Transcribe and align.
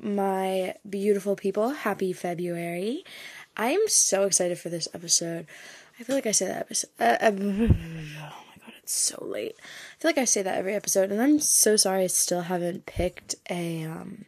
my 0.00 0.74
beautiful 0.88 1.36
people. 1.36 1.70
Happy 1.70 2.12
February. 2.12 3.04
I 3.56 3.70
am 3.70 3.88
so 3.88 4.24
excited 4.24 4.58
for 4.58 4.68
this 4.68 4.88
episode. 4.94 5.46
I 5.98 6.04
feel 6.04 6.14
like 6.14 6.26
I 6.26 6.32
say 6.32 6.46
that 6.46 6.60
episode. 6.60 6.90
Uh, 7.00 7.16
uh, 7.20 7.30
oh 7.32 7.32
my 7.32 8.04
god, 8.18 8.72
it's 8.82 8.92
so 8.92 9.24
late. 9.24 9.56
I 9.58 10.00
feel 10.00 10.08
like 10.08 10.18
I 10.18 10.24
say 10.24 10.42
that 10.42 10.56
every 10.56 10.74
episode, 10.74 11.10
and 11.10 11.20
I'm 11.20 11.40
so 11.40 11.76
sorry 11.76 12.04
I 12.04 12.08
still 12.08 12.42
haven't 12.42 12.86
picked 12.86 13.34
a 13.50 13.84
um, 13.84 14.26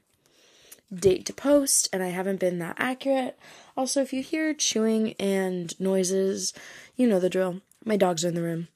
date 0.92 1.26
to 1.26 1.32
post, 1.32 1.88
and 1.92 2.02
I 2.02 2.08
haven't 2.08 2.40
been 2.40 2.58
that 2.58 2.76
accurate. 2.78 3.38
Also, 3.76 4.02
if 4.02 4.12
you 4.12 4.22
hear 4.22 4.52
chewing 4.52 5.14
and 5.20 5.78
noises, 5.78 6.52
you 6.96 7.06
know 7.06 7.20
the 7.20 7.30
drill. 7.30 7.60
My 7.84 7.96
dogs 7.96 8.24
are 8.24 8.28
in 8.28 8.34
the 8.34 8.42
room. 8.42 8.68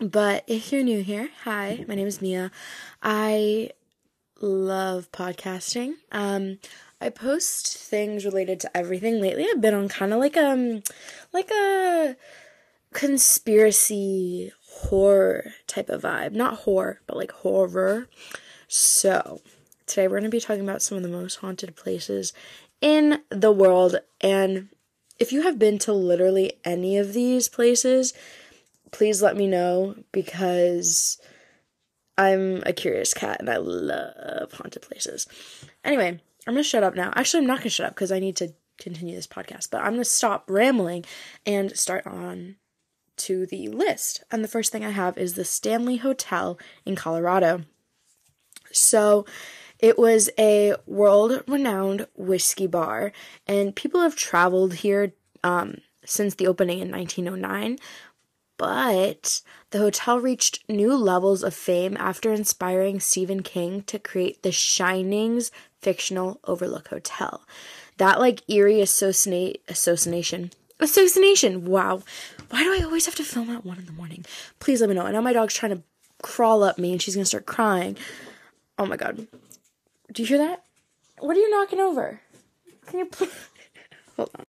But 0.00 0.42
if 0.46 0.72
you're 0.72 0.82
new 0.82 1.02
here, 1.02 1.28
hi, 1.44 1.84
my 1.86 1.94
name 1.94 2.08
is 2.08 2.20
Mia. 2.20 2.50
I 3.02 3.70
love 4.40 5.10
podcasting. 5.12 5.94
Um, 6.12 6.58
I 7.00 7.10
post 7.10 7.76
things 7.76 8.24
related 8.24 8.60
to 8.60 8.76
everything 8.76 9.20
lately. 9.20 9.46
I've 9.50 9.60
been 9.60 9.74
on 9.74 9.88
kind 9.88 10.12
of 10.12 10.20
like 10.20 10.36
um 10.36 10.82
like 11.32 11.50
a 11.50 12.16
conspiracy 12.92 14.52
horror 14.66 15.52
type 15.66 15.88
of 15.88 16.02
vibe. 16.02 16.32
Not 16.32 16.58
horror, 16.60 17.00
but 17.06 17.16
like 17.16 17.32
horror. 17.32 18.08
So, 18.68 19.40
today 19.86 20.08
we're 20.08 20.18
going 20.18 20.24
to 20.24 20.28
be 20.30 20.40
talking 20.40 20.64
about 20.64 20.82
some 20.82 20.96
of 20.96 21.02
the 21.02 21.08
most 21.08 21.36
haunted 21.36 21.76
places 21.76 22.32
in 22.80 23.20
the 23.30 23.52
world 23.52 23.96
and 24.20 24.68
if 25.18 25.32
you 25.32 25.42
have 25.42 25.58
been 25.58 25.78
to 25.80 25.92
literally 25.92 26.54
any 26.64 26.98
of 26.98 27.12
these 27.12 27.48
places, 27.48 28.12
please 28.90 29.22
let 29.22 29.36
me 29.36 29.46
know 29.46 29.94
because 30.12 31.18
I'm 32.16 32.62
a 32.64 32.72
curious 32.72 33.12
cat 33.14 33.38
and 33.40 33.50
I 33.50 33.56
love 33.56 34.52
haunted 34.52 34.82
places. 34.82 35.26
Anyway, 35.84 36.20
I'm 36.46 36.54
gonna 36.54 36.62
shut 36.62 36.82
up 36.82 36.94
now. 36.94 37.12
Actually, 37.16 37.40
I'm 37.40 37.48
not 37.48 37.58
gonna 37.58 37.70
shut 37.70 37.86
up 37.86 37.94
because 37.94 38.12
I 38.12 38.18
need 38.18 38.36
to 38.36 38.54
continue 38.78 39.14
this 39.14 39.26
podcast, 39.26 39.70
but 39.70 39.82
I'm 39.82 39.92
gonna 39.92 40.04
stop 40.04 40.44
rambling 40.48 41.04
and 41.46 41.76
start 41.76 42.06
on 42.06 42.56
to 43.16 43.46
the 43.46 43.68
list. 43.68 44.22
And 44.30 44.42
the 44.42 44.48
first 44.48 44.72
thing 44.72 44.84
I 44.84 44.90
have 44.90 45.16
is 45.16 45.34
the 45.34 45.44
Stanley 45.44 45.96
Hotel 45.96 46.58
in 46.84 46.96
Colorado. 46.96 47.62
So, 48.72 49.24
it 49.78 49.98
was 49.98 50.30
a 50.38 50.74
world 50.86 51.42
renowned 51.46 52.06
whiskey 52.16 52.66
bar, 52.66 53.12
and 53.46 53.76
people 53.76 54.00
have 54.00 54.16
traveled 54.16 54.74
here 54.74 55.12
um, 55.42 55.78
since 56.04 56.34
the 56.34 56.46
opening 56.46 56.78
in 56.78 56.90
1909, 56.90 57.78
but 58.56 59.40
the 59.70 59.78
hotel 59.78 60.20
reached 60.20 60.68
new 60.68 60.94
levels 60.94 61.42
of 61.42 61.54
fame 61.54 61.96
after 61.98 62.32
inspiring 62.32 63.00
Stephen 63.00 63.42
King 63.42 63.82
to 63.84 63.98
create 63.98 64.42
the 64.42 64.52
Shining's 64.52 65.50
fictional 65.80 66.40
Overlook 66.44 66.88
Hotel. 66.88 67.42
That 67.96 68.20
like 68.20 68.48
eerie 68.48 68.80
associate 68.80 69.62
association 69.68 70.50
association. 70.80 71.64
Wow, 71.64 72.02
why 72.50 72.64
do 72.64 72.72
I 72.72 72.84
always 72.84 73.06
have 73.06 73.14
to 73.16 73.24
film 73.24 73.50
at 73.50 73.64
one 73.64 73.78
in 73.78 73.86
the 73.86 73.92
morning? 73.92 74.24
Please 74.60 74.80
let 74.80 74.88
me 74.88 74.96
know. 74.96 75.06
I 75.06 75.12
know 75.12 75.22
my 75.22 75.32
dog's 75.32 75.54
trying 75.54 75.76
to 75.76 75.82
crawl 76.22 76.62
up 76.62 76.78
me 76.78 76.92
and 76.92 77.00
she's 77.00 77.14
gonna 77.14 77.24
start 77.24 77.46
crying. 77.46 77.96
Oh 78.78 78.86
my 78.86 78.96
god, 78.96 79.26
do 80.12 80.22
you 80.22 80.26
hear 80.26 80.38
that? 80.38 80.64
What 81.18 81.36
are 81.36 81.40
you 81.40 81.50
knocking 81.50 81.80
over? 81.80 82.20
Can 82.86 82.98
you 82.98 83.06
please 83.06 83.30
hold 84.16 84.30
on? 84.38 84.44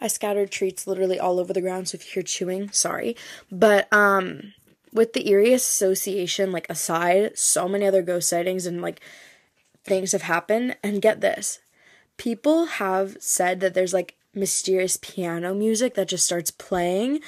I 0.00 0.08
scattered 0.08 0.50
treats 0.50 0.86
literally 0.86 1.18
all 1.18 1.40
over 1.40 1.52
the 1.52 1.60
ground, 1.60 1.88
so 1.88 1.96
if 1.96 2.06
you 2.06 2.12
hear 2.14 2.22
chewing, 2.22 2.70
sorry. 2.70 3.16
But 3.50 3.92
um 3.92 4.52
with 4.92 5.12
the 5.12 5.28
eerie 5.28 5.52
association 5.52 6.52
like 6.52 6.68
aside, 6.70 7.38
so 7.38 7.68
many 7.68 7.86
other 7.86 8.02
ghost 8.02 8.28
sightings 8.28 8.66
and 8.66 8.80
like 8.82 9.00
things 9.84 10.12
have 10.12 10.22
happened 10.22 10.76
and 10.82 11.02
get 11.02 11.20
this. 11.20 11.60
People 12.16 12.66
have 12.66 13.16
said 13.20 13.60
that 13.60 13.74
there's 13.74 13.92
like 13.92 14.16
mysterious 14.34 14.96
piano 14.96 15.54
music 15.54 15.94
that 15.94 16.08
just 16.08 16.24
starts 16.24 16.50
playing. 16.50 17.20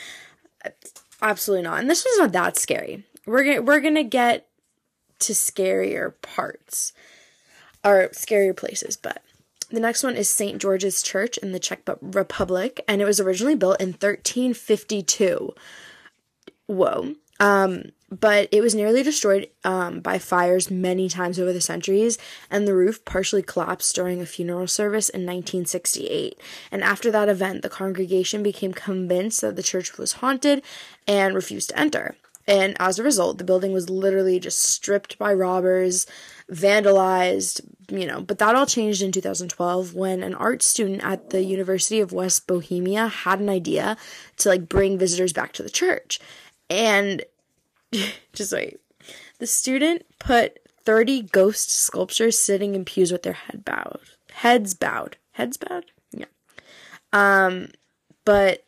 Absolutely 1.20 1.64
not. 1.64 1.80
And 1.80 1.90
this 1.90 2.04
was 2.04 2.18
not 2.18 2.32
that 2.32 2.56
scary. 2.56 3.04
We're 3.26 3.44
to 3.44 3.60
we're 3.60 3.80
to 3.80 4.04
get 4.04 4.46
to 5.20 5.32
scarier 5.32 6.14
parts 6.22 6.92
or 7.84 8.08
scarier 8.12 8.56
places, 8.56 8.96
but 8.96 9.22
the 9.70 9.80
next 9.80 10.02
one 10.02 10.16
is 10.16 10.28
St. 10.28 10.60
George's 10.60 11.02
Church 11.02 11.36
in 11.38 11.52
the 11.52 11.58
Czech 11.58 11.82
Republic, 12.00 12.82
and 12.88 13.02
it 13.02 13.04
was 13.04 13.20
originally 13.20 13.54
built 13.54 13.80
in 13.80 13.88
1352. 13.88 15.54
Whoa. 16.66 17.14
Um, 17.40 17.84
but 18.10 18.48
it 18.50 18.62
was 18.62 18.74
nearly 18.74 19.02
destroyed 19.02 19.50
um, 19.64 20.00
by 20.00 20.18
fires 20.18 20.70
many 20.70 21.08
times 21.08 21.38
over 21.38 21.52
the 21.52 21.60
centuries, 21.60 22.16
and 22.50 22.66
the 22.66 22.74
roof 22.74 23.04
partially 23.04 23.42
collapsed 23.42 23.94
during 23.94 24.20
a 24.20 24.26
funeral 24.26 24.66
service 24.66 25.08
in 25.08 25.20
1968. 25.20 26.40
And 26.72 26.82
after 26.82 27.10
that 27.10 27.28
event, 27.28 27.62
the 27.62 27.68
congregation 27.68 28.42
became 28.42 28.72
convinced 28.72 29.42
that 29.42 29.56
the 29.56 29.62
church 29.62 29.98
was 29.98 30.14
haunted 30.14 30.62
and 31.06 31.34
refused 31.34 31.68
to 31.70 31.78
enter. 31.78 32.16
And 32.46 32.76
as 32.80 32.98
a 32.98 33.02
result, 33.02 33.36
the 33.36 33.44
building 33.44 33.72
was 33.72 33.90
literally 33.90 34.40
just 34.40 34.60
stripped 34.60 35.18
by 35.18 35.34
robbers, 35.34 36.06
vandalized, 36.50 37.60
you 37.88 38.06
know. 38.06 38.20
But 38.20 38.38
that 38.38 38.54
all 38.54 38.66
changed 38.66 39.02
in 39.02 39.12
2012 39.12 39.94
when 39.94 40.22
an 40.22 40.34
art 40.34 40.62
student 40.62 41.02
at 41.04 41.30
the 41.30 41.42
University 41.42 42.00
of 42.00 42.12
West 42.12 42.46
Bohemia 42.46 43.08
had 43.08 43.40
an 43.40 43.48
idea 43.48 43.96
to 44.38 44.48
like 44.48 44.68
bring 44.68 44.98
visitors 44.98 45.32
back 45.32 45.52
to 45.54 45.62
the 45.62 45.70
church. 45.70 46.20
And 46.70 47.22
just 48.32 48.52
wait. 48.52 48.78
The 49.38 49.46
student 49.46 50.04
put 50.18 50.58
30 50.84 51.22
ghost 51.22 51.70
sculptures 51.70 52.38
sitting 52.38 52.74
in 52.74 52.84
pews 52.84 53.12
with 53.12 53.22
their 53.22 53.34
head 53.34 53.64
bowed. 53.64 54.00
Heads 54.32 54.74
bowed. 54.74 55.16
Heads 55.32 55.56
bowed? 55.56 55.86
Yeah. 56.12 56.26
Um 57.12 57.68
but 58.24 58.64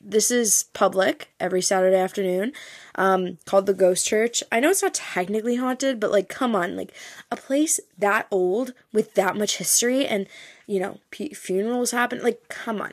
this 0.00 0.30
is 0.30 0.64
public 0.72 1.28
every 1.38 1.60
Saturday 1.60 1.96
afternoon, 1.96 2.52
um, 2.94 3.38
called 3.44 3.66
the 3.66 3.74
Ghost 3.74 4.06
Church. 4.06 4.42
I 4.50 4.60
know 4.60 4.70
it's 4.70 4.82
not 4.82 4.94
technically 4.94 5.56
haunted, 5.56 6.00
but 6.00 6.10
like, 6.10 6.28
come 6.28 6.56
on, 6.56 6.76
like 6.76 6.92
a 7.30 7.36
place 7.36 7.78
that 7.98 8.26
old 8.30 8.72
with 8.92 9.14
that 9.14 9.36
much 9.36 9.58
history 9.58 10.06
and 10.06 10.26
you 10.66 10.80
know 10.80 10.98
p- 11.10 11.34
funerals 11.34 11.90
happen. 11.90 12.22
Like, 12.22 12.48
come 12.48 12.80
on, 12.80 12.92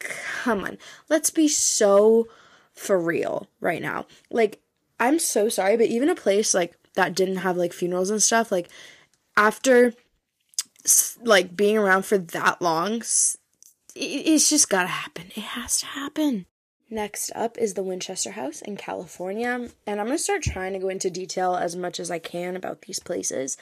come 0.00 0.64
on, 0.64 0.78
let's 1.08 1.30
be 1.30 1.46
so 1.46 2.26
for 2.74 2.98
real 2.98 3.48
right 3.60 3.82
now. 3.82 4.06
Like, 4.30 4.60
I'm 4.98 5.18
so 5.18 5.48
sorry, 5.48 5.76
but 5.76 5.86
even 5.86 6.08
a 6.08 6.14
place 6.14 6.52
like 6.52 6.74
that 6.94 7.14
didn't 7.14 7.36
have 7.36 7.56
like 7.56 7.72
funerals 7.72 8.10
and 8.10 8.22
stuff, 8.22 8.50
like 8.50 8.68
after 9.36 9.94
like 11.22 11.56
being 11.56 11.78
around 11.78 12.04
for 12.04 12.18
that 12.18 12.60
long 12.60 13.02
it's 13.98 14.48
just 14.48 14.68
gotta 14.68 14.88
happen. 14.88 15.26
It 15.34 15.42
has 15.42 15.80
to 15.80 15.86
happen. 15.86 16.46
Next 16.90 17.30
up 17.34 17.58
is 17.58 17.74
the 17.74 17.82
Winchester 17.82 18.30
House 18.32 18.62
in 18.62 18.76
California, 18.76 19.68
and 19.86 20.00
I'm 20.00 20.06
gonna 20.06 20.18
start 20.18 20.42
trying 20.42 20.72
to 20.72 20.78
go 20.78 20.88
into 20.88 21.10
detail 21.10 21.54
as 21.54 21.76
much 21.76 22.00
as 22.00 22.10
I 22.10 22.18
can 22.18 22.56
about 22.56 22.82
these 22.82 22.98
places. 22.98 23.58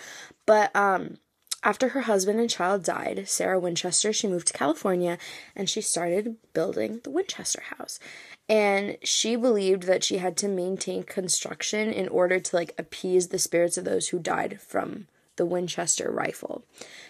But 0.46 0.74
um, 0.76 1.18
after 1.64 1.88
her 1.88 2.02
husband 2.02 2.38
and 2.38 2.48
child 2.48 2.84
died, 2.84 3.28
Sarah 3.28 3.58
Winchester, 3.58 4.12
she 4.12 4.28
moved 4.28 4.46
to 4.48 4.52
California 4.52 5.18
and 5.56 5.68
she 5.68 5.80
started 5.80 6.36
building 6.52 7.00
the 7.02 7.10
Winchester 7.10 7.62
House. 7.76 7.98
And 8.48 8.98
she 9.02 9.34
believed 9.34 9.82
that 9.84 10.04
she 10.04 10.18
had 10.18 10.36
to 10.36 10.48
maintain 10.48 11.02
construction 11.02 11.90
in 11.92 12.06
order 12.06 12.38
to 12.38 12.56
like 12.56 12.72
appease 12.78 13.28
the 13.28 13.40
spirits 13.40 13.76
of 13.76 13.84
those 13.84 14.08
who 14.08 14.20
died 14.20 14.60
from 14.60 15.08
the 15.36 15.46
Winchester 15.46 16.10
rifle. 16.10 16.64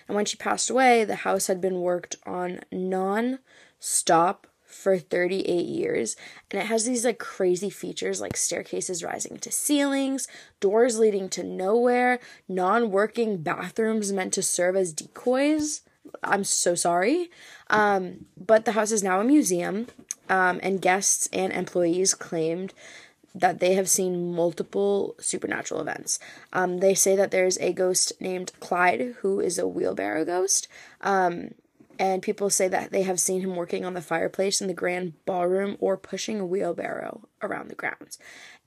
And 0.08 0.16
when 0.16 0.24
she 0.24 0.36
passed 0.36 0.70
away, 0.70 1.04
the 1.04 1.16
house 1.16 1.46
had 1.46 1.60
been 1.60 1.80
worked 1.80 2.16
on 2.26 2.60
non 2.70 3.38
stop 3.78 4.46
for 4.66 4.98
38 4.98 5.64
years. 5.66 6.16
And 6.50 6.60
it 6.60 6.66
has 6.66 6.84
these 6.84 7.04
like 7.04 7.18
crazy 7.18 7.70
features 7.70 8.20
like 8.20 8.36
staircases 8.36 9.02
rising 9.02 9.38
to 9.38 9.50
ceilings 9.50 10.28
doors 10.60 10.98
leading 10.98 11.28
to 11.30 11.42
nowhere 11.42 12.18
non-working 12.48 13.38
bathrooms 13.38 14.12
meant 14.12 14.32
to 14.34 14.42
serve 14.42 14.76
as 14.76 14.92
decoys. 14.92 15.82
I'm 16.22 16.44
so 16.44 16.74
sorry. 16.74 17.30
Um, 17.68 18.26
but 18.36 18.64
the 18.64 18.72
house 18.72 18.92
is 18.92 19.02
now 19.02 19.20
a 19.20 19.24
museum 19.24 19.86
um, 20.28 20.60
and 20.62 20.82
guests 20.82 21.28
and 21.32 21.52
employees 21.52 22.14
claimed 22.14 22.74
that 23.36 23.60
they 23.60 23.74
have 23.74 23.88
seen 23.88 24.34
multiple 24.34 25.14
supernatural 25.20 25.80
events. 25.80 26.18
Um, 26.52 26.78
they 26.78 26.94
say 26.94 27.14
that 27.16 27.30
there's 27.30 27.58
a 27.58 27.72
ghost 27.72 28.12
named 28.20 28.52
Clyde 28.60 29.16
who 29.20 29.40
is 29.40 29.58
a 29.58 29.68
wheelbarrow 29.68 30.24
ghost. 30.24 30.68
Um, 31.02 31.50
and 31.98 32.22
people 32.22 32.50
say 32.50 32.68
that 32.68 32.92
they 32.92 33.02
have 33.02 33.20
seen 33.20 33.40
him 33.40 33.56
working 33.56 33.84
on 33.84 33.94
the 33.94 34.02
fireplace 34.02 34.60
in 34.60 34.68
the 34.68 34.74
grand 34.74 35.14
ballroom 35.24 35.76
or 35.80 35.96
pushing 35.96 36.40
a 36.40 36.46
wheelbarrow 36.46 37.22
around 37.42 37.68
the 37.68 37.74
grounds. 37.74 38.18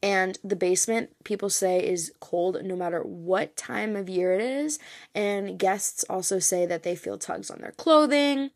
And 0.01 0.37
the 0.43 0.55
basement, 0.55 1.11
people 1.23 1.49
say, 1.49 1.85
is 1.85 2.11
cold 2.19 2.57
no 2.63 2.75
matter 2.75 3.01
what 3.01 3.55
time 3.57 3.95
of 3.95 4.09
year 4.09 4.33
it 4.33 4.41
is. 4.41 4.79
And 5.13 5.59
guests 5.59 6.05
also 6.09 6.39
say 6.39 6.65
that 6.65 6.83
they 6.83 6.95
feel 6.95 7.17
tugs 7.17 7.51
on 7.51 7.59
their 7.59 7.71
clothing, 7.71 8.51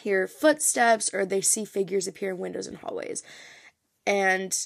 hear 0.00 0.26
footsteps, 0.26 1.12
or 1.12 1.24
they 1.24 1.40
see 1.40 1.64
figures 1.64 2.08
appear 2.08 2.30
in 2.30 2.38
windows 2.38 2.66
and 2.66 2.78
hallways. 2.78 3.22
And 4.06 4.56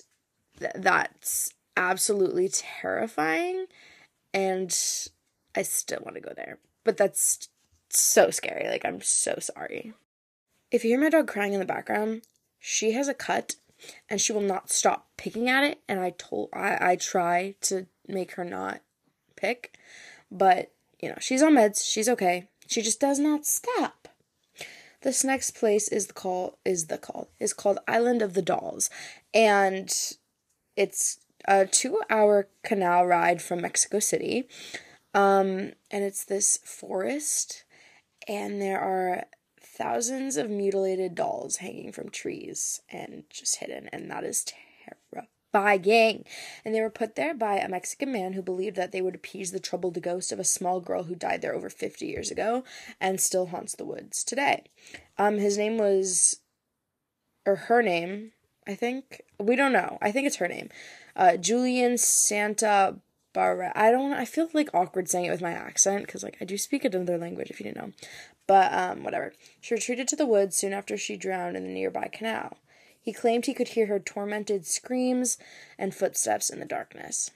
th- 0.59 0.73
that's 0.77 1.53
absolutely 1.77 2.49
terrifying 2.49 3.67
and 4.35 4.71
I 5.55 5.63
still 5.63 6.01
want 6.03 6.17
to 6.17 6.23
go 6.23 6.33
there. 6.35 6.59
but 6.85 6.97
that's 6.97 7.49
so 7.91 8.31
scary. 8.31 8.69
Like, 8.69 8.85
I'm 8.85 9.01
so 9.01 9.39
sorry. 9.39 9.93
If 10.71 10.85
you 10.85 10.91
hear 10.91 11.01
my 11.01 11.11
dog 11.11 11.29
crying 11.29 11.53
in 11.53 11.61
the 11.61 11.67
background, 11.67 12.23
she 12.59 12.93
has 12.93 13.09
a 13.09 13.15
cut 13.15 13.57
and 14.09 14.21
she 14.21 14.33
will 14.33 14.41
not 14.41 14.71
stop 14.71 15.09
picking 15.17 15.49
at 15.49 15.65
it. 15.65 15.81
And 15.89 16.01
I 16.01 16.11
told, 16.11 16.49
I, 16.53 16.93
I 16.93 16.97
try 16.97 17.55
to 17.63 17.87
make 18.09 18.33
her 18.33 18.45
not 18.45 18.81
pick, 19.37 19.77
but 20.31 20.73
you 21.01 21.09
know, 21.09 21.19
she's 21.21 21.43
on 21.43 21.55
meds. 21.55 21.85
She's 21.85 22.09
okay. 22.09 22.49
She 22.67 22.81
just 22.81 23.01
does 23.01 23.19
not 23.19 23.45
stop. 23.45 24.09
This 25.03 25.25
next 25.25 25.51
place 25.57 25.89
is 25.89 26.07
the 26.07 26.13
call 26.13 26.59
is 26.65 26.87
the 26.87 26.97
call 26.97 27.29
is 27.41 27.53
called 27.53 27.81
Island 27.89 28.23
of 28.23 28.35
the 28.35 28.43
Dolls, 28.43 28.89
and 29.35 29.93
it's 30.77 31.19
a 31.47 31.67
two-hour 31.67 32.49
canal 32.63 33.07
ride 33.07 33.43
from 33.43 33.61
Mexico 33.61 33.99
City, 33.99 34.49
um, 35.15 35.73
and 35.91 36.05
it's 36.05 36.25
this 36.25 36.59
forest, 36.65 37.65
and 38.29 38.61
there 38.61 38.81
are 38.81 39.25
thousands 39.61 40.37
of 40.37 40.51
mutilated 40.51 41.15
dolls 41.15 41.57
hanging 41.57 41.93
from 41.93 42.09
trees 42.09 42.81
and 42.91 43.25
just 43.31 43.57
hidden, 43.57 43.89
and 43.93 44.11
that 44.11 44.25
is 44.25 44.45
terrifying. 44.45 46.25
And 46.65 46.75
they 46.75 46.81
were 46.81 46.91
put 46.91 47.15
there 47.15 47.35
by 47.35 47.59
a 47.59 47.69
Mexican 47.69 48.11
man 48.13 48.33
who 48.33 48.43
believed 48.43 48.77
that 48.77 48.93
they 48.93 49.03
would 49.03 49.15
appease 49.15 49.53
the 49.53 49.61
troubled 49.61 50.01
ghost 50.01 50.33
of 50.33 50.39
a 50.39 50.45
small 50.45 50.81
girl 50.81 51.05
who 51.05 51.15
died 51.15 51.43
there 51.43 51.55
over 51.55 51.69
50 51.69 52.07
years 52.07 52.31
ago 52.31 52.65
and 53.01 53.21
still 53.21 53.47
haunts 53.47 53.75
the 53.75 53.85
woods 53.85 54.25
today. 54.25 54.65
Um, 55.19 55.39
his 55.39 55.59
name 55.59 55.77
was, 55.77 56.41
or 57.45 57.57
her 57.57 57.83
name, 57.83 58.33
I 58.67 58.75
think. 58.75 59.23
We 59.39 59.57
don't 59.57 59.73
know. 59.73 59.99
I 60.01 60.13
think 60.13 60.27
it's 60.27 60.37
her 60.37 60.49
name. 60.49 60.69
Uh, 61.17 61.37
Julian 61.37 61.99
Santa 61.99 62.97
Barra. 63.33 63.73
I 63.75 63.91
don't. 63.91 64.13
I 64.13 64.25
feel 64.25 64.49
like 64.53 64.71
awkward 64.73 65.09
saying 65.09 65.27
it 65.27 65.31
with 65.31 65.41
my 65.41 65.53
accent 65.53 66.07
because 66.07 66.23
like 66.23 66.37
I 66.41 66.45
do 66.45 66.57
speak 66.57 66.85
another 66.85 67.19
language 67.19 67.51
if 67.51 67.61
you 67.61 67.65
didn't 67.65 67.79
know. 67.79 67.93
But 68.47 68.73
um, 68.73 69.05
whatever. 69.05 69.33
She 69.61 69.75
retreated 69.75 70.09
to 70.09 70.17
the 70.17 70.27
woods 70.27 70.57
soon 70.57 70.73
after 70.73 70.97
she 70.97 71.17
drowned 71.17 71.57
in 71.57 71.65
the 71.65 71.73
nearby 71.73 72.09
canal. 72.13 72.59
He 73.01 73.13
claimed 73.13 73.47
he 73.47 73.55
could 73.55 73.69
hear 73.69 73.87
her 73.87 73.99
tormented 73.99 74.67
screams 74.67 75.39
and 75.77 75.95
footsteps 75.95 76.51
in 76.51 76.61
the 76.61 76.65
darkness. 76.65 77.31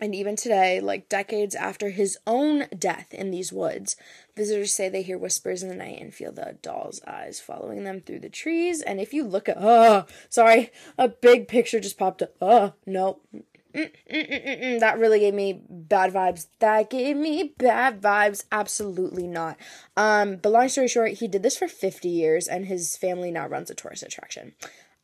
And 0.00 0.14
even 0.14 0.36
today, 0.36 0.80
like 0.80 1.08
decades 1.08 1.54
after 1.54 1.90
his 1.90 2.18
own 2.26 2.66
death 2.76 3.12
in 3.12 3.30
these 3.30 3.52
woods, 3.52 3.96
visitors 4.34 4.72
say 4.72 4.88
they 4.88 5.02
hear 5.02 5.18
whispers 5.18 5.62
in 5.62 5.68
the 5.68 5.74
night 5.74 6.00
and 6.00 6.14
feel 6.14 6.32
the 6.32 6.56
doll's 6.62 7.02
eyes 7.06 7.40
following 7.40 7.84
them 7.84 8.00
through 8.00 8.20
the 8.20 8.30
trees. 8.30 8.80
And 8.80 9.00
if 9.00 9.12
you 9.12 9.24
look 9.24 9.48
at, 9.48 9.58
oh, 9.60 10.06
sorry, 10.28 10.70
a 10.96 11.08
big 11.08 11.48
picture 11.48 11.80
just 11.80 11.98
popped 11.98 12.22
up. 12.22 12.34
Oh, 12.40 12.72
no, 12.86 13.20
Mm-mm-mm-mm. 13.74 14.80
That 14.80 14.98
really 14.98 15.20
gave 15.20 15.34
me 15.34 15.62
bad 15.68 16.12
vibes. 16.12 16.46
That 16.58 16.90
gave 16.90 17.16
me 17.16 17.54
bad 17.58 18.00
vibes. 18.00 18.44
Absolutely 18.50 19.26
not. 19.26 19.56
Um, 19.96 20.36
but 20.36 20.50
long 20.50 20.68
story 20.68 20.88
short, 20.88 21.12
he 21.12 21.28
did 21.28 21.42
this 21.42 21.56
for 21.56 21.68
50 21.68 22.08
years 22.08 22.48
and 22.48 22.66
his 22.66 22.96
family 22.96 23.30
now 23.30 23.46
runs 23.46 23.70
a 23.70 23.74
tourist 23.74 24.02
attraction. 24.02 24.54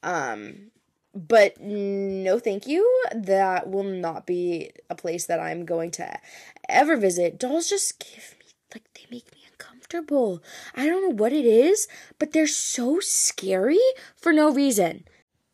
Um, 0.03 0.73
but 1.17 1.59
no 1.61 2.39
thank 2.39 2.67
you. 2.67 2.87
That 3.15 3.69
will 3.71 3.85
not 3.85 4.27
be 4.27 4.71
a 4.91 4.95
place 4.95 5.27
that 5.27 5.41
I'm 5.41 5.65
going 5.65 5.91
to 5.93 6.19
ever 6.69 6.97
visit. 6.97 7.39
Dolls 7.39 7.69
just 7.69 7.99
give 7.99 8.35
me, 8.39 8.47
like, 8.75 8.85
they 8.95 9.07
make 9.11 9.33
me 9.35 9.41
uncomfortable. 9.51 10.43
I 10.75 10.87
don't 10.87 11.09
know 11.09 11.23
what 11.23 11.33
it 11.33 11.47
is, 11.47 11.89
but 12.19 12.33
they're 12.33 12.47
so 12.47 13.01
scary 13.01 13.81
for 14.17 14.33
no 14.33 14.53
reason. 14.53 15.05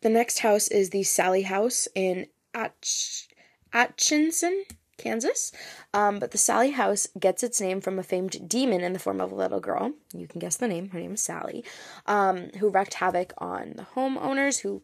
The 0.01 0.11
next 0.11 0.41
house 0.41 0.67
is 0.67 0.91
the 0.91 1.05
Sallie 1.05 1.43
House 1.43 1.87
in 1.95 2.27
Atch- 2.53 3.29
Atchison, 3.73 4.65
Kansas. 4.99 5.53
Um, 5.95 6.19
but 6.19 6.33
the 6.33 6.39
Sallie 6.39 6.73
house 6.73 7.07
gets 7.19 7.45
its 7.45 7.61
name 7.61 7.81
from 7.81 8.01
a 8.01 8.03
famed 8.03 8.49
demon 8.49 8.81
in 8.81 8.95
the 8.95 8.99
form 8.99 9.21
of 9.21 9.31
a 9.31 9.37
little 9.37 9.61
girl. 9.61 9.93
You 10.13 10.27
can 10.27 10.41
guess 10.41 10.57
the 10.57 10.67
name. 10.67 10.89
Her 10.91 10.99
name 10.99 11.15
is 11.15 11.23
Sallie 11.23 11.65
um, 12.07 12.51
who 12.59 12.69
wreaked 12.69 12.95
havoc 12.95 13.33
on 13.39 13.75
the 13.77 13.87
homeowners 13.95 14.61
who 14.61 14.83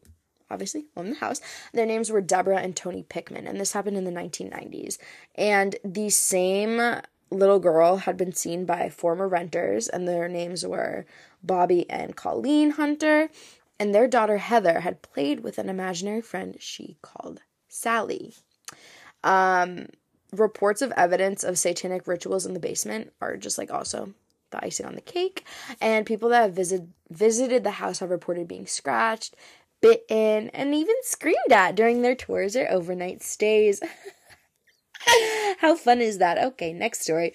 obviously 0.51 0.87
owned 0.97 1.13
the 1.13 1.19
house. 1.19 1.41
Their 1.73 1.87
names 1.87 2.11
were 2.11 2.21
Deborah 2.21 2.59
and 2.59 2.75
Tony 2.75 3.03
Pickman, 3.03 3.47
and 3.47 3.61
this 3.61 3.73
happened 3.73 3.97
in 3.97 4.05
the 4.05 4.11
1990s. 4.11 4.99
And 5.35 5.77
the 5.85 6.11
same 6.11 7.01
little 7.31 7.59
girl 7.59 7.99
had 7.99 8.17
been 8.17 8.33
seen 8.33 8.65
by 8.65 8.89
former 8.89 9.29
renters, 9.29 9.89
and 9.89 10.07
their 10.07 10.29
names 10.29 10.67
were 10.67 11.07
Bobby 11.43 11.89
and 11.91 12.17
Colleen 12.17 12.71
Hunter. 12.71 13.29
And 13.81 13.95
their 13.95 14.09
daughter 14.09 14.39
Heather 14.39 14.81
had 14.81 15.03
played 15.03 15.41
with 15.41 15.59
an 15.59 15.69
imaginary 15.69 16.21
friend 16.21 16.57
she 16.59 16.97
called 17.01 17.43
Sallie. 17.69 18.35
Um, 19.23 19.87
reports 20.33 20.83
of 20.83 20.93
evidence 20.97 21.45
of 21.45 21.59
satanic 21.59 22.07
rituals 22.07 22.45
in 22.45 22.55
the 22.55 22.61
basement 22.61 23.13
are 23.21 23.37
just 23.37 23.57
like 23.57 23.71
also 23.71 24.15
the 24.51 24.65
icing 24.65 24.87
on 24.87 24.95
the 24.95 25.01
cake. 25.01 25.45
And 25.81 26.07
people 26.07 26.29
that 26.31 26.43
have 26.43 26.55
visit, 26.55 26.83
visited 27.11 27.65
the 27.65 27.73
house 27.73 27.99
have 28.01 28.11
reported 28.11 28.49
being 28.49 28.67
scratched, 28.67 29.37
bitten, 29.81 30.51
and 30.51 30.75
even 30.75 30.97
screamed 31.03 31.53
at 31.53 31.75
during 31.75 32.03
their 32.03 32.15
tours 32.15 32.57
or 32.57 32.69
overnight 32.69 33.23
stays. 33.23 33.81
How 35.59 35.75
fun 35.75 36.01
is 36.01 36.19
that? 36.19 36.39
Okay, 36.39 36.73
next 36.73 37.03
story. 37.03 37.33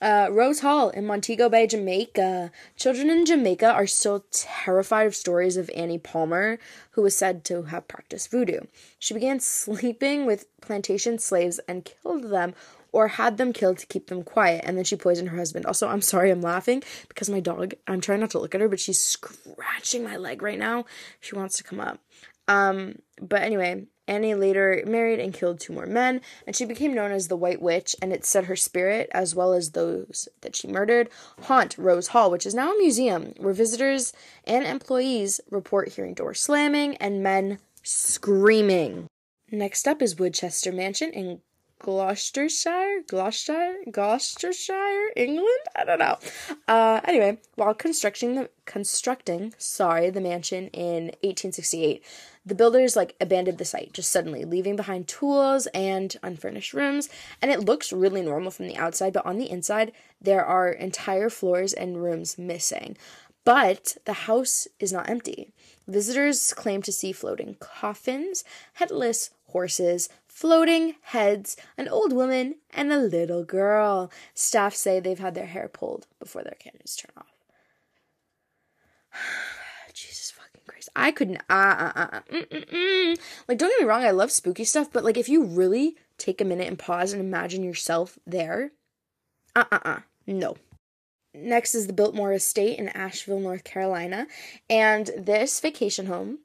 Uh, 0.00 0.28
Rose 0.30 0.60
Hall 0.60 0.90
in 0.90 1.06
Montego 1.06 1.48
Bay, 1.48 1.66
Jamaica. 1.66 2.50
Children 2.76 3.10
in 3.10 3.26
Jamaica 3.26 3.70
are 3.70 3.86
still 3.86 4.24
terrified 4.30 5.06
of 5.06 5.14
stories 5.14 5.56
of 5.56 5.70
Annie 5.74 5.98
Palmer, 5.98 6.58
who 6.92 7.02
was 7.02 7.16
said 7.16 7.44
to 7.46 7.62
have 7.64 7.88
practiced 7.88 8.30
voodoo. 8.30 8.60
She 8.98 9.14
began 9.14 9.40
sleeping 9.40 10.26
with 10.26 10.46
plantation 10.60 11.18
slaves 11.18 11.58
and 11.68 11.84
killed 11.84 12.30
them 12.30 12.54
or 12.96 13.08
had 13.08 13.36
them 13.36 13.52
killed 13.52 13.76
to 13.76 13.84
keep 13.84 14.06
them 14.06 14.22
quiet, 14.22 14.64
and 14.64 14.74
then 14.74 14.82
she 14.82 14.96
poisoned 14.96 15.28
her 15.28 15.36
husband. 15.36 15.66
Also, 15.66 15.86
I'm 15.86 16.00
sorry 16.00 16.30
I'm 16.30 16.40
laughing 16.40 16.82
because 17.08 17.28
my 17.28 17.40
dog, 17.40 17.74
I'm 17.86 18.00
trying 18.00 18.20
not 18.20 18.30
to 18.30 18.38
look 18.38 18.54
at 18.54 18.62
her, 18.62 18.70
but 18.70 18.80
she's 18.80 18.98
scratching 18.98 20.02
my 20.02 20.16
leg 20.16 20.40
right 20.40 20.58
now. 20.58 20.86
She 21.20 21.34
wants 21.34 21.58
to 21.58 21.62
come 21.62 21.78
up. 21.78 22.00
Um, 22.48 23.00
but 23.20 23.42
anyway, 23.42 23.84
Annie 24.08 24.34
later 24.34 24.82
married 24.86 25.20
and 25.20 25.34
killed 25.34 25.60
two 25.60 25.74
more 25.74 25.84
men, 25.84 26.22
and 26.46 26.56
she 26.56 26.64
became 26.64 26.94
known 26.94 27.12
as 27.12 27.28
the 27.28 27.36
White 27.36 27.60
Witch, 27.60 27.94
and 28.00 28.14
it 28.14 28.24
said 28.24 28.46
her 28.46 28.56
spirit, 28.56 29.10
as 29.12 29.34
well 29.34 29.52
as 29.52 29.72
those 29.72 30.26
that 30.40 30.56
she 30.56 30.66
murdered, 30.66 31.10
haunt 31.42 31.76
Rose 31.76 32.08
Hall, 32.08 32.30
which 32.30 32.46
is 32.46 32.54
now 32.54 32.72
a 32.72 32.78
museum 32.78 33.34
where 33.36 33.52
visitors 33.52 34.14
and 34.44 34.64
employees 34.64 35.38
report 35.50 35.92
hearing 35.92 36.14
doors 36.14 36.40
slamming 36.40 36.96
and 36.96 37.22
men 37.22 37.58
screaming. 37.82 39.06
Next 39.52 39.86
up 39.86 40.00
is 40.00 40.18
Woodchester 40.18 40.72
Mansion 40.72 41.12
in 41.12 41.42
Gloucestershire, 41.78 43.02
Gloucestershire, 43.06 43.76
Gloucestershire, 43.90 45.10
England. 45.14 45.48
I 45.76 45.84
don't 45.84 45.98
know. 45.98 46.18
Uh, 46.66 47.00
anyway, 47.04 47.38
while 47.54 47.74
constructing 47.74 48.34
the 48.34 48.50
constructing, 48.64 49.54
sorry, 49.58 50.10
the 50.10 50.20
mansion 50.20 50.68
in 50.68 51.04
1868, 51.22 52.02
the 52.44 52.54
builders 52.54 52.96
like 52.96 53.14
abandoned 53.20 53.58
the 53.58 53.64
site 53.64 53.92
just 53.92 54.10
suddenly, 54.10 54.44
leaving 54.44 54.76
behind 54.76 55.08
tools 55.08 55.66
and 55.68 56.16
unfurnished 56.22 56.72
rooms. 56.72 57.08
And 57.42 57.50
it 57.50 57.60
looks 57.60 57.92
really 57.92 58.22
normal 58.22 58.50
from 58.50 58.68
the 58.68 58.76
outside, 58.76 59.12
but 59.12 59.26
on 59.26 59.36
the 59.36 59.50
inside, 59.50 59.92
there 60.20 60.44
are 60.44 60.70
entire 60.70 61.28
floors 61.28 61.72
and 61.72 62.02
rooms 62.02 62.38
missing. 62.38 62.96
But 63.44 63.96
the 64.06 64.12
house 64.12 64.66
is 64.80 64.92
not 64.92 65.08
empty. 65.08 65.52
Visitors 65.86 66.52
claim 66.52 66.82
to 66.82 66.90
see 66.90 67.12
floating 67.12 67.54
coffins, 67.60 68.42
headless 68.74 69.30
horses, 69.48 70.08
floating 70.36 70.94
heads, 71.00 71.56
an 71.78 71.88
old 71.88 72.12
woman, 72.12 72.56
and 72.68 72.92
a 72.92 72.98
little 72.98 73.42
girl. 73.42 74.12
Staff 74.34 74.74
say 74.74 75.00
they've 75.00 75.18
had 75.18 75.34
their 75.34 75.46
hair 75.46 75.66
pulled 75.66 76.06
before 76.18 76.42
their 76.42 76.56
cameras 76.58 76.94
turn 76.94 77.12
off. 77.16 77.32
Jesus 79.94 80.32
fucking 80.32 80.60
Christ. 80.66 80.90
I 80.94 81.10
couldn't. 81.10 81.38
Uh, 81.48 81.54
uh, 81.54 81.92
uh, 81.96 82.08
uh, 82.12 82.20
mm, 82.30 82.48
mm, 82.48 82.70
mm. 82.70 83.18
Like, 83.48 83.56
don't 83.56 83.70
get 83.70 83.80
me 83.80 83.88
wrong, 83.88 84.04
I 84.04 84.10
love 84.10 84.30
spooky 84.30 84.64
stuff, 84.64 84.92
but 84.92 85.04
like, 85.04 85.16
if 85.16 85.30
you 85.30 85.42
really 85.42 85.96
take 86.18 86.42
a 86.42 86.44
minute 86.44 86.68
and 86.68 86.78
pause 86.78 87.14
and 87.14 87.22
imagine 87.22 87.62
yourself 87.62 88.18
there, 88.26 88.72
uh 89.54 89.64
uh 89.72 89.78
uh, 89.86 90.00
no. 90.26 90.56
Next 91.32 91.74
is 91.74 91.86
the 91.86 91.94
Biltmore 91.94 92.34
Estate 92.34 92.78
in 92.78 92.88
Asheville, 92.90 93.40
North 93.40 93.64
Carolina. 93.64 94.26
And 94.68 95.10
this 95.16 95.60
vacation 95.60 96.06
home 96.06 96.40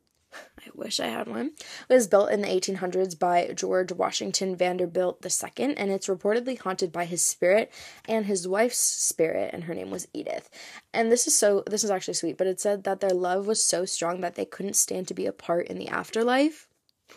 I 0.65 0.69
wish 0.75 0.99
I 0.99 1.07
had 1.07 1.27
one. 1.27 1.51
It 1.89 1.93
was 1.93 2.07
built 2.07 2.31
in 2.31 2.41
the 2.41 2.47
1800s 2.47 3.17
by 3.17 3.51
George 3.55 3.91
Washington 3.91 4.55
Vanderbilt 4.55 5.25
II, 5.25 5.75
and 5.75 5.91
it's 5.91 6.07
reportedly 6.07 6.59
haunted 6.59 6.91
by 6.91 7.05
his 7.05 7.23
spirit 7.23 7.71
and 8.07 8.25
his 8.25 8.47
wife's 8.47 8.77
spirit, 8.77 9.53
and 9.53 9.63
her 9.63 9.73
name 9.73 9.89
was 9.89 10.07
Edith. 10.13 10.49
And 10.93 11.11
this 11.11 11.25
is 11.25 11.37
so, 11.37 11.63
this 11.65 11.83
is 11.83 11.89
actually 11.89 12.13
sweet, 12.13 12.37
but 12.37 12.47
it 12.47 12.59
said 12.59 12.83
that 12.83 12.99
their 12.99 13.09
love 13.09 13.47
was 13.47 13.61
so 13.61 13.85
strong 13.85 14.21
that 14.21 14.35
they 14.35 14.45
couldn't 14.45 14.75
stand 14.75 15.07
to 15.07 15.13
be 15.13 15.25
apart 15.25 15.67
in 15.67 15.77
the 15.77 15.87
afterlife 15.87 16.67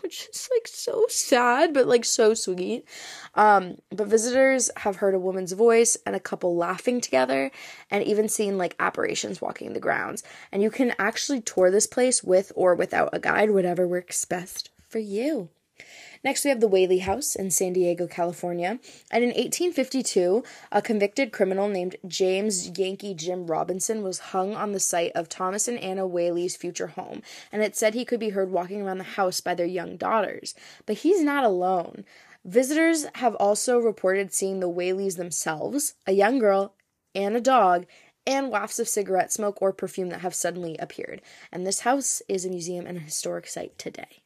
which 0.03 0.29
is 0.29 0.49
like 0.55 0.67
so 0.67 1.07
sad 1.09 1.73
but 1.73 1.87
like 1.87 2.05
so 2.05 2.35
sweet. 2.35 2.87
Um 3.35 3.77
but 3.91 4.09
visitors 4.09 4.71
have 4.79 4.97
heard 4.97 5.15
a 5.15 5.19
woman's 5.19 5.53
voice 5.53 5.97
and 6.07 6.15
a 6.15 6.21
couple 6.21 6.57
laughing 6.57 7.01
together 7.01 7.51
and 7.91 8.05
even 8.05 8.29
seen 8.29 8.59
like 8.59 8.77
apparitions 8.79 9.41
walking 9.41 9.73
the 9.73 9.81
grounds. 9.81 10.23
And 10.53 10.63
you 10.63 10.71
can 10.71 10.95
actually 10.99 11.41
tour 11.41 11.71
this 11.71 11.87
place 11.87 12.23
with 12.23 12.53
or 12.55 12.75
without 12.75 13.11
a 13.13 13.19
guide 13.19 13.51
whatever 13.51 13.87
works 13.87 14.25
best 14.25 14.71
for 14.89 14.99
you 14.99 15.49
Next, 16.25 16.43
we 16.43 16.49
have 16.49 16.61
the 16.61 16.69
Whaley 16.69 17.01
House 17.01 17.37
in 17.37 17.51
San 17.51 17.75
Diego, 17.75 18.07
California. 18.07 18.79
And 19.11 19.23
in 19.23 19.29
1852, 19.29 20.43
a 20.73 20.81
convicted 20.81 21.33
criminal 21.33 21.69
named 21.69 21.97
James 22.09 22.71
Yankee 22.79 23.13
Jim 23.13 23.47
Robinson 23.47 24.03
was 24.03 24.31
hung 24.31 24.55
on 24.55 24.73
the 24.73 24.81
site 24.81 25.13
of 25.15 25.29
Thomas 25.29 25.69
and 25.69 25.79
Anna 25.79 26.07
Whaley's 26.07 26.57
future 26.57 26.87
home. 26.87 27.21
And 27.53 27.63
it 27.63 27.77
said 27.77 27.93
he 27.93 28.07
could 28.07 28.21
be 28.21 28.31
heard 28.31 28.51
walking 28.51 28.81
around 28.81 28.99
the 28.99 29.05
house 29.05 29.43
by 29.43 29.55
their 29.55 29.67
young 29.67 29.99
daughters. 29.99 30.55
But 30.87 30.97
he's 30.99 31.23
not 31.23 31.45
alone. 31.45 32.07
Visitors 32.43 33.05
have 33.17 33.35
also 33.35 33.79
reported 33.79 34.33
seeing 34.33 34.61
the 34.61 34.71
Whaleys 34.71 35.17
themselves, 35.17 35.95
a 36.07 36.13
young 36.13 36.39
girl, 36.39 36.75
and 37.15 37.37
a 37.37 37.41
dog, 37.41 37.85
and 38.27 38.51
wafts 38.51 38.79
of 38.79 38.89
cigarette 38.89 39.31
smoke 39.31 39.61
or 39.61 39.75
perfume 39.75 40.09
that 40.09 40.23
have 40.23 40.35
suddenly 40.35 40.79
appeared. 40.79 41.21
And 41.53 41.67
this 41.67 41.81
house 41.81 42.23
is 42.29 42.47
a 42.47 42.51
museum 42.51 42.87
and 42.87 42.97
a 42.97 43.03
historic 43.03 43.47
site 43.47 43.79
today. 43.79 44.24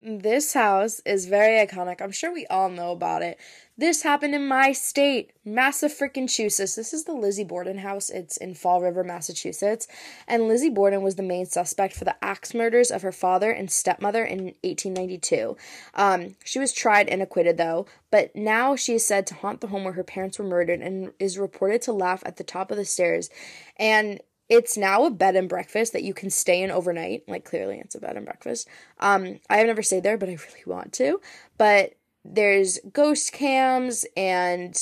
This 0.00 0.54
house 0.54 1.00
is 1.04 1.26
very 1.26 1.66
iconic. 1.66 2.00
I'm 2.00 2.12
sure 2.12 2.32
we 2.32 2.46
all 2.46 2.68
know 2.68 2.92
about 2.92 3.22
it. 3.22 3.36
This 3.76 4.02
happened 4.02 4.32
in 4.32 4.46
my 4.46 4.70
state, 4.70 5.32
Massachusetts. 5.44 6.76
This 6.76 6.92
is 6.92 7.02
the 7.02 7.14
Lizzie 7.14 7.42
Borden 7.42 7.78
house. 7.78 8.08
It's 8.08 8.36
in 8.36 8.54
Fall 8.54 8.80
River, 8.80 9.02
Massachusetts. 9.02 9.88
And 10.28 10.46
Lizzie 10.46 10.70
Borden 10.70 11.02
was 11.02 11.16
the 11.16 11.24
main 11.24 11.46
suspect 11.46 11.96
for 11.96 12.04
the 12.04 12.14
axe 12.24 12.54
murders 12.54 12.92
of 12.92 13.02
her 13.02 13.10
father 13.10 13.50
and 13.50 13.68
stepmother 13.72 14.24
in 14.24 14.54
1892. 14.62 15.56
Um, 15.94 16.36
she 16.44 16.60
was 16.60 16.72
tried 16.72 17.08
and 17.08 17.20
acquitted, 17.20 17.56
though, 17.56 17.86
but 18.12 18.36
now 18.36 18.76
she 18.76 18.94
is 18.94 19.04
said 19.04 19.26
to 19.26 19.34
haunt 19.34 19.60
the 19.60 19.66
home 19.66 19.82
where 19.82 19.94
her 19.94 20.04
parents 20.04 20.38
were 20.38 20.44
murdered 20.44 20.80
and 20.80 21.12
is 21.18 21.38
reported 21.38 21.82
to 21.82 21.92
laugh 21.92 22.22
at 22.24 22.36
the 22.36 22.44
top 22.44 22.70
of 22.70 22.76
the 22.76 22.84
stairs. 22.84 23.30
And 23.76 24.20
it's 24.48 24.76
now 24.76 25.04
a 25.04 25.10
bed 25.10 25.36
and 25.36 25.48
breakfast 25.48 25.92
that 25.92 26.02
you 26.02 26.14
can 26.14 26.30
stay 26.30 26.62
in 26.62 26.70
overnight. 26.70 27.28
Like 27.28 27.44
clearly 27.44 27.78
it's 27.78 27.94
a 27.94 28.00
bed 28.00 28.16
and 28.16 28.24
breakfast. 28.24 28.68
Um, 28.98 29.40
I 29.50 29.58
have 29.58 29.66
never 29.66 29.82
stayed 29.82 30.02
there, 30.02 30.16
but 30.16 30.28
I 30.28 30.32
really 30.32 30.64
want 30.66 30.92
to. 30.94 31.20
But 31.58 31.94
there's 32.24 32.78
ghost 32.92 33.32
cams 33.32 34.04
and 34.16 34.78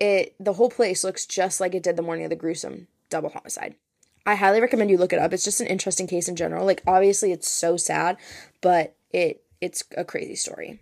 it 0.00 0.34
the 0.40 0.54
whole 0.54 0.70
place 0.70 1.04
looks 1.04 1.26
just 1.26 1.60
like 1.60 1.74
it 1.74 1.82
did 1.82 1.96
the 1.96 2.02
morning 2.02 2.24
of 2.24 2.30
the 2.30 2.36
gruesome 2.36 2.88
double 3.10 3.30
homicide. 3.30 3.74
I 4.24 4.36
highly 4.36 4.60
recommend 4.60 4.90
you 4.90 4.98
look 4.98 5.12
it 5.12 5.18
up. 5.18 5.32
It's 5.32 5.44
just 5.44 5.60
an 5.60 5.66
interesting 5.66 6.06
case 6.06 6.28
in 6.28 6.36
general. 6.36 6.64
Like 6.64 6.82
obviously 6.86 7.32
it's 7.32 7.48
so 7.48 7.76
sad, 7.76 8.16
but 8.60 8.94
it 9.10 9.44
it's 9.60 9.84
a 9.96 10.04
crazy 10.04 10.34
story. 10.34 10.80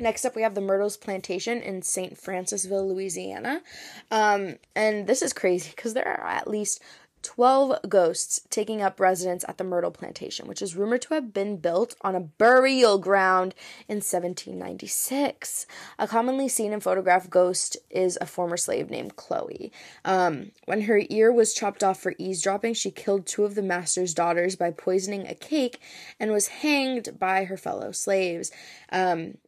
Next 0.00 0.24
up, 0.24 0.34
we 0.34 0.42
have 0.42 0.56
the 0.56 0.60
Myrtles 0.60 0.96
Plantation 0.96 1.60
in 1.60 1.80
St. 1.82 2.16
Francisville, 2.16 2.88
Louisiana. 2.88 3.62
Um, 4.10 4.56
and 4.74 5.06
this 5.06 5.22
is 5.22 5.32
crazy 5.32 5.70
because 5.74 5.94
there 5.94 6.08
are 6.08 6.26
at 6.26 6.48
least 6.48 6.82
12 7.24 7.88
ghosts 7.88 8.40
taking 8.50 8.82
up 8.82 9.00
residence 9.00 9.44
at 9.48 9.58
the 9.58 9.64
Myrtle 9.64 9.90
Plantation, 9.90 10.46
which 10.46 10.62
is 10.62 10.76
rumored 10.76 11.02
to 11.02 11.14
have 11.14 11.32
been 11.32 11.56
built 11.56 11.96
on 12.02 12.14
a 12.14 12.20
burial 12.20 12.98
ground 12.98 13.54
in 13.88 13.96
1796. 13.96 15.66
A 15.98 16.06
commonly 16.06 16.48
seen 16.48 16.72
and 16.72 16.82
photographed 16.82 17.30
ghost 17.30 17.78
is 17.90 18.18
a 18.20 18.26
former 18.26 18.58
slave 18.58 18.90
named 18.90 19.16
Chloe. 19.16 19.72
Um, 20.04 20.52
when 20.66 20.82
her 20.82 21.00
ear 21.08 21.32
was 21.32 21.54
chopped 21.54 21.82
off 21.82 22.00
for 22.00 22.14
eavesdropping, 22.18 22.74
she 22.74 22.90
killed 22.90 23.26
two 23.26 23.44
of 23.44 23.54
the 23.54 23.62
master's 23.62 24.14
daughters 24.14 24.54
by 24.54 24.70
poisoning 24.70 25.26
a 25.26 25.34
cake 25.34 25.80
and 26.20 26.30
was 26.30 26.48
hanged 26.48 27.18
by 27.18 27.44
her 27.44 27.56
fellow 27.56 27.90
slaves. 27.90 28.52
Um, 28.92 29.38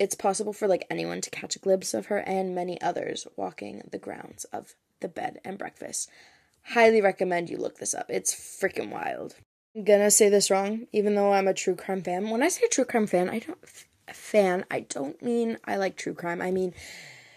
it's 0.00 0.14
possible 0.16 0.52
for 0.52 0.66
like 0.66 0.86
anyone 0.90 1.20
to 1.20 1.30
catch 1.30 1.54
a 1.54 1.60
glimpse 1.60 1.94
of 1.94 2.06
her 2.06 2.18
and 2.18 2.54
many 2.54 2.80
others 2.80 3.26
walking 3.36 3.82
the 3.92 3.98
grounds 3.98 4.44
of 4.46 4.74
the 5.00 5.08
bed 5.08 5.40
and 5.44 5.58
breakfast. 5.58 6.10
Highly 6.62 7.00
recommend 7.00 7.50
you 7.50 7.56
look 7.56 7.78
this 7.78 7.94
up. 7.94 8.06
It's 8.08 8.34
freaking 8.34 8.90
wild. 8.90 9.36
I'm 9.74 9.84
gonna 9.84 10.10
say 10.10 10.28
this 10.28 10.50
wrong, 10.50 10.86
even 10.92 11.14
though 11.14 11.32
I'm 11.32 11.48
a 11.48 11.54
true 11.54 11.76
crime 11.76 12.02
fan. 12.02 12.30
When 12.30 12.42
I 12.42 12.48
say 12.48 12.66
true 12.68 12.84
crime 12.84 13.06
fan, 13.06 13.28
I 13.28 13.38
don't 13.38 13.58
fan. 14.12 14.64
I 14.70 14.80
don't 14.80 15.20
mean 15.22 15.58
I 15.64 15.76
like 15.76 15.96
true 15.96 16.14
crime. 16.14 16.42
I 16.42 16.50
mean, 16.50 16.74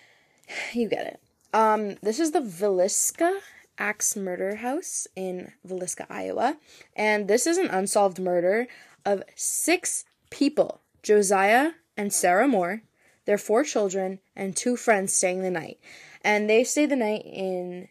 you 0.73 0.89
get 0.89 1.05
it. 1.05 1.19
Um, 1.53 1.97
this 2.01 2.19
is 2.19 2.31
the 2.31 2.41
Villisca 2.41 3.39
Axe 3.77 4.15
Murder 4.15 4.55
House 4.55 5.07
in 5.15 5.51
Villisca, 5.67 6.05
Iowa, 6.09 6.57
and 6.95 7.27
this 7.27 7.45
is 7.45 7.57
an 7.57 7.69
unsolved 7.69 8.19
murder 8.19 8.67
of 9.05 9.23
six 9.35 10.05
people: 10.31 10.81
Josiah 11.03 11.73
and 11.95 12.11
Sarah 12.11 12.47
Moore, 12.47 12.81
their 13.25 13.37
four 13.37 13.63
children, 13.63 14.19
and 14.35 14.55
two 14.55 14.75
friends 14.75 15.13
staying 15.13 15.43
the 15.43 15.51
night. 15.51 15.79
And 16.21 16.49
they 16.49 16.63
stayed 16.63 16.89
the 16.89 16.95
night 16.95 17.23
in 17.25 17.89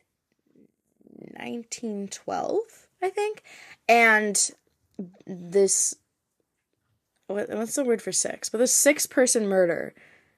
1912, 1.43 2.59
I 3.03 3.11
think. 3.11 3.43
And 3.89 4.51
this 5.27 5.95
what's 7.27 7.75
the 7.75 7.85
word 7.85 8.03
for 8.03 8.13
six? 8.13 8.49
But 8.49 8.59
the 8.59 8.67
six 8.67 9.07
person 9.07 9.49
murder 9.49 9.95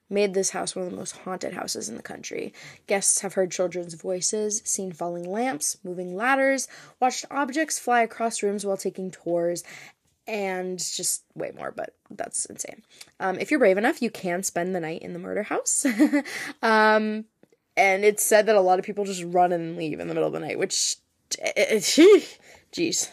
made 0.09 0.33
this 0.33 0.51
house 0.51 0.75
one 0.75 0.85
of 0.85 0.91
the 0.91 0.97
most 0.97 1.17
haunted 1.17 1.53
houses 1.53 1.89
in 1.89 1.97
the 1.97 2.03
country. 2.03 2.53
Guests 2.87 3.21
have 3.21 3.33
heard 3.33 3.51
children's 3.51 3.95
voices, 3.95 4.61
seen 4.63 4.91
falling 4.91 5.29
lamps, 5.29 5.77
moving 5.83 6.15
ladders, 6.15 6.67
watched 6.99 7.25
objects 7.31 7.79
fly 7.79 8.01
across 8.01 8.43
rooms 8.43 8.65
while 8.65 8.77
taking 8.77 9.09
tours, 9.09 9.63
and 10.27 10.79
just 10.79 11.23
way 11.35 11.51
more, 11.55 11.71
but 11.71 11.95
that's 12.09 12.45
insane. 12.45 12.83
Um, 13.19 13.39
if 13.39 13.51
you're 13.51 13.59
brave 13.59 13.77
enough, 13.77 14.01
you 14.01 14.09
can 14.09 14.43
spend 14.43 14.75
the 14.75 14.79
night 14.79 15.01
in 15.01 15.13
the 15.13 15.19
murder 15.19 15.43
house. 15.43 15.85
um, 16.61 17.25
and 17.77 18.03
it's 18.03 18.25
said 18.25 18.45
that 18.45 18.55
a 18.55 18.61
lot 18.61 18.79
of 18.79 18.85
people 18.85 19.05
just 19.05 19.23
run 19.23 19.51
and 19.51 19.77
leave 19.77 19.99
in 19.99 20.07
the 20.07 20.13
middle 20.13 20.27
of 20.27 20.33
the 20.33 20.39
night, 20.39 20.59
which, 20.59 20.97
jeez. 21.31 23.09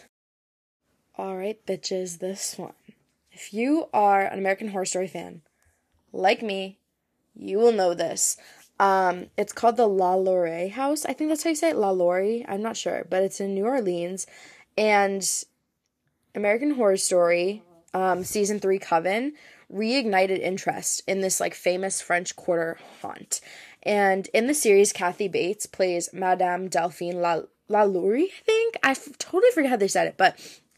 All 1.15 1.37
right, 1.37 1.63
bitches, 1.65 2.19
this 2.19 2.57
one. 2.57 2.73
If 3.31 3.53
you 3.53 3.87
are 3.93 4.21
an 4.21 4.39
American 4.39 4.69
Horror 4.69 4.85
Story 4.85 5.07
fan, 5.07 5.41
like 6.11 6.41
me, 6.41 6.79
you 7.35 7.57
will 7.57 7.71
know 7.71 7.93
this. 7.93 8.37
Um, 8.79 9.27
it's 9.37 9.53
called 9.53 9.77
the 9.77 9.87
LaLaurie 9.87 10.69
House. 10.69 11.05
I 11.05 11.13
think 11.13 11.29
that's 11.29 11.43
how 11.43 11.49
you 11.49 11.55
say 11.55 11.69
it, 11.69 11.75
LaLaurie. 11.75 12.45
I'm 12.47 12.61
not 12.61 12.77
sure, 12.77 13.05
but 13.09 13.23
it's 13.23 13.39
in 13.39 13.53
New 13.53 13.65
Orleans, 13.65 14.25
and 14.77 15.27
American 16.35 16.71
Horror 16.71 16.97
Story, 16.97 17.63
um, 17.93 18.23
season 18.23 18.59
three, 18.59 18.79
Coven, 18.79 19.33
reignited 19.71 20.39
interest 20.39 21.01
in 21.07 21.21
this 21.21 21.39
like 21.39 21.53
famous 21.53 22.01
French 22.01 22.35
Quarter 22.35 22.77
haunt. 23.01 23.41
And 23.83 24.27
in 24.33 24.47
the 24.47 24.53
series, 24.53 24.93
Kathy 24.93 25.27
Bates 25.27 25.65
plays 25.65 26.09
Madame 26.13 26.69
Delphine 26.69 27.21
La 27.21 27.41
Lalaurie, 27.69 28.25
I 28.25 28.43
think. 28.45 28.75
I 28.83 28.91
f- 28.91 29.17
totally 29.17 29.51
forget 29.51 29.71
how 29.71 29.77
they 29.77 29.87
said 29.87 30.07
it, 30.07 30.15
but 30.17 30.37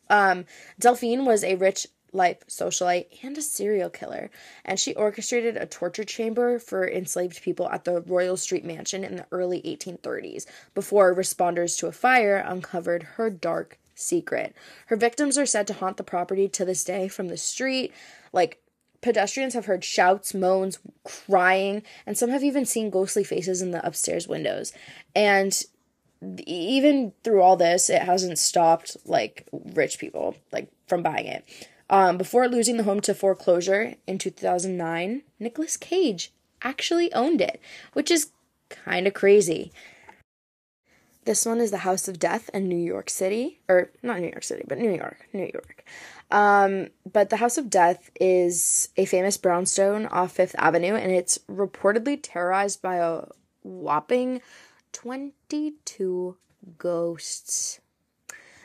um, 0.10 0.46
Delphine 0.80 1.26
was 1.26 1.44
a 1.44 1.56
rich 1.56 1.88
life 2.12 2.48
socialite 2.48 3.08
and 3.24 3.38
a 3.38 3.42
serial 3.42 3.90
killer, 3.90 4.32
and 4.64 4.80
she 4.80 4.96
orchestrated 4.96 5.58
a 5.58 5.66
torture 5.66 6.04
chamber 6.04 6.58
for 6.58 6.88
enslaved 6.88 7.42
people 7.44 7.70
at 7.70 7.84
the 7.84 8.02
Royal 8.02 8.38
Street 8.38 8.66
Mansion 8.66 9.04
in 9.04 9.18
the 9.18 9.26
early 9.32 9.62
1830s 9.62 10.46
before 10.74 11.14
responders 11.14 11.78
to 11.80 11.88
a 11.88 11.92
fire 11.92 12.38
uncovered 12.38 13.04
her 13.04 13.30
dark 13.30 13.78
secret. 13.94 14.56
Her 14.88 14.96
victims 14.96 15.38
are 15.38 15.46
said 15.46 15.68
to 15.68 15.74
haunt 15.74 15.98
the 15.98 16.04
property 16.04 16.48
to 16.50 16.66
this 16.66 16.84
day 16.84 17.08
from 17.08 17.28
the 17.28 17.38
street, 17.38 17.94
like 18.34 18.62
Pedestrians 19.02 19.54
have 19.54 19.66
heard 19.66 19.84
shouts, 19.84 20.34
moans, 20.34 20.80
crying, 21.04 21.84
and 22.06 22.18
some 22.18 22.30
have 22.30 22.44
even 22.44 22.66
seen 22.66 22.90
ghostly 22.90 23.24
faces 23.24 23.62
in 23.62 23.72
the 23.72 23.86
upstairs 23.86 24.28
windows. 24.28 24.74
And 25.16 25.62
even 26.46 27.14
through 27.24 27.42
all 27.42 27.56
this, 27.56 27.90
it 27.90 28.02
hasn't 28.02 28.40
stopped 28.40 28.98
like 29.06 29.48
rich 29.52 30.00
people 30.00 30.36
like 30.52 30.70
from 30.88 31.04
buying 31.04 31.28
it. 31.28 31.46
Um, 31.90 32.18
before 32.18 32.48
losing 32.48 32.78
the 32.78 32.84
home 32.84 33.02
to 33.02 33.14
foreclosure 33.14 33.96
in 34.08 34.18
2009, 34.18 35.22
Nicolas 35.40 35.78
Cage 35.78 36.32
actually 36.64 37.14
owned 37.14 37.42
it, 37.42 37.62
which 37.94 38.10
is 38.10 38.32
kind 38.70 39.06
of 39.06 39.14
crazy. 39.14 39.72
This 41.25 41.46
one 41.46 41.60
is 41.60 41.72
the 41.72 41.80
House 41.80 42.08
of 42.08 42.20
Death 42.20 42.50
in 42.54 42.68
New 42.68 42.75
York 42.75 43.10
City, 43.10 43.60
or 43.68 43.90
not 44.04 44.20
New 44.20 44.30
York 44.30 44.44
City, 44.44 44.64
but 44.68 44.78
New 44.78 44.94
York, 44.94 45.28
New 45.34 45.50
York. 45.52 45.84
Um, 46.32 46.88
but 47.12 47.29
the 47.29 47.38
House 47.38 47.58
of 47.58 47.70
Death 47.70 48.10
is 48.20 48.89
a 48.98 49.05
famous 49.05 49.38
brownstone 49.38 50.08
off 50.08 50.34
Fifth 50.34 50.55
Avenue, 50.58 50.96
and 50.96 51.12
it's 51.12 51.38
reportedly 51.50 52.20
terrorized 52.22 52.82
by 52.82 52.96
a 52.96 53.25
whopping 53.63 54.41
22 54.94 56.38
ghosts. 56.77 57.79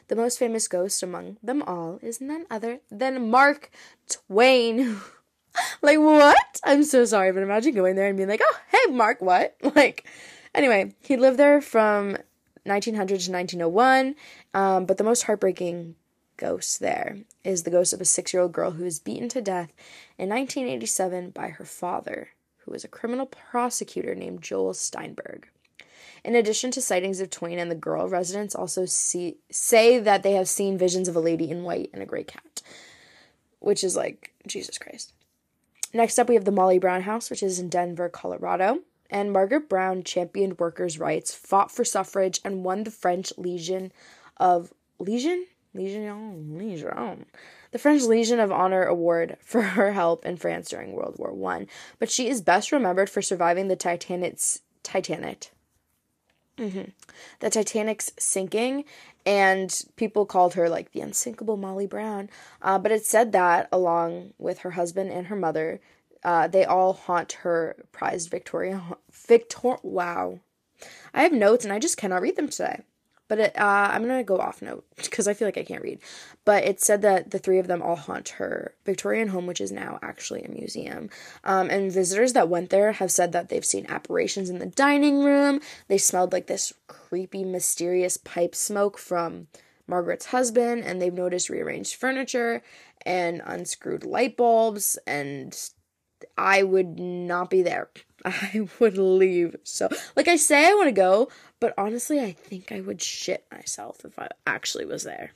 The 0.08 0.16
most 0.16 0.38
famous 0.38 0.66
ghost 0.66 1.02
among 1.02 1.36
them 1.42 1.62
all 1.62 1.98
is 2.02 2.20
none 2.20 2.46
other 2.50 2.80
than 2.90 3.30
Mark 3.30 3.70
Twain. 4.08 4.96
like, 5.82 5.98
what? 5.98 6.36
I'm 6.64 6.82
so 6.82 7.04
sorry, 7.04 7.32
but 7.32 7.42
imagine 7.42 7.74
going 7.74 7.94
there 7.94 8.08
and 8.08 8.16
being 8.16 8.28
like, 8.28 8.42
oh, 8.42 8.56
hey, 8.68 8.92
Mark, 8.92 9.20
what? 9.20 9.56
Like, 9.76 10.06
anyway, 10.54 10.94
he 11.00 11.16
lived 11.16 11.38
there 11.38 11.60
from 11.60 12.16
1900 12.64 13.20
to 13.20 13.32
1901, 13.32 14.14
um, 14.54 14.86
but 14.86 14.98
the 14.98 15.04
most 15.04 15.22
heartbreaking 15.22 15.94
ghost 16.40 16.80
there 16.80 17.18
is 17.44 17.62
the 17.62 17.70
ghost 17.70 17.92
of 17.92 18.00
a 18.00 18.04
six 18.04 18.32
year 18.32 18.42
old 18.42 18.52
girl 18.52 18.72
who 18.72 18.84
was 18.84 18.98
beaten 18.98 19.28
to 19.28 19.42
death 19.42 19.72
in 20.18 20.30
1987 20.30 21.30
by 21.30 21.50
her 21.50 21.66
father, 21.66 22.30
who 22.64 22.72
was 22.72 22.82
a 22.82 22.88
criminal 22.88 23.26
prosecutor 23.26 24.14
named 24.14 24.42
Joel 24.42 24.74
Steinberg. 24.74 25.48
In 26.24 26.34
addition 26.34 26.70
to 26.72 26.80
sightings 26.80 27.20
of 27.20 27.30
Twain 27.30 27.58
and 27.58 27.70
the 27.70 27.74
girl, 27.74 28.08
residents 28.08 28.54
also 28.54 28.86
see, 28.86 29.36
say 29.50 29.98
that 29.98 30.22
they 30.22 30.32
have 30.32 30.48
seen 30.48 30.78
visions 30.78 31.08
of 31.08 31.16
a 31.16 31.20
lady 31.20 31.50
in 31.50 31.62
white 31.62 31.90
and 31.92 32.02
a 32.02 32.06
gray 32.06 32.24
cat, 32.24 32.62
which 33.58 33.84
is 33.84 33.94
like, 33.94 34.32
Jesus 34.46 34.78
Christ. 34.78 35.12
Next 35.92 36.18
up, 36.18 36.28
we 36.28 36.34
have 36.34 36.44
the 36.44 36.52
Molly 36.52 36.78
Brown 36.78 37.02
House, 37.02 37.30
which 37.30 37.42
is 37.42 37.58
in 37.58 37.68
Denver, 37.68 38.08
Colorado. 38.08 38.80
And 39.10 39.32
Margaret 39.32 39.68
Brown 39.68 40.04
championed 40.04 40.58
workers' 40.58 40.98
rights, 40.98 41.34
fought 41.34 41.70
for 41.70 41.84
suffrage, 41.84 42.40
and 42.44 42.64
won 42.64 42.84
the 42.84 42.90
French 42.90 43.32
Legion 43.36 43.92
of 44.36 44.72
Legion? 44.98 45.46
Legion? 45.74 46.58
Legion. 46.58 47.26
The 47.70 47.78
French 47.78 48.02
Legion 48.02 48.40
of 48.40 48.50
Honor 48.50 48.84
Award 48.84 49.36
for 49.40 49.62
her 49.62 49.92
help 49.92 50.26
in 50.26 50.36
France 50.36 50.68
during 50.68 50.92
World 50.92 51.16
War 51.18 51.32
One. 51.32 51.68
But 51.98 52.10
she 52.10 52.28
is 52.28 52.40
best 52.40 52.72
remembered 52.72 53.08
for 53.08 53.22
surviving 53.22 53.68
the 53.68 53.76
Titanic's 53.76 54.62
Titanic. 54.82 55.52
Mm-hmm. 56.58 56.90
The 57.38 57.50
Titanic's 57.50 58.12
sinking, 58.18 58.84
and 59.24 59.84
people 59.96 60.26
called 60.26 60.54
her 60.54 60.68
like 60.68 60.92
the 60.92 61.00
unsinkable 61.00 61.56
Molly 61.56 61.86
Brown. 61.86 62.28
Uh, 62.60 62.78
but 62.78 62.92
it 62.92 63.06
said 63.06 63.32
that, 63.32 63.68
along 63.72 64.34
with 64.38 64.58
her 64.60 64.72
husband 64.72 65.10
and 65.10 65.28
her 65.28 65.36
mother, 65.36 65.80
uh, 66.22 66.48
they 66.48 66.64
all 66.64 66.92
haunt 66.92 67.32
her 67.32 67.76
prized 67.92 68.30
Victoria. 68.30 68.82
Victor. 69.10 69.76
Wow, 69.82 70.40
I 71.14 71.22
have 71.22 71.32
notes 71.32 71.64
and 71.64 71.72
I 71.72 71.78
just 71.78 71.96
cannot 71.96 72.22
read 72.22 72.36
them 72.36 72.48
today. 72.48 72.82
But 73.30 73.38
it, 73.38 73.56
uh, 73.56 73.90
I'm 73.92 74.02
gonna 74.02 74.24
go 74.24 74.38
off 74.38 74.60
note 74.60 74.84
because 74.96 75.28
I 75.28 75.34
feel 75.34 75.46
like 75.46 75.56
I 75.56 75.62
can't 75.62 75.84
read. 75.84 76.00
But 76.44 76.64
it 76.64 76.80
said 76.80 77.00
that 77.02 77.30
the 77.30 77.38
three 77.38 77.60
of 77.60 77.68
them 77.68 77.80
all 77.80 77.94
haunt 77.94 78.30
her 78.30 78.74
Victorian 78.84 79.28
home, 79.28 79.46
which 79.46 79.60
is 79.60 79.70
now 79.70 80.00
actually 80.02 80.42
a 80.42 80.50
museum. 80.50 81.10
Um, 81.44 81.70
and 81.70 81.92
visitors 81.92 82.32
that 82.32 82.48
went 82.48 82.70
there 82.70 82.90
have 82.90 83.12
said 83.12 83.30
that 83.30 83.48
they've 83.48 83.64
seen 83.64 83.86
apparitions 83.88 84.50
in 84.50 84.58
the 84.58 84.66
dining 84.66 85.22
room. 85.22 85.60
They 85.86 85.96
smelled 85.96 86.32
like 86.32 86.48
this 86.48 86.72
creepy, 86.88 87.44
mysterious 87.44 88.16
pipe 88.16 88.56
smoke 88.56 88.98
from 88.98 89.46
Margaret's 89.86 90.26
husband, 90.26 90.82
and 90.82 91.00
they've 91.00 91.14
noticed 91.14 91.50
rearranged 91.50 91.94
furniture 91.94 92.62
and 93.06 93.42
unscrewed 93.46 94.04
light 94.04 94.36
bulbs. 94.36 94.98
And 95.06 95.56
I 96.36 96.64
would 96.64 96.98
not 96.98 97.48
be 97.48 97.62
there. 97.62 97.90
I 98.24 98.68
would 98.78 98.98
leave. 98.98 99.56
So, 99.64 99.88
like 100.16 100.28
I 100.28 100.36
say, 100.36 100.68
I 100.68 100.74
want 100.74 100.88
to 100.88 100.92
go, 100.92 101.28
but 101.60 101.74
honestly, 101.76 102.20
I 102.20 102.32
think 102.32 102.72
I 102.72 102.80
would 102.80 103.02
shit 103.02 103.46
myself 103.50 104.04
if 104.04 104.18
I 104.18 104.28
actually 104.46 104.84
was 104.84 105.04
there. 105.04 105.32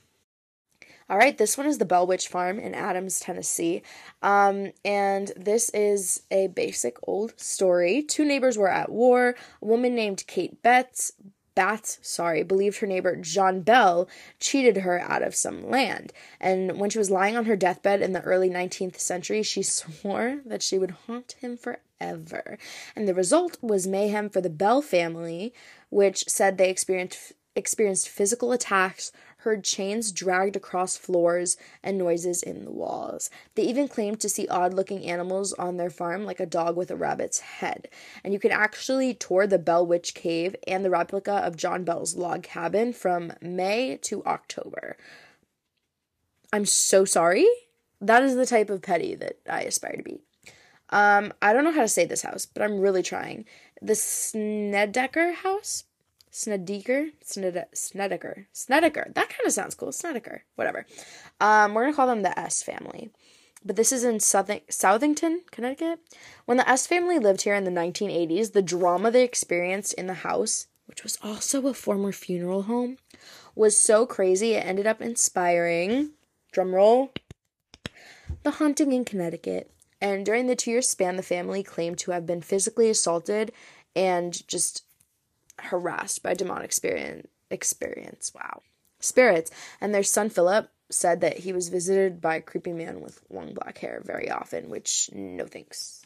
All 1.07 1.17
right, 1.17 1.37
this 1.37 1.55
one 1.55 1.67
is 1.67 1.77
the 1.77 1.85
Bell 1.85 2.07
Witch 2.07 2.27
Farm 2.27 2.57
in 2.57 2.73
Adams, 2.73 3.19
Tennessee. 3.19 3.83
Um, 4.23 4.71
and 4.83 5.31
this 5.37 5.69
is 5.69 6.23
a 6.31 6.47
basic 6.47 6.97
old 7.03 7.39
story. 7.39 8.01
Two 8.01 8.25
neighbors 8.25 8.57
were 8.57 8.69
at 8.69 8.91
war. 8.91 9.35
A 9.61 9.65
woman 9.65 9.93
named 9.93 10.25
Kate 10.25 10.63
Betts 10.63 11.11
Bats, 11.55 11.99
sorry, 12.01 12.43
believed 12.43 12.79
her 12.79 12.87
neighbor 12.87 13.15
John 13.15 13.61
Bell 13.61 14.07
cheated 14.39 14.77
her 14.77 14.99
out 14.99 15.23
of 15.23 15.33
some 15.33 15.69
land. 15.69 16.11
And 16.39 16.77
when 16.79 16.89
she 16.89 16.99
was 16.99 17.09
lying 17.09 17.35
on 17.35 17.45
her 17.45 17.55
deathbed 17.55 18.01
in 18.01 18.11
the 18.11 18.21
early 18.21 18.49
19th 18.49 18.99
century, 18.99 19.41
she 19.41 19.63
swore 19.63 20.41
that 20.45 20.61
she 20.61 20.77
would 20.77 20.91
haunt 20.91 21.35
him 21.39 21.57
forever. 21.57 22.57
And 22.95 23.07
the 23.07 23.13
result 23.13 23.57
was 23.61 23.87
mayhem 23.87 24.29
for 24.29 24.41
the 24.41 24.49
Bell 24.49 24.81
family, 24.81 25.53
which 25.89 26.25
said 26.27 26.57
they 26.57 26.69
experienced 26.69 27.33
experienced 27.55 28.09
physical 28.09 28.51
attacks, 28.51 29.13
heard 29.45 29.63
chains 29.63 30.11
dragged 30.11 30.55
across 30.55 30.97
floors, 30.97 31.55
and 31.83 31.99
noises 31.99 32.41
in 32.41 32.65
the 32.65 32.71
walls. 32.71 33.29
They 33.53 33.61
even 33.61 33.87
claimed 33.87 34.19
to 34.21 34.29
see 34.29 34.47
odd 34.47 34.73
looking 34.73 35.05
animals 35.05 35.53
on 35.53 35.77
their 35.77 35.91
farm, 35.91 36.25
like 36.25 36.39
a 36.39 36.47
dog 36.47 36.75
with 36.75 36.89
a 36.89 36.95
rabbit's 36.95 37.39
head. 37.39 37.87
And 38.23 38.33
you 38.33 38.39
can 38.39 38.51
actually 38.51 39.13
tour 39.13 39.45
the 39.45 39.59
Bell 39.59 39.85
Witch 39.85 40.15
Cave 40.15 40.55
and 40.67 40.83
the 40.83 40.89
replica 40.89 41.33
of 41.33 41.57
John 41.57 41.83
Bell's 41.83 42.15
log 42.15 42.41
cabin 42.41 42.91
from 42.91 43.33
May 43.39 43.97
to 44.01 44.25
October. 44.25 44.97
I'm 46.51 46.65
so 46.65 47.05
sorry. 47.05 47.47
That 48.01 48.23
is 48.23 48.35
the 48.35 48.47
type 48.47 48.71
of 48.71 48.81
petty 48.81 49.13
that 49.13 49.37
I 49.47 49.61
aspire 49.61 49.97
to 49.97 50.03
be. 50.03 50.21
Um, 50.89 51.33
I 51.39 51.53
don't 51.53 51.63
know 51.63 51.71
how 51.71 51.81
to 51.81 51.87
say 51.87 52.05
this 52.05 52.23
house, 52.23 52.47
but 52.47 52.63
I'm 52.63 52.79
really 52.79 53.03
trying. 53.03 53.45
The 53.79 53.95
Snedeker 53.95 55.33
house? 55.33 55.83
Snedeker, 56.35 57.11
Sned- 57.23 57.65
Snedeker, 57.73 58.47
Snedeker. 58.51 59.09
That 59.15 59.29
kind 59.29 59.45
of 59.45 59.53
sounds 59.53 59.73
cool. 59.73 59.93
Snedeker, 59.93 60.43
whatever. 60.55 60.85
Um, 61.39 61.73
we're 61.73 61.85
gonna 61.85 61.95
call 61.95 62.07
them 62.07 62.23
the 62.23 62.37
S 62.37 62.61
family. 62.61 63.09
But 63.63 63.77
this 63.77 63.93
is 63.93 64.03
in 64.03 64.19
Southing- 64.19 64.61
Southington, 64.69 65.49
Connecticut. 65.49 65.99
When 66.43 66.57
the 66.57 66.69
S 66.69 66.87
family 66.87 67.19
lived 67.19 67.43
here 67.43 67.55
in 67.55 67.63
the 67.63 67.71
1980s, 67.71 68.51
the 68.51 68.61
drama 68.61 69.11
they 69.11 69.23
experienced 69.23 69.93
in 69.93 70.07
the 70.07 70.13
house, 70.13 70.67
which 70.87 71.03
was 71.03 71.17
also 71.23 71.65
a 71.67 71.73
former 71.73 72.11
funeral 72.11 72.63
home, 72.63 72.97
was 73.55 73.77
so 73.77 74.05
crazy 74.05 74.55
it 74.55 74.65
ended 74.65 74.85
up 74.85 75.01
inspiring, 75.01 76.11
drumroll, 76.53 77.11
the 78.43 78.51
haunting 78.51 78.91
in 78.91 79.05
Connecticut. 79.05 79.71
And 80.01 80.25
during 80.25 80.47
the 80.47 80.55
two 80.57 80.71
year 80.71 80.81
span, 80.81 81.15
the 81.15 81.23
family 81.23 81.63
claimed 81.63 81.97
to 81.99 82.11
have 82.11 82.25
been 82.25 82.41
physically 82.41 82.89
assaulted 82.89 83.53
and 83.95 84.45
just 84.49 84.84
harassed 85.59 86.23
by 86.23 86.33
demonic 86.33 86.65
experience 86.65 87.27
experience 87.51 88.31
wow 88.33 88.61
spirits. 88.99 89.51
And 89.79 89.93
their 89.93 90.03
son 90.03 90.29
philip 90.29 90.69
said 90.89 91.21
that 91.21 91.39
he 91.39 91.53
was 91.53 91.69
visited 91.69 92.21
by 92.21 92.35
a 92.35 92.41
creepy 92.41 92.73
man 92.73 93.01
with 93.01 93.21
long 93.29 93.53
black 93.53 93.77
hair 93.77 94.01
very 94.03 94.29
often 94.29 94.69
which 94.69 95.09
no 95.13 95.45
thanks. 95.45 96.01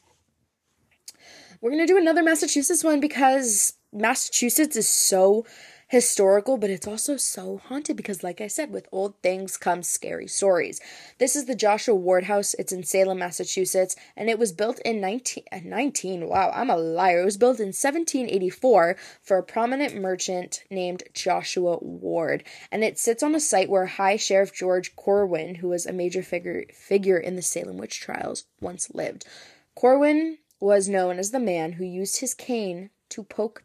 We're 1.61 1.71
going 1.71 1.85
to 1.85 1.93
do 1.93 1.97
another 1.97 2.23
massachusetts 2.23 2.83
one 2.83 2.99
because 2.99 3.73
massachusetts 3.91 4.75
is 4.75 4.89
so 4.89 5.45
historical, 5.89 6.55
but 6.55 6.69
it's 6.69 6.87
also 6.87 7.17
so 7.17 7.59
haunted 7.65 7.97
because, 7.97 8.23
like 8.23 8.39
I 8.39 8.47
said, 8.47 8.71
with 8.71 8.87
old 8.91 9.15
things 9.23 9.57
come 9.57 9.81
scary 9.81 10.27
stories. 10.27 10.79
This 11.17 11.35
is 11.35 11.45
the 11.45 11.55
Joshua 11.55 11.95
Ward 11.95 12.25
House. 12.25 12.53
It's 12.53 12.71
in 12.71 12.83
Salem, 12.83 13.17
Massachusetts, 13.17 13.95
and 14.15 14.29
it 14.29 14.37
was 14.37 14.51
built 14.51 14.79
in 14.85 15.01
19, 15.01 15.45
uh, 15.51 15.59
19 15.63 16.27
wow, 16.27 16.51
I'm 16.53 16.69
a 16.69 16.77
liar. 16.77 17.21
It 17.21 17.25
was 17.25 17.37
built 17.37 17.59
in 17.59 17.69
1784 17.69 18.97
for 19.23 19.37
a 19.37 19.43
prominent 19.43 19.99
merchant 19.99 20.63
named 20.69 21.03
Joshua 21.15 21.79
Ward, 21.81 22.43
and 22.71 22.83
it 22.83 22.99
sits 22.99 23.23
on 23.23 23.31
the 23.31 23.39
site 23.39 23.69
where 23.69 23.87
High 23.87 24.17
Sheriff 24.17 24.53
George 24.53 24.95
Corwin, 24.95 25.55
who 25.55 25.69
was 25.69 25.87
a 25.87 25.91
major 25.91 26.21
figure 26.21 26.65
figure 26.71 27.17
in 27.17 27.35
the 27.35 27.41
Salem 27.41 27.77
witch 27.77 27.99
trials, 27.99 28.45
once 28.61 28.91
lived. 28.93 29.25
Corwin 29.73 30.37
was 30.59 30.87
known 30.87 31.17
as 31.17 31.31
the 31.31 31.39
man 31.39 31.73
who 31.73 31.83
used 31.83 32.19
his 32.19 32.35
cane 32.35 32.91
to 33.09 33.23
poke 33.23 33.63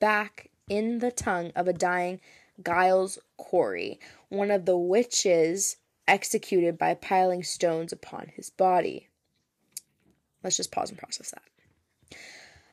back 0.00 0.50
in 0.68 0.98
the 0.98 1.12
tongue 1.12 1.52
of 1.54 1.68
a 1.68 1.72
dying 1.72 2.20
Giles 2.64 3.18
Corey, 3.36 4.00
one 4.28 4.50
of 4.50 4.64
the 4.64 4.76
witches 4.76 5.76
executed 6.08 6.76
by 6.78 6.94
piling 6.94 7.42
stones 7.42 7.92
upon 7.92 8.32
his 8.34 8.50
body. 8.50 9.08
Let's 10.42 10.56
just 10.56 10.72
pause 10.72 10.90
and 10.90 10.98
process 10.98 11.30
that. 11.30 12.18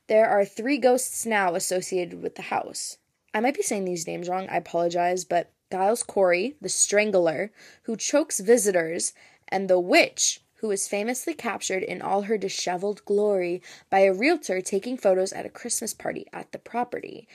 There 0.08 0.28
are 0.28 0.46
three 0.46 0.78
ghosts 0.78 1.26
now 1.26 1.56
associated 1.56 2.22
with 2.22 2.36
the 2.36 2.44
house. 2.44 2.98
I 3.34 3.40
might 3.40 3.56
be 3.56 3.64
saying 3.64 3.86
these 3.86 4.08
names 4.08 4.30
wrong, 4.30 4.48
I 4.50 4.58
apologize, 4.58 5.24
but 5.26 5.52
Giles 5.72 6.04
Corey, 6.04 6.56
the 6.62 6.70
strangler, 6.70 7.52
who 7.84 7.96
chokes 7.96 8.40
visitors, 8.40 9.14
and 9.48 9.70
the 9.70 9.80
witch, 9.80 10.42
who 10.56 10.68
was 10.68 10.88
famously 10.88 11.34
captured 11.34 11.84
in 11.84 12.02
all 12.02 12.24
her 12.24 12.38
disheveled 12.38 13.04
glory 13.06 13.62
by 13.90 14.00
a 14.00 14.14
realtor 14.14 14.62
taking 14.62 14.98
photos 14.98 15.34
at 15.34 15.46
a 15.46 15.50
Christmas 15.50 15.94
party 15.94 16.28
at 16.32 16.52
the 16.52 16.60
property 16.60 17.28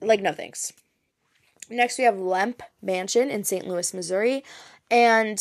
like 0.00 0.20
no 0.20 0.32
thanks. 0.32 0.72
Next, 1.68 1.98
we 1.98 2.04
have 2.04 2.18
Lemp 2.18 2.62
Mansion 2.82 3.30
in 3.30 3.44
St. 3.44 3.66
Louis, 3.66 3.94
Missouri. 3.94 4.44
And 4.90 5.38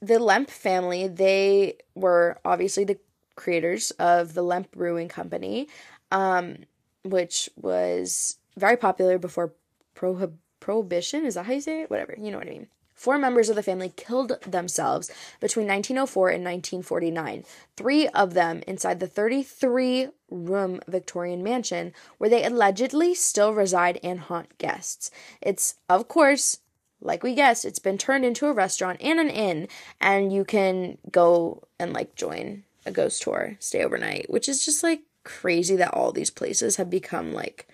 the 0.00 0.18
Lemp 0.18 0.48
family, 0.50 1.08
they 1.08 1.78
were 1.94 2.38
obviously 2.44 2.84
the 2.84 2.98
creators 3.34 3.90
of 3.92 4.34
the 4.34 4.42
Lemp 4.42 4.70
Brewing 4.70 5.08
Company, 5.08 5.68
um, 6.12 6.58
which 7.02 7.50
was 7.56 8.38
very 8.56 8.76
popular 8.76 9.18
before 9.18 9.52
prohib- 9.96 10.38
prohibition. 10.60 11.26
Is 11.26 11.34
that 11.34 11.46
how 11.46 11.52
you 11.52 11.60
say 11.60 11.82
it? 11.82 11.90
Whatever. 11.90 12.14
You 12.16 12.30
know 12.30 12.38
what 12.38 12.46
I 12.46 12.50
mean. 12.50 12.68
Four 13.04 13.18
members 13.18 13.50
of 13.50 13.56
the 13.56 13.62
family 13.62 13.92
killed 13.94 14.32
themselves 14.46 15.10
between 15.38 15.66
1904 15.66 16.28
and 16.30 16.42
1949, 16.42 17.44
three 17.76 18.08
of 18.08 18.32
them 18.32 18.62
inside 18.66 18.98
the 18.98 19.06
33 19.06 20.08
room 20.30 20.80
Victorian 20.88 21.42
mansion 21.42 21.92
where 22.16 22.30
they 22.30 22.42
allegedly 22.42 23.14
still 23.14 23.52
reside 23.52 24.00
and 24.02 24.20
haunt 24.20 24.56
guests. 24.56 25.10
It's, 25.42 25.74
of 25.86 26.08
course, 26.08 26.60
like 27.02 27.22
we 27.22 27.34
guessed, 27.34 27.66
it's 27.66 27.78
been 27.78 27.98
turned 27.98 28.24
into 28.24 28.46
a 28.46 28.54
restaurant 28.54 29.02
and 29.02 29.20
an 29.20 29.28
inn, 29.28 29.68
and 30.00 30.32
you 30.32 30.46
can 30.46 30.96
go 31.10 31.62
and 31.78 31.92
like 31.92 32.14
join 32.14 32.62
a 32.86 32.90
ghost 32.90 33.20
tour, 33.20 33.56
stay 33.58 33.84
overnight, 33.84 34.30
which 34.30 34.48
is 34.48 34.64
just 34.64 34.82
like 34.82 35.02
crazy 35.24 35.76
that 35.76 35.92
all 35.92 36.10
these 36.10 36.30
places 36.30 36.76
have 36.76 36.88
become 36.88 37.34
like, 37.34 37.68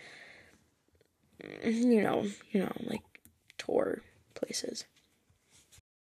you 1.63 2.03
know, 2.03 2.27
you 2.51 2.63
know, 2.63 2.73
like 2.89 3.03
tour 3.59 4.03
places. 4.35 4.87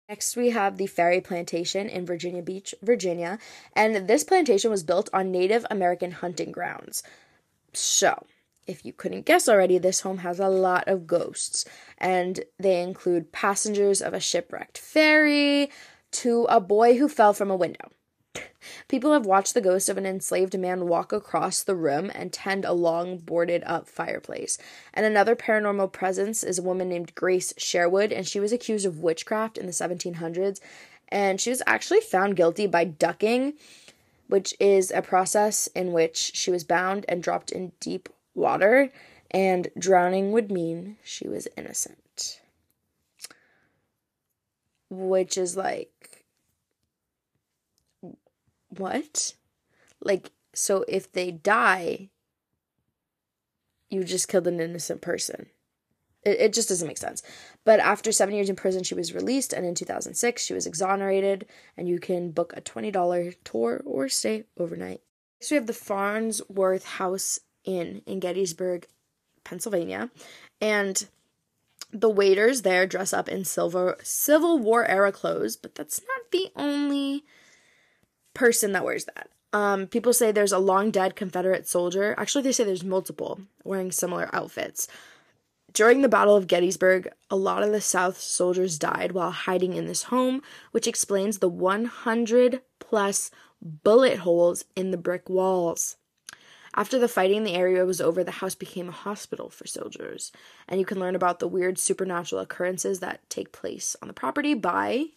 Next, 0.09 0.35
we 0.35 0.49
have 0.49 0.77
the 0.77 0.87
Ferry 0.87 1.21
Plantation 1.21 1.87
in 1.87 2.03
Virginia 2.03 2.41
Beach, 2.41 2.73
Virginia, 2.81 3.37
and 3.73 4.07
this 4.07 4.23
plantation 4.23 4.71
was 4.71 4.81
built 4.81 5.07
on 5.13 5.29
Native 5.29 5.67
American 5.69 6.09
hunting 6.09 6.51
grounds. 6.51 7.03
So, 7.73 8.25
if 8.65 8.83
you 8.83 8.91
couldn't 8.91 9.27
guess 9.27 9.47
already, 9.47 9.77
this 9.77 10.01
home 10.01 10.17
has 10.19 10.39
a 10.39 10.49
lot 10.49 10.87
of 10.87 11.05
ghosts, 11.05 11.63
and 11.99 12.39
they 12.57 12.81
include 12.81 13.31
passengers 13.31 14.01
of 14.01 14.15
a 14.15 14.19
shipwrecked 14.19 14.79
ferry 14.79 15.69
to 16.13 16.45
a 16.45 16.59
boy 16.59 16.97
who 16.97 17.07
fell 17.07 17.33
from 17.33 17.51
a 17.51 17.55
window. 17.55 17.91
People 18.87 19.13
have 19.13 19.25
watched 19.25 19.53
the 19.53 19.61
ghost 19.61 19.89
of 19.89 19.97
an 19.97 20.05
enslaved 20.05 20.57
man 20.57 20.87
walk 20.87 21.13
across 21.13 21.63
the 21.63 21.75
room 21.75 22.11
and 22.13 22.33
tend 22.33 22.65
a 22.65 22.73
long 22.73 23.17
boarded 23.17 23.63
up 23.65 23.87
fireplace. 23.87 24.57
And 24.93 25.05
another 25.05 25.35
paranormal 25.35 25.91
presence 25.91 26.43
is 26.43 26.59
a 26.59 26.63
woman 26.63 26.89
named 26.89 27.15
Grace 27.15 27.53
Sherwood, 27.57 28.11
and 28.11 28.27
she 28.27 28.39
was 28.39 28.51
accused 28.51 28.85
of 28.85 28.99
witchcraft 28.99 29.57
in 29.57 29.65
the 29.65 29.71
1700s. 29.71 30.59
And 31.09 31.39
she 31.39 31.49
was 31.49 31.61
actually 31.65 32.01
found 32.01 32.35
guilty 32.35 32.67
by 32.67 32.83
ducking, 32.83 33.53
which 34.27 34.53
is 34.59 34.91
a 34.91 35.01
process 35.01 35.67
in 35.67 35.91
which 35.91 36.31
she 36.35 36.51
was 36.51 36.63
bound 36.63 37.05
and 37.07 37.23
dropped 37.23 37.51
in 37.51 37.71
deep 37.79 38.09
water, 38.35 38.91
and 39.31 39.69
drowning 39.77 40.31
would 40.31 40.51
mean 40.51 40.97
she 41.03 41.27
was 41.27 41.47
innocent. 41.57 42.41
Which 44.89 45.37
is 45.37 45.55
like 45.55 46.18
what? 48.69 49.33
Like, 50.01 50.31
so 50.53 50.85
if 50.87 51.11
they 51.11 51.31
die, 51.31 52.09
you 53.89 54.03
just 54.03 54.27
killed 54.27 54.47
an 54.47 54.59
innocent 54.59 55.01
person. 55.01 55.47
It, 56.23 56.39
it 56.39 56.53
just 56.53 56.69
doesn't 56.69 56.87
make 56.87 56.97
sense. 56.97 57.23
But 57.63 57.79
after 57.79 58.11
seven 58.11 58.35
years 58.35 58.49
in 58.49 58.55
prison, 58.55 58.83
she 58.83 58.95
was 58.95 59.13
released, 59.13 59.53
and 59.53 59.65
in 59.65 59.75
2006, 59.75 60.43
she 60.43 60.53
was 60.53 60.65
exonerated, 60.65 61.45
and 61.77 61.87
you 61.87 61.99
can 61.99 62.31
book 62.31 62.53
a 62.55 62.61
$20 62.61 63.35
tour 63.43 63.81
or 63.85 64.09
stay 64.09 64.45
overnight. 64.57 65.01
Next, 65.39 65.51
we 65.51 65.55
have 65.55 65.67
the 65.67 65.73
Farnsworth 65.73 66.85
House 66.85 67.39
Inn 67.63 68.01
in 68.05 68.19
Gettysburg, 68.19 68.87
Pennsylvania, 69.43 70.09
and 70.61 71.07
the 71.91 72.09
waiters 72.09 72.61
there 72.61 72.85
dress 72.85 73.13
up 73.13 73.27
in 73.27 73.43
silver 73.43 73.97
Civil 74.03 74.59
War 74.59 74.85
era 74.85 75.11
clothes, 75.11 75.55
but 75.55 75.75
that's 75.75 76.01
not 76.01 76.31
the 76.31 76.51
only 76.55 77.23
person 78.39 78.71
that 78.71 78.85
wears 78.85 79.03
that. 79.03 79.29
Um, 79.51 79.85
people 79.85 80.13
say 80.13 80.31
there's 80.31 80.53
a 80.53 80.59
long 80.59 80.91
dead 80.91 81.17
Confederate 81.17 81.67
soldier. 81.67 82.15
Actually, 82.17 82.43
they 82.43 82.53
say 82.53 82.63
there's 82.63 82.85
multiple 82.85 83.41
wearing 83.65 83.91
similar 83.91 84.29
outfits. 84.31 84.87
During 85.73 86.01
the 86.01 86.07
Battle 86.07 86.37
of 86.37 86.47
Gettysburg, 86.47 87.09
a 87.29 87.35
lot 87.35 87.63
of 87.63 87.73
the 87.73 87.81
South 87.81 88.17
soldiers 88.17 88.79
died 88.79 89.11
while 89.11 89.31
hiding 89.31 89.73
in 89.73 89.87
this 89.87 90.03
home, 90.03 90.41
which 90.71 90.87
explains 90.87 91.39
the 91.39 91.49
100 91.49 92.61
plus 92.79 93.29
bullet 93.61 94.19
holes 94.19 94.63
in 94.73 94.91
the 94.91 94.97
brick 94.97 95.29
walls. 95.29 95.97
After 96.73 96.97
the 96.97 97.09
fighting, 97.09 97.43
the 97.43 97.55
area 97.55 97.85
was 97.85 97.99
over, 97.99 98.23
the 98.23 98.31
house 98.31 98.55
became 98.55 98.87
a 98.87 98.93
hospital 98.93 99.49
for 99.49 99.67
soldiers. 99.67 100.31
And 100.65 100.79
you 100.79 100.85
can 100.85 100.99
learn 100.99 101.15
about 101.15 101.39
the 101.39 101.47
weird 101.47 101.77
supernatural 101.77 102.41
occurrences 102.41 103.01
that 103.01 103.29
take 103.29 103.51
place 103.51 103.97
on 104.01 104.07
the 104.07 104.13
property 104.13 104.53
by 104.53 105.07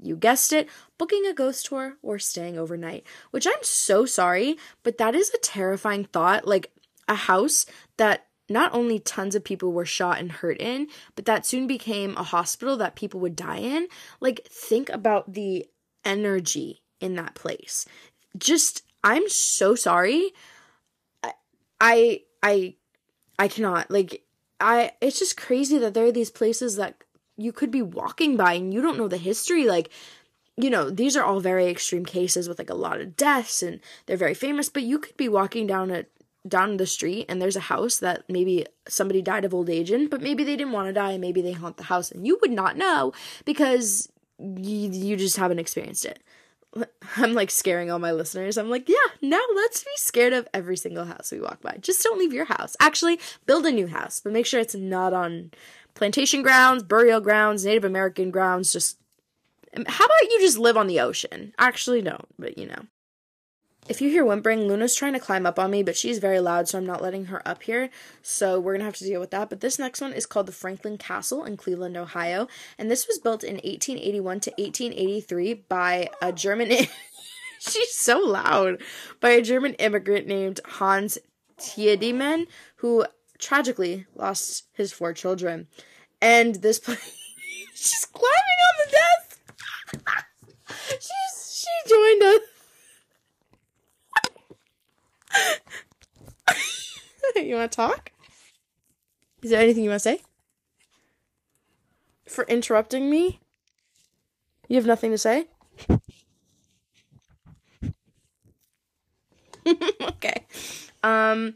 you 0.00 0.16
guessed 0.16 0.52
it, 0.52 0.68
booking 0.96 1.26
a 1.26 1.34
ghost 1.34 1.66
tour 1.66 1.96
or 2.02 2.18
staying 2.18 2.58
overnight, 2.58 3.04
which 3.30 3.46
I'm 3.46 3.62
so 3.62 4.04
sorry, 4.04 4.56
but 4.82 4.98
that 4.98 5.14
is 5.14 5.30
a 5.30 5.38
terrifying 5.38 6.04
thought. 6.04 6.46
Like 6.46 6.70
a 7.08 7.14
house 7.14 7.66
that 7.96 8.26
not 8.48 8.72
only 8.72 8.98
tons 8.98 9.34
of 9.34 9.44
people 9.44 9.72
were 9.72 9.84
shot 9.84 10.18
and 10.18 10.32
hurt 10.32 10.60
in, 10.60 10.88
but 11.14 11.26
that 11.26 11.44
soon 11.44 11.66
became 11.66 12.16
a 12.16 12.22
hospital 12.22 12.76
that 12.78 12.96
people 12.96 13.20
would 13.20 13.36
die 13.36 13.58
in. 13.58 13.88
Like, 14.20 14.46
think 14.50 14.88
about 14.88 15.34
the 15.34 15.66
energy 16.04 16.82
in 17.00 17.14
that 17.16 17.34
place. 17.34 17.84
Just, 18.36 18.84
I'm 19.04 19.28
so 19.28 19.74
sorry. 19.74 20.30
I, 21.22 21.32
I, 21.80 22.20
I, 22.42 22.74
I 23.38 23.48
cannot. 23.48 23.90
Like, 23.90 24.22
I, 24.60 24.92
it's 25.00 25.18
just 25.18 25.36
crazy 25.36 25.78
that 25.78 25.94
there 25.94 26.06
are 26.06 26.12
these 26.12 26.30
places 26.30 26.76
that 26.76 27.04
you 27.38 27.52
could 27.52 27.70
be 27.70 27.80
walking 27.80 28.36
by 28.36 28.52
and 28.54 28.74
you 28.74 28.82
don't 28.82 28.98
know 28.98 29.08
the 29.08 29.16
history 29.16 29.64
like 29.66 29.88
you 30.56 30.68
know 30.68 30.90
these 30.90 31.16
are 31.16 31.24
all 31.24 31.40
very 31.40 31.66
extreme 31.66 32.04
cases 32.04 32.48
with 32.48 32.58
like 32.58 32.68
a 32.68 32.74
lot 32.74 33.00
of 33.00 33.16
deaths 33.16 33.62
and 33.62 33.80
they're 34.06 34.16
very 34.16 34.34
famous 34.34 34.68
but 34.68 34.82
you 34.82 34.98
could 34.98 35.16
be 35.16 35.28
walking 35.28 35.66
down 35.66 35.90
a 35.90 36.04
down 36.46 36.76
the 36.76 36.86
street 36.86 37.26
and 37.28 37.40
there's 37.40 37.56
a 37.56 37.60
house 37.60 37.98
that 37.98 38.24
maybe 38.28 38.64
somebody 38.88 39.20
died 39.20 39.44
of 39.44 39.54
old 39.54 39.70
age 39.70 39.90
in 39.90 40.08
but 40.08 40.22
maybe 40.22 40.44
they 40.44 40.56
didn't 40.56 40.72
want 40.72 40.86
to 40.88 40.92
die 40.92 41.12
and 41.12 41.20
maybe 41.20 41.40
they 41.40 41.52
haunt 41.52 41.76
the 41.76 41.84
house 41.84 42.10
and 42.10 42.26
you 42.26 42.38
would 42.40 42.50
not 42.50 42.76
know 42.76 43.12
because 43.44 44.10
you, 44.38 44.90
you 44.90 45.16
just 45.16 45.36
haven't 45.36 45.58
experienced 45.58 46.04
it 46.04 46.22
I'm 47.16 47.34
like 47.34 47.50
scaring 47.50 47.90
all 47.90 47.98
my 47.98 48.12
listeners. 48.12 48.58
I'm 48.58 48.70
like, 48.70 48.88
yeah, 48.88 48.96
now 49.22 49.40
let's 49.54 49.82
be 49.82 49.90
scared 49.96 50.32
of 50.32 50.46
every 50.52 50.76
single 50.76 51.04
house 51.04 51.32
we 51.32 51.40
walk 51.40 51.62
by. 51.62 51.78
Just 51.80 52.02
don't 52.02 52.18
leave 52.18 52.32
your 52.32 52.44
house. 52.44 52.76
Actually, 52.80 53.18
build 53.46 53.66
a 53.66 53.72
new 53.72 53.86
house, 53.86 54.20
but 54.20 54.32
make 54.32 54.46
sure 54.46 54.60
it's 54.60 54.74
not 54.74 55.12
on 55.12 55.50
plantation 55.98 56.42
grounds, 56.42 56.84
burial 56.84 57.20
grounds, 57.20 57.64
Native 57.64 57.84
American 57.84 58.30
grounds. 58.30 58.72
Just 58.72 58.98
um, 59.76 59.84
how 59.86 60.04
about 60.04 60.30
you 60.30 60.40
just 60.40 60.56
live 60.56 60.76
on 60.76 60.86
the 60.86 61.00
ocean? 61.00 61.52
Actually, 61.58 62.00
don't, 62.00 62.26
but 62.38 62.56
you 62.56 62.66
know. 62.66 62.86
If 63.88 64.02
you 64.02 64.10
hear 64.10 64.24
whimpering, 64.24 64.68
Luna's 64.68 64.94
trying 64.94 65.14
to 65.14 65.18
climb 65.18 65.46
up 65.46 65.58
on 65.58 65.70
me, 65.70 65.82
but 65.82 65.96
she's 65.96 66.18
very 66.18 66.40
loud, 66.40 66.68
so 66.68 66.76
I'm 66.76 66.86
not 66.86 67.02
letting 67.02 67.26
her 67.26 67.46
up 67.48 67.62
here. 67.62 67.88
So 68.22 68.60
we're 68.60 68.74
gonna 68.74 68.84
have 68.84 68.96
to 68.96 69.04
deal 69.04 69.18
with 69.18 69.30
that. 69.30 69.50
But 69.50 69.60
this 69.60 69.78
next 69.78 70.00
one 70.00 70.12
is 70.12 70.26
called 70.26 70.46
the 70.46 70.52
Franklin 70.52 70.98
Castle 70.98 71.44
in 71.44 71.56
Cleveland, 71.56 71.96
Ohio, 71.96 72.46
and 72.78 72.90
this 72.90 73.08
was 73.08 73.18
built 73.18 73.42
in 73.42 73.54
1881 73.54 74.40
to 74.40 74.50
1883 74.50 75.54
by 75.68 76.10
a 76.22 76.32
German. 76.32 76.70
she's 77.58 77.94
so 77.94 78.18
loud 78.20 78.80
by 79.20 79.30
a 79.30 79.42
German 79.42 79.74
immigrant 79.74 80.28
named 80.28 80.60
Hans 80.64 81.18
Tiedemann, 81.58 82.46
who 82.76 83.04
tragically 83.38 84.06
lost 84.14 84.64
his 84.72 84.92
four 84.92 85.12
children. 85.12 85.68
And 86.20 86.56
this 86.56 86.78
place, 86.78 86.98
she's 87.74 88.06
climbing 88.06 88.58
on 88.68 88.74
the 88.84 88.90
desk. 88.92 89.40
she's 91.00 91.64
she 91.64 91.88
joined 91.88 92.22
us. 92.22 92.40
you 97.36 97.54
want 97.54 97.70
to 97.70 97.76
talk? 97.76 98.12
Is 99.42 99.50
there 99.50 99.60
anything 99.60 99.84
you 99.84 99.90
want 99.90 100.02
to 100.02 100.08
say? 100.08 100.22
For 102.26 102.44
interrupting 102.44 103.08
me? 103.08 103.40
You 104.68 104.76
have 104.76 104.86
nothing 104.86 105.10
to 105.12 105.18
say? 105.18 105.46
okay. 109.66 110.46
Um 111.02 111.54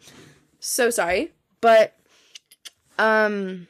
so 0.61 0.90
sorry. 0.90 1.33
But 1.62 1.96
um 2.98 3.68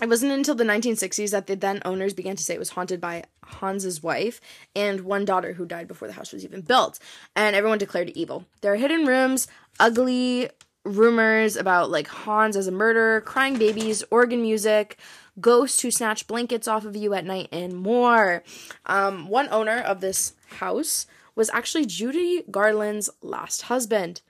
it 0.00 0.08
wasn't 0.08 0.32
until 0.32 0.54
the 0.54 0.64
1960s 0.64 1.30
that 1.32 1.46
the 1.46 1.56
then 1.56 1.82
owners 1.84 2.14
began 2.14 2.36
to 2.36 2.42
say 2.42 2.54
it 2.54 2.58
was 2.58 2.70
haunted 2.70 3.00
by 3.00 3.24
Hans's 3.44 4.02
wife 4.02 4.40
and 4.74 5.02
one 5.02 5.26
daughter 5.26 5.52
who 5.52 5.66
died 5.66 5.88
before 5.88 6.08
the 6.08 6.14
house 6.14 6.32
was 6.32 6.44
even 6.44 6.62
built, 6.62 6.98
and 7.36 7.54
everyone 7.54 7.78
declared 7.78 8.08
it 8.08 8.18
evil. 8.18 8.46
There 8.62 8.72
are 8.72 8.76
hidden 8.76 9.06
rooms, 9.06 9.46
ugly 9.78 10.48
rumors 10.84 11.56
about 11.56 11.90
like 11.90 12.08
Hans 12.08 12.56
as 12.56 12.66
a 12.66 12.72
murderer, 12.72 13.20
crying 13.20 13.58
babies, 13.58 14.02
organ 14.10 14.40
music, 14.40 14.98
ghosts 15.40 15.82
who 15.82 15.90
snatch 15.90 16.26
blankets 16.26 16.66
off 16.66 16.84
of 16.84 16.96
you 16.96 17.12
at 17.14 17.26
night, 17.26 17.48
and 17.52 17.74
more. 17.74 18.42
Um, 18.86 19.28
one 19.28 19.48
owner 19.50 19.78
of 19.78 20.00
this 20.00 20.34
house 20.58 21.06
was 21.34 21.50
actually 21.50 21.86
Judy 21.86 22.42
Garland's 22.50 23.10
last 23.22 23.62
husband. 23.62 24.22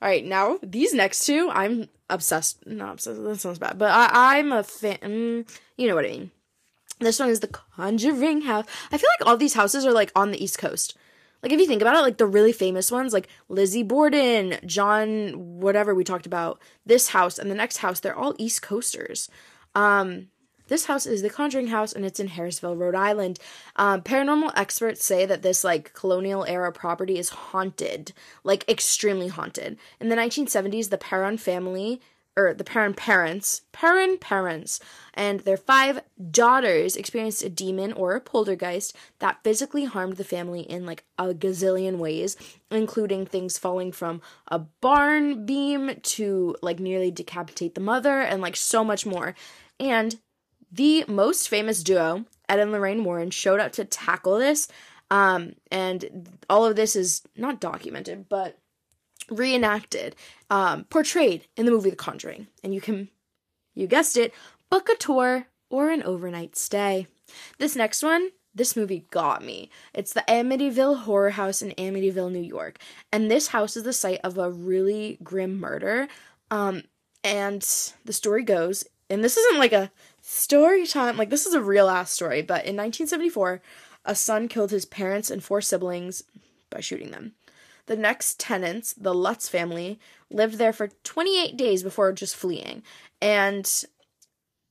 All 0.00 0.08
right, 0.08 0.24
now 0.24 0.58
these 0.62 0.92
next 0.92 1.24
two, 1.26 1.50
I'm 1.50 1.88
obsessed. 2.10 2.66
Not 2.66 2.94
obsessed. 2.94 3.22
That 3.22 3.40
sounds 3.40 3.58
bad, 3.58 3.78
but 3.78 3.90
I, 3.90 4.38
I'm 4.38 4.52
a 4.52 4.62
fan. 4.62 4.98
Mm, 4.98 5.58
you 5.76 5.88
know 5.88 5.94
what 5.94 6.04
I 6.04 6.08
mean. 6.08 6.30
This 6.98 7.18
one 7.18 7.28
is 7.28 7.40
the 7.40 7.48
Conjuring 7.48 8.42
house. 8.42 8.64
I 8.90 8.96
feel 8.96 9.08
like 9.18 9.28
all 9.28 9.36
these 9.36 9.54
houses 9.54 9.84
are 9.84 9.92
like 9.92 10.12
on 10.16 10.30
the 10.30 10.42
East 10.42 10.58
Coast. 10.58 10.96
Like 11.42 11.52
if 11.52 11.60
you 11.60 11.66
think 11.66 11.82
about 11.82 11.94
it, 11.96 12.00
like 12.00 12.16
the 12.16 12.26
really 12.26 12.52
famous 12.52 12.90
ones, 12.90 13.12
like 13.12 13.28
Lizzie 13.48 13.82
Borden, 13.82 14.58
John, 14.64 15.60
whatever 15.60 15.94
we 15.94 16.04
talked 16.04 16.26
about, 16.26 16.60
this 16.86 17.08
house 17.08 17.38
and 17.38 17.50
the 17.50 17.54
next 17.54 17.78
house, 17.78 18.00
they're 18.00 18.16
all 18.16 18.34
East 18.38 18.62
Coasters. 18.62 19.28
Um, 19.74 20.28
this 20.68 20.86
house 20.86 21.06
is 21.06 21.22
the 21.22 21.30
Conjuring 21.30 21.68
House, 21.68 21.92
and 21.92 22.04
it's 22.04 22.20
in 22.20 22.28
Harrisville, 22.28 22.78
Rhode 22.78 22.94
Island. 22.94 23.38
Um, 23.76 24.02
paranormal 24.02 24.52
experts 24.56 25.04
say 25.04 25.26
that 25.26 25.42
this 25.42 25.64
like 25.64 25.92
colonial 25.92 26.44
era 26.44 26.72
property 26.72 27.18
is 27.18 27.28
haunted, 27.30 28.12
like 28.44 28.68
extremely 28.68 29.28
haunted. 29.28 29.78
In 30.00 30.08
the 30.08 30.16
1970s, 30.16 30.90
the 30.90 30.98
Perron 30.98 31.38
family 31.38 32.00
or 32.36 32.52
the 32.52 32.64
Perron 32.64 32.92
parents, 32.92 33.62
Perron 33.72 34.18
parents, 34.18 34.78
and 35.14 35.40
their 35.40 35.56
five 35.56 36.02
daughters 36.30 36.94
experienced 36.94 37.42
a 37.42 37.48
demon 37.48 37.94
or 37.94 38.14
a 38.14 38.20
poltergeist 38.20 38.94
that 39.20 39.42
physically 39.42 39.86
harmed 39.86 40.18
the 40.18 40.24
family 40.24 40.60
in 40.60 40.84
like 40.84 41.04
a 41.18 41.32
gazillion 41.32 41.96
ways, 41.96 42.36
including 42.70 43.24
things 43.24 43.56
falling 43.56 43.90
from 43.90 44.20
a 44.48 44.58
barn 44.58 45.46
beam 45.46 45.98
to 46.02 46.54
like 46.60 46.78
nearly 46.78 47.10
decapitate 47.10 47.74
the 47.74 47.80
mother 47.80 48.20
and 48.20 48.42
like 48.42 48.56
so 48.56 48.84
much 48.84 49.06
more. 49.06 49.34
And 49.80 50.18
the 50.70 51.04
most 51.08 51.48
famous 51.48 51.82
duo, 51.82 52.24
Ed 52.48 52.58
and 52.58 52.72
Lorraine 52.72 53.04
Warren, 53.04 53.30
showed 53.30 53.60
up 53.60 53.72
to 53.72 53.84
tackle 53.84 54.38
this. 54.38 54.68
Um, 55.10 55.54
and 55.70 56.28
all 56.50 56.64
of 56.64 56.76
this 56.76 56.96
is 56.96 57.22
not 57.36 57.60
documented, 57.60 58.28
but 58.28 58.58
reenacted, 59.30 60.16
um, 60.50 60.84
portrayed 60.84 61.46
in 61.56 61.66
the 61.66 61.72
movie 61.72 61.90
The 61.90 61.96
Conjuring. 61.96 62.48
And 62.62 62.74
you 62.74 62.80
can, 62.80 63.08
you 63.74 63.86
guessed 63.86 64.16
it, 64.16 64.34
book 64.70 64.88
a 64.88 64.96
tour 64.96 65.46
or 65.70 65.90
an 65.90 66.02
overnight 66.02 66.56
stay. 66.56 67.06
This 67.58 67.76
next 67.76 68.02
one, 68.02 68.30
this 68.54 68.76
movie 68.76 69.06
got 69.10 69.44
me. 69.44 69.70
It's 69.92 70.12
the 70.12 70.24
Amityville 70.28 71.00
Horror 71.02 71.30
House 71.30 71.60
in 71.62 71.70
Amityville, 71.72 72.32
New 72.32 72.40
York. 72.40 72.78
And 73.12 73.30
this 73.30 73.48
house 73.48 73.76
is 73.76 73.82
the 73.82 73.92
site 73.92 74.20
of 74.24 74.38
a 74.38 74.50
really 74.50 75.18
grim 75.22 75.60
murder. 75.60 76.08
Um, 76.50 76.82
and 77.22 77.60
the 78.04 78.12
story 78.12 78.44
goes, 78.44 78.84
and 79.10 79.22
this 79.22 79.36
isn't 79.36 79.58
like 79.58 79.72
a 79.72 79.90
story 80.26 80.86
time, 80.86 81.16
like, 81.16 81.30
this 81.30 81.46
is 81.46 81.54
a 81.54 81.62
real 81.62 81.88
ass 81.88 82.10
story, 82.10 82.42
but 82.42 82.64
in 82.64 82.76
1974, 82.76 83.62
a 84.04 84.14
son 84.14 84.48
killed 84.48 84.70
his 84.70 84.84
parents 84.84 85.30
and 85.30 85.42
four 85.42 85.60
siblings 85.60 86.24
by 86.70 86.80
shooting 86.80 87.12
them. 87.12 87.32
The 87.86 87.96
next 87.96 88.40
tenants, 88.40 88.92
the 88.92 89.14
Lutz 89.14 89.48
family, 89.48 90.00
lived 90.30 90.58
there 90.58 90.72
for 90.72 90.88
28 91.04 91.56
days 91.56 91.82
before 91.82 92.12
just 92.12 92.34
fleeing. 92.34 92.82
And 93.22 93.70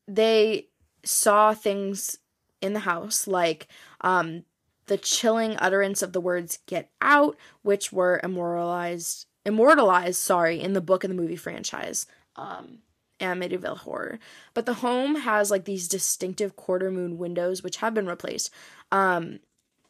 they 0.07 0.67
saw 1.03 1.53
things 1.53 2.17
in 2.61 2.73
the 2.73 2.81
house 2.81 3.27
like 3.27 3.67
um, 4.01 4.43
the 4.87 4.97
chilling 4.97 5.55
utterance 5.59 6.01
of 6.01 6.11
the 6.11 6.21
words 6.21 6.59
get 6.65 6.89
out, 7.01 7.37
which 7.61 7.93
were 7.93 8.19
immortalized 8.23 9.27
immortalized, 9.45 10.19
sorry, 10.19 10.59
in 10.59 10.73
the 10.73 10.81
book 10.81 11.03
and 11.03 11.11
the 11.11 11.21
movie 11.21 11.35
franchise. 11.35 12.07
Um, 12.35 12.79
Amityville 13.25 13.79
Horror. 13.79 14.19
But 14.53 14.65
the 14.65 14.75
home 14.75 15.15
has 15.15 15.51
like 15.51 15.65
these 15.65 15.87
distinctive 15.87 16.55
quarter 16.55 16.91
moon 16.91 17.17
windows, 17.17 17.63
which 17.63 17.77
have 17.77 17.93
been 17.93 18.07
replaced. 18.07 18.51
Um, 18.91 19.39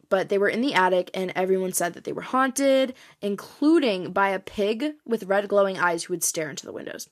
but 0.09 0.29
they 0.29 0.37
were 0.37 0.49
in 0.49 0.61
the 0.61 0.73
attic, 0.73 1.09
and 1.13 1.31
everyone 1.35 1.73
said 1.73 1.93
that 1.93 2.03
they 2.03 2.13
were 2.13 2.21
haunted, 2.21 2.93
including 3.21 4.11
by 4.11 4.29
a 4.29 4.39
pig 4.39 4.93
with 5.05 5.23
red 5.23 5.47
glowing 5.47 5.77
eyes 5.77 6.03
who 6.03 6.13
would 6.13 6.23
stare 6.23 6.49
into 6.49 6.65
the 6.65 6.73
windows. 6.73 7.09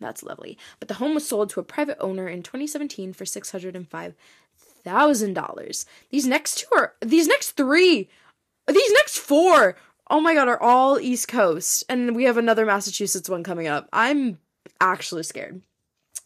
That's 0.00 0.22
lovely. 0.22 0.58
But 0.78 0.88
the 0.88 0.94
home 0.94 1.14
was 1.14 1.26
sold 1.26 1.50
to 1.50 1.60
a 1.60 1.64
private 1.64 1.96
owner 2.00 2.28
in 2.28 2.42
2017 2.42 3.12
for 3.12 3.24
six 3.24 3.50
hundred 3.50 3.74
and 3.76 3.88
five 3.88 4.14
thousand 4.84 5.34
dollars. 5.34 5.86
These 6.10 6.26
next 6.26 6.58
two 6.58 6.66
are 6.76 6.94
these 7.00 7.26
next 7.26 7.52
three, 7.52 8.08
these 8.68 8.92
next 8.92 9.18
four. 9.18 9.76
Oh 10.08 10.20
my 10.20 10.34
god, 10.34 10.48
are 10.48 10.62
all 10.62 11.00
East 11.00 11.28
Coast, 11.28 11.82
and 11.88 12.14
we 12.14 12.24
have 12.24 12.36
another 12.36 12.66
Massachusetts 12.66 13.28
one 13.28 13.42
coming 13.42 13.66
up. 13.66 13.88
I'm 13.92 14.38
actually 14.80 15.22
scared. 15.22 15.62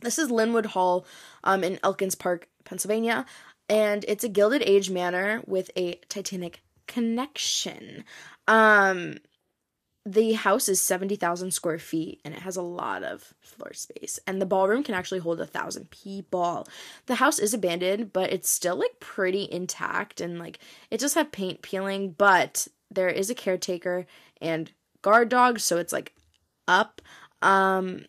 This 0.01 0.19
is 0.19 0.31
Lynnewood 0.31 0.67
Hall, 0.67 1.07
um, 1.45 1.63
in 1.63 1.79
Elkins 1.83 2.15
Park, 2.15 2.49
Pennsylvania 2.65 3.27
and 3.71 4.05
it's 4.09 4.25
a 4.25 4.29
Gilded 4.29 4.63
Age 4.67 4.91
manor 4.91 5.43
with 5.47 5.71
a 5.77 5.95
Titanic 6.09 6.61
connection. 6.89 8.05
Um, 8.49 9.19
the 10.05 10.33
house 10.33 10.69
is 10.69 10.83
70,000 10.83 11.53
square 11.53 11.79
feet 11.79 12.21
and 12.25 12.35
it 12.35 12.41
has 12.41 12.57
a 12.57 12.63
lot 12.63 13.05
of 13.05 13.33
floor 13.41 13.73
space. 13.73 14.19
And 14.27 14.43
the 14.43 14.47
ballroom 14.47 14.83
can 14.83 14.97
actually 14.97 15.21
hold 15.21 15.41
a 15.41 15.47
thousand 15.47 15.89
people. 15.91 16.67
The 17.07 17.15
house 17.15 17.39
is 17.39 17.55
abandoned, 17.55 18.13
but 18.13 18.33
it's 18.33 18.51
still 18.51 18.75
like 18.75 18.99
pretty 18.99 19.49
intact 19.49 20.21
and 20.21 20.41
like 20.41 20.59
it 20.91 20.99
does 20.99 21.15
have 21.15 21.31
paint 21.31 21.63
peeling, 21.63 22.11
but 22.19 22.67
there 22.91 23.09
is 23.09 23.31
a 23.31 23.37
caretaker 23.37 24.05
and 24.41 24.73
guard 25.01 25.29
dogs, 25.29 25.63
so 25.63 25.77
it's 25.77 25.93
like 25.93 26.13
up. 26.67 27.01
Um, 27.41 28.07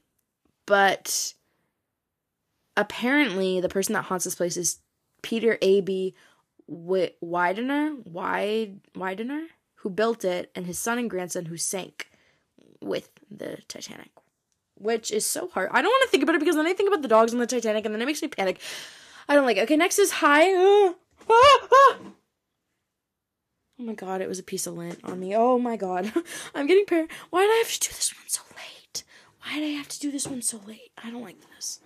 but 0.72 1.34
apparently 2.78 3.60
the 3.60 3.68
person 3.68 3.92
that 3.92 4.04
haunts 4.04 4.24
this 4.24 4.36
place 4.36 4.56
is 4.56 4.80
Peter 5.22 5.58
A.B. 5.62 6.16
Widener, 6.66 7.96
Wide 8.06 8.80
Widener, 8.96 9.48
who 9.80 9.90
built 9.90 10.24
it, 10.24 10.50
and 10.56 10.66
his 10.66 10.80
son 10.80 10.98
and 10.98 11.10
grandson 11.10 11.48
who 11.48 11.58
sank 11.58 12.10
with 12.80 13.10
the 13.30 13.58
Titanic. 13.68 14.12
Which 14.76 15.12
is 15.12 15.26
so 15.26 15.50
hard. 15.50 15.72
I 15.74 15.82
don't 15.82 15.92
want 15.92 16.04
to 16.04 16.10
think 16.10 16.24
about 16.24 16.36
it 16.36 16.40
because 16.40 16.56
then 16.56 16.66
I 16.66 16.72
think 16.72 16.88
about 16.88 17.02
the 17.02 17.10
dogs 17.10 17.34
on 17.34 17.40
the 17.40 17.48
Titanic 17.48 17.86
and 17.86 17.94
then 17.94 18.02
it 18.02 18.06
makes 18.06 18.22
me 18.22 18.30
panic. 18.30 18.62
I 19.28 19.36
don't 19.36 19.46
like 19.46 19.58
it. 19.58 19.64
Okay, 19.64 19.76
next 19.76 20.00
is 20.00 20.12
high. 20.12 20.54
Uh, 20.54 20.94
ah, 21.30 21.68
ah. 21.74 21.98
Oh 23.78 23.84
my 23.84 23.94
god, 23.94 24.22
it 24.22 24.30
was 24.30 24.40
a 24.40 24.44
piece 24.44 24.68
of 24.68 24.78
lint 24.78 25.00
on 25.04 25.20
me. 25.20 25.36
Oh 25.36 25.60
my 25.60 25.76
god. 25.76 26.14
I'm 26.56 26.66
getting 26.66 26.86
par- 26.86 27.08
Why 27.30 27.42
did 27.42 27.52
I 27.52 27.58
have 27.58 27.74
to 27.74 27.80
do 27.82 27.94
this 27.94 28.14
one 28.16 28.30
so? 28.30 28.42
Why 29.44 29.60
did 29.60 29.66
I 29.66 29.78
have 29.78 29.88
to 29.90 30.00
do 30.00 30.12
this 30.12 30.28
one 30.28 30.42
so 30.42 30.60
late? 30.68 30.92
I 31.04 31.10
don't 31.10 31.24
like 31.24 31.38
this. 31.56 31.80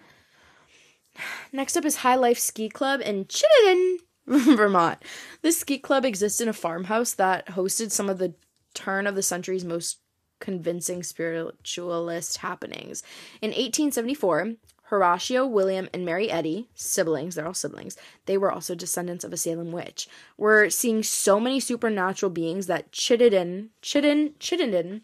Next 1.52 1.78
up 1.78 1.86
is 1.86 1.98
High 1.98 2.16
Life 2.16 2.40
Ski 2.40 2.70
Club 2.70 3.02
in 3.02 3.26
Chittenden, 3.28 4.00
Vermont. 4.28 5.00
This 5.42 5.60
ski 5.60 5.78
club 5.78 6.04
exists 6.04 6.42
in 6.42 6.50
a 6.50 6.54
farmhouse 6.54 7.14
that 7.14 7.48
hosted 7.48 7.92
some 7.92 8.10
of 8.10 8.18
the 8.18 8.34
turn 8.74 9.08
of 9.08 9.16
the 9.16 9.24
century's 9.24 9.64
most 9.64 10.00
convincing 10.40 11.04
spiritualist 11.04 12.38
happenings. 12.38 13.04
In 13.42 13.50
1874, 13.50 14.56
Horatio, 14.84 15.48
William, 15.48 15.90
and 15.94 16.06
Mary 16.06 16.30
Eddy, 16.30 16.70
siblings, 16.76 17.36
they're 17.36 17.48
all 17.48 17.54
siblings, 17.54 17.98
they 18.26 18.38
were 18.38 18.52
also 18.52 18.76
descendants 18.76 19.24
of 19.24 19.34
a 19.34 19.38
Salem 19.38 19.72
witch, 19.72 20.08
were 20.38 20.70
seeing 20.70 21.02
so 21.02 21.40
many 21.40 21.60
supernatural 21.60 22.30
beings 22.30 22.68
that 22.68 22.92
Chittenden, 22.92 23.72
Chittenden, 23.82 24.36
Chittenden 24.40 25.02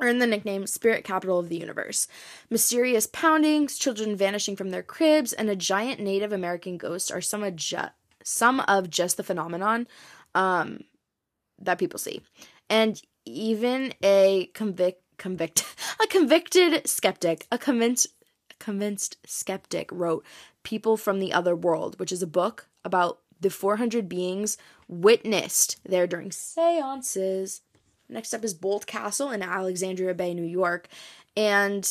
earned 0.00 0.20
the 0.20 0.26
nickname 0.26 0.66
Spirit 0.66 1.04
Capital 1.04 1.38
of 1.38 1.48
the 1.48 1.58
Universe. 1.58 2.08
Mysterious 2.48 3.06
poundings, 3.06 3.78
children 3.78 4.16
vanishing 4.16 4.56
from 4.56 4.70
their 4.70 4.82
cribs, 4.82 5.32
and 5.32 5.48
a 5.48 5.56
giant 5.56 6.00
Native 6.00 6.32
American 6.32 6.76
ghost 6.76 7.12
are 7.12 7.20
some 7.20 7.42
of, 7.42 7.56
ju- 7.56 7.78
some 8.22 8.60
of 8.60 8.90
just 8.90 9.16
the 9.16 9.22
phenomenon 9.22 9.86
um, 10.34 10.80
that 11.58 11.78
people 11.78 11.98
see. 11.98 12.22
And 12.68 13.00
even 13.24 13.94
a 14.02 14.50
convict, 14.54 15.02
convict, 15.18 15.64
a 16.02 16.06
convicted 16.06 16.88
skeptic, 16.88 17.46
a 17.50 17.58
convinced, 17.58 18.08
convinced 18.58 19.16
skeptic 19.26 19.90
wrote 19.92 20.24
People 20.62 20.96
from 20.96 21.18
the 21.18 21.32
Other 21.32 21.56
World, 21.56 21.98
which 21.98 22.12
is 22.12 22.22
a 22.22 22.26
book 22.26 22.68
about 22.84 23.20
the 23.40 23.50
400 23.50 24.08
beings 24.08 24.58
witnessed 24.88 25.78
there 25.84 26.06
during 26.06 26.30
seances 26.30 27.62
Next 28.10 28.34
up 28.34 28.44
is 28.44 28.54
Boldt 28.54 28.86
Castle 28.86 29.30
in 29.30 29.42
Alexandria 29.42 30.14
Bay, 30.14 30.34
New 30.34 30.42
York. 30.42 30.88
And 31.36 31.88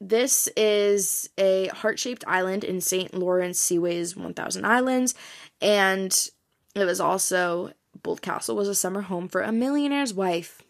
this 0.00 0.48
is 0.56 1.28
a 1.38 1.68
heart 1.68 1.98
shaped 1.98 2.24
island 2.26 2.64
in 2.64 2.80
St. 2.80 3.14
Lawrence 3.14 3.58
Seaway's 3.58 4.16
1000 4.16 4.64
Islands. 4.64 5.14
And 5.60 6.30
it 6.74 6.84
was 6.84 7.00
also, 7.00 7.72
Boldt 8.02 8.20
Castle 8.20 8.56
was 8.56 8.68
a 8.68 8.74
summer 8.74 9.02
home 9.02 9.28
for 9.28 9.42
a 9.42 9.52
millionaire's 9.52 10.14
wife. 10.14 10.62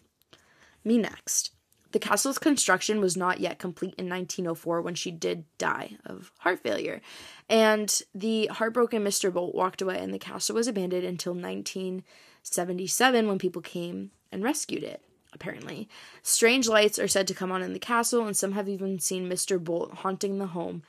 Me 0.83 0.97
next. 0.97 1.51
The 1.91 1.99
castle's 1.99 2.37
construction 2.37 2.99
was 2.99 3.15
not 3.15 3.39
yet 3.39 3.59
complete 3.59 3.95
in 3.97 4.09
1904 4.09 4.81
when 4.81 4.95
she 4.95 5.09
did 5.09 5.45
die 5.57 5.97
of 6.05 6.31
heart 6.39 6.59
failure. 6.59 7.01
And 7.49 8.01
the 8.13 8.47
heartbroken 8.47 9.03
Mr. 9.03 9.31
Boldt 9.31 9.55
walked 9.55 9.81
away, 9.81 9.99
and 9.99 10.13
the 10.13 10.19
castle 10.19 10.55
was 10.55 10.67
abandoned 10.67 11.05
until 11.05 11.33
1977 11.33 13.27
when 13.27 13.39
people 13.39 13.61
came 13.61 14.11
and 14.31 14.43
rescued 14.43 14.83
it, 14.83 15.01
apparently. 15.33 15.89
Strange 16.21 16.67
lights 16.67 16.99
are 16.99 17.07
said 17.07 17.27
to 17.27 17.33
come 17.33 17.51
on 17.51 17.61
in 17.61 17.73
the 17.73 17.79
castle, 17.79 18.25
and 18.25 18.35
some 18.35 18.53
have 18.53 18.69
even 18.69 18.99
seen 18.99 19.29
Mr. 19.29 19.59
Boldt 19.59 19.93
haunting 19.95 20.37
the 20.37 20.47
home 20.47 20.83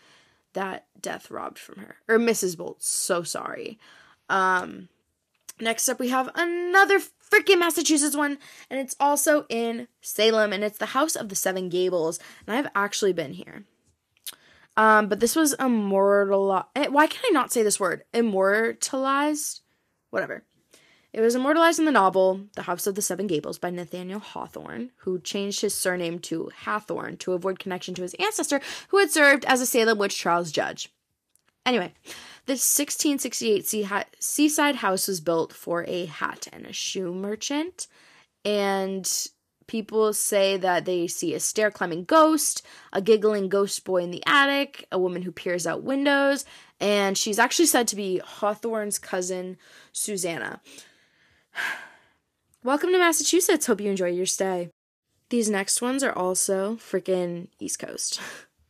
that 0.54 0.86
death 1.00 1.30
robbed 1.30 1.58
from 1.58 1.76
her. 1.76 1.96
Or 2.08 2.18
Mrs. 2.18 2.56
Boldt, 2.56 2.82
so 2.82 3.22
sorry. 3.22 3.78
Um, 4.28 4.88
next 5.60 5.88
up, 5.88 5.98
we 5.98 6.08
have 6.08 6.30
another 6.34 6.98
freaking 6.98 7.58
Massachusetts 7.58 8.16
one, 8.16 8.38
and 8.70 8.80
it's 8.80 8.96
also 8.98 9.46
in 9.48 9.88
Salem, 10.00 10.52
and 10.52 10.64
it's 10.64 10.78
the 10.78 10.86
House 10.86 11.16
of 11.16 11.28
the 11.28 11.36
Seven 11.36 11.68
Gables, 11.68 12.18
and 12.46 12.56
I've 12.56 12.70
actually 12.74 13.12
been 13.12 13.34
here. 13.34 13.64
Um, 14.76 15.08
but 15.08 15.20
this 15.20 15.34
was 15.34 15.54
immortalized. 15.54 16.66
Eh, 16.76 16.86
why 16.86 17.08
can 17.08 17.20
I 17.26 17.30
not 17.32 17.52
say 17.52 17.62
this 17.62 17.80
word? 17.80 18.04
Immortalized? 18.14 19.62
Whatever. 20.10 20.44
It 21.18 21.22
was 21.22 21.34
immortalized 21.34 21.80
in 21.80 21.84
the 21.84 21.90
novel 21.90 22.42
The 22.54 22.62
House 22.62 22.86
of 22.86 22.94
the 22.94 23.02
Seven 23.02 23.26
Gables 23.26 23.58
by 23.58 23.70
Nathaniel 23.70 24.20
Hawthorne, 24.20 24.92
who 24.98 25.18
changed 25.18 25.62
his 25.62 25.74
surname 25.74 26.20
to 26.20 26.48
Hathorne 26.62 27.18
to 27.18 27.32
avoid 27.32 27.58
connection 27.58 27.92
to 27.96 28.02
his 28.02 28.14
ancestor, 28.20 28.60
who 28.90 28.98
had 28.98 29.10
served 29.10 29.44
as 29.46 29.60
a 29.60 29.66
Salem 29.66 29.98
witch 29.98 30.16
trials 30.16 30.52
judge. 30.52 30.92
Anyway, 31.66 31.92
the 32.46 32.52
1668 32.52 34.06
seaside 34.20 34.76
house 34.76 35.08
was 35.08 35.20
built 35.20 35.52
for 35.52 35.84
a 35.88 36.04
hat 36.04 36.46
and 36.52 36.64
a 36.66 36.72
shoe 36.72 37.12
merchant, 37.12 37.88
and 38.44 39.26
people 39.66 40.12
say 40.12 40.56
that 40.56 40.84
they 40.84 41.08
see 41.08 41.34
a 41.34 41.40
stair 41.40 41.72
climbing 41.72 42.04
ghost, 42.04 42.64
a 42.92 43.02
giggling 43.02 43.48
ghost 43.48 43.84
boy 43.84 44.04
in 44.04 44.12
the 44.12 44.22
attic, 44.24 44.86
a 44.92 45.00
woman 45.00 45.22
who 45.22 45.32
peers 45.32 45.66
out 45.66 45.82
windows, 45.82 46.44
and 46.78 47.18
she's 47.18 47.40
actually 47.40 47.66
said 47.66 47.88
to 47.88 47.96
be 47.96 48.18
Hawthorne's 48.24 49.00
cousin, 49.00 49.56
Susanna. 49.90 50.60
Welcome 52.64 52.90
to 52.90 52.98
Massachusetts. 52.98 53.66
Hope 53.66 53.80
you 53.80 53.90
enjoy 53.90 54.10
your 54.10 54.26
stay. 54.26 54.70
These 55.30 55.50
next 55.50 55.82
ones 55.82 56.02
are 56.02 56.12
also 56.12 56.76
freaking 56.76 57.48
East 57.58 57.78
Coast. 57.78 58.20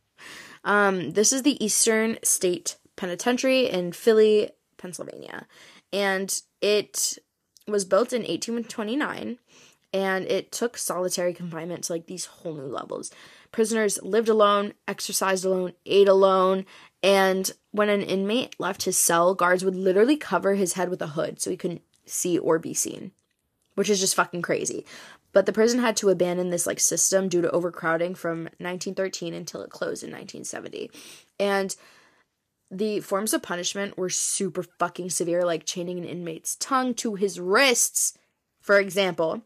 um, 0.63 1.11
this 1.11 1.33
is 1.33 1.43
the 1.43 1.63
Eastern 1.63 2.17
State 2.23 2.77
Penitentiary 2.95 3.69
in 3.69 3.91
Philly, 3.93 4.51
Pennsylvania. 4.77 5.47
And 5.91 6.41
it 6.61 7.17
was 7.67 7.85
built 7.85 8.13
in 8.13 8.21
1829 8.21 9.37
and 9.93 10.25
it 10.25 10.51
took 10.51 10.77
solitary 10.77 11.33
confinement 11.33 11.85
to 11.85 11.93
like 11.93 12.05
these 12.05 12.25
whole 12.25 12.53
new 12.53 12.63
levels. 12.63 13.11
Prisoners 13.51 13.99
lived 14.03 14.29
alone, 14.29 14.73
exercised 14.87 15.45
alone, 15.45 15.73
ate 15.85 16.07
alone, 16.07 16.65
And 17.01 17.51
when 17.71 17.89
an 17.89 18.01
inmate 18.01 18.55
left 18.59 18.83
his 18.83 18.97
cell, 18.97 19.33
guards 19.33 19.63
would 19.63 19.75
literally 19.75 20.17
cover 20.17 20.55
his 20.55 20.73
head 20.73 20.89
with 20.89 21.01
a 21.01 21.07
hood 21.07 21.41
so 21.41 21.49
he 21.49 21.57
couldn't 21.57 21.81
see 22.09 22.37
or 22.37 22.59
be 22.59 22.73
seen, 22.73 23.11
which 23.75 23.89
is 23.89 23.99
just 23.99 24.15
fucking 24.15 24.41
crazy. 24.41 24.85
But 25.31 25.45
the 25.45 25.53
prison 25.53 25.79
had 25.79 25.95
to 25.97 26.09
abandon 26.09 26.49
this 26.49 26.65
like 26.65 26.79
system 26.79 27.29
due 27.29 27.41
to 27.41 27.51
overcrowding 27.51 28.15
from 28.15 28.43
1913 28.57 29.33
until 29.33 29.61
it 29.61 29.69
closed 29.69 30.03
in 30.03 30.09
1970. 30.09 30.89
And 31.39 31.75
the 32.71 32.99
forms 32.99 33.33
of 33.33 33.41
punishment 33.41 33.97
were 33.97 34.09
super 34.09 34.63
fucking 34.63 35.09
severe, 35.09 35.43
like 35.43 35.65
chaining 35.65 35.97
an 35.97 36.05
inmate's 36.05 36.55
tongue 36.55 36.93
to 36.95 37.15
his 37.15 37.39
wrists, 37.39 38.17
for 38.61 38.79
example. 38.79 39.41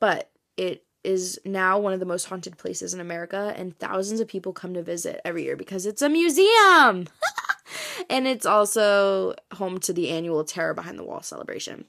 But 0.00 0.30
it 0.56 0.84
is 1.04 1.40
now 1.44 1.78
one 1.78 1.92
of 1.92 2.00
the 2.00 2.06
most 2.06 2.26
haunted 2.26 2.58
places 2.58 2.92
in 2.92 3.00
America, 3.00 3.54
and 3.56 3.78
thousands 3.78 4.20
of 4.20 4.28
people 4.28 4.52
come 4.52 4.74
to 4.74 4.82
visit 4.82 5.20
every 5.24 5.44
year 5.44 5.56
because 5.56 5.86
it's 5.86 6.02
a 6.02 6.08
museum. 6.08 7.06
and 8.10 8.26
it's 8.26 8.46
also 8.46 9.34
home 9.54 9.78
to 9.80 9.92
the 9.92 10.10
annual 10.10 10.44
Terror 10.44 10.74
Behind 10.74 10.98
the 10.98 11.04
Wall 11.04 11.22
celebration, 11.22 11.86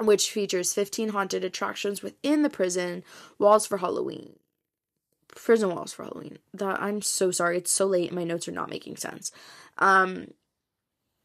which 0.00 0.30
features 0.30 0.74
15 0.74 1.10
haunted 1.10 1.44
attractions 1.44 2.02
within 2.02 2.42
the 2.42 2.50
prison 2.50 3.04
walls 3.38 3.66
for 3.66 3.78
Halloween. 3.78 4.34
Prison 5.28 5.74
walls 5.74 5.92
for 5.92 6.04
Halloween. 6.04 6.38
That 6.54 6.80
I'm 6.80 7.02
so 7.02 7.30
sorry. 7.30 7.58
It's 7.58 7.72
so 7.72 7.86
late. 7.86 8.12
My 8.12 8.24
notes 8.24 8.48
are 8.48 8.52
not 8.52 8.70
making 8.70 8.96
sense. 8.96 9.32
Um, 9.78 10.28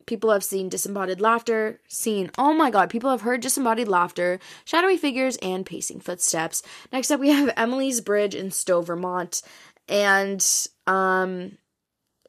people 0.05 0.31
have 0.31 0.43
seen 0.43 0.69
disembodied 0.69 1.21
laughter, 1.21 1.79
seen, 1.87 2.31
oh 2.37 2.53
my 2.53 2.69
god, 2.69 2.89
people 2.89 3.09
have 3.09 3.21
heard 3.21 3.41
disembodied 3.41 3.87
laughter, 3.87 4.39
shadowy 4.65 4.97
figures, 4.97 5.37
and 5.37 5.65
pacing 5.65 5.99
footsteps. 5.99 6.63
Next 6.91 7.11
up, 7.11 7.19
we 7.19 7.29
have 7.29 7.53
Emily's 7.55 8.01
Bridge 8.01 8.35
in 8.35 8.51
Stowe, 8.51 8.81
Vermont. 8.81 9.41
And 9.87 10.45
um, 10.87 11.57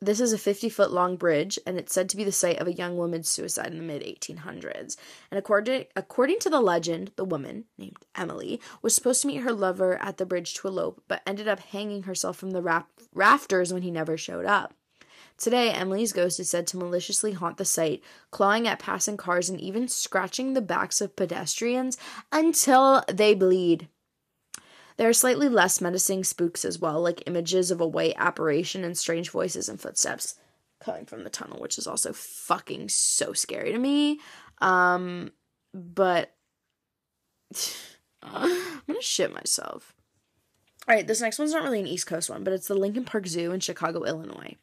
this 0.03 0.21
is 0.21 0.33
a 0.33 0.38
50 0.38 0.69
foot 0.69 0.91
long 0.91 1.17
bridge, 1.17 1.59
and 1.65 1.79
it's 1.79 1.95
said 1.95 2.09
to 2.09 2.17
be 2.17 2.25
the 2.25 2.33
site 2.33 2.59
of 2.59 2.67
a 2.67 2.73
young 2.73 2.97
woman's 2.97 3.29
suicide 3.29 3.69
in 3.69 3.79
the 3.79 3.85
mid 3.85 4.03
1800s. 4.03 4.97
And 5.31 5.38
according, 5.38 5.87
according 5.95 6.41
to 6.41 6.51
the 6.51 6.61
legend, 6.61 7.12
the 7.17 7.25
woman, 7.25 7.65
named 7.79 7.97
Emily, 8.17 8.61
was 8.83 8.95
supposed 8.95 9.23
to 9.23 9.29
meet 9.29 9.43
her 9.43 9.53
lover 9.53 9.97
at 10.03 10.19
the 10.19 10.27
bridge 10.27 10.55
to 10.55 10.69
elope, 10.69 11.03
but 11.07 11.23
ended 11.25 11.47
up 11.47 11.61
hanging 11.61 12.03
herself 12.03 12.37
from 12.37 12.51
the 12.51 12.62
raf- 12.62 12.87
rafters 13.15 13.73
when 13.73 13.83
he 13.83 13.91
never 13.91 14.17
showed 14.17 14.45
up. 14.45 14.75
Today, 15.38 15.71
Emily's 15.71 16.12
ghost 16.12 16.38
is 16.41 16.51
said 16.51 16.67
to 16.69 16.77
maliciously 16.77 17.33
haunt 17.33 17.57
the 17.57 17.65
site, 17.65 18.03
clawing 18.31 18.69
at 18.69 18.79
passing 18.79 19.17
cars 19.17 19.49
and 19.49 19.61
even 19.61 19.88
scratching 19.88 20.53
the 20.53 20.61
backs 20.61 21.01
of 21.01 21.17
pedestrians 21.17 21.97
until 22.31 23.03
they 23.09 23.35
bleed. 23.35 23.88
There 25.03 25.09
are 25.09 25.12
slightly 25.12 25.49
less 25.49 25.81
menacing 25.81 26.23
spooks 26.23 26.65
as 26.65 26.79
well, 26.79 27.01
like 27.03 27.25
images 27.27 27.73
of 27.73 27.81
a 27.81 27.87
white 27.88 28.15
apparition 28.19 28.85
and 28.85 28.97
strange 28.97 29.31
voices 29.31 29.69
and 29.69 29.81
footsteps 29.81 30.37
coming 30.79 31.07
from 31.07 31.25
the 31.25 31.29
tunnel, 31.29 31.59
which 31.59 31.77
is 31.77 31.88
also 31.88 32.12
fucking 32.12 32.88
so 32.88 33.33
scary 33.33 33.73
to 33.73 33.79
me. 33.79 34.21
Um, 34.61 35.33
but 35.75 36.33
I'm 38.23 38.57
gonna 38.87 39.03
shit 39.03 39.35
myself. 39.35 39.93
All 40.87 40.95
right, 40.95 41.05
this 41.05 41.21
next 41.21 41.41
one's 41.41 41.51
not 41.51 41.65
really 41.65 41.81
an 41.81 41.88
East 41.88 42.07
Coast 42.07 42.31
one, 42.31 42.45
but 42.45 42.53
it's 42.53 42.69
the 42.69 42.77
Lincoln 42.77 43.05
Park 43.05 43.27
Zoo 43.27 43.51
in 43.51 43.59
Chicago, 43.59 44.05
Illinois. 44.05 44.55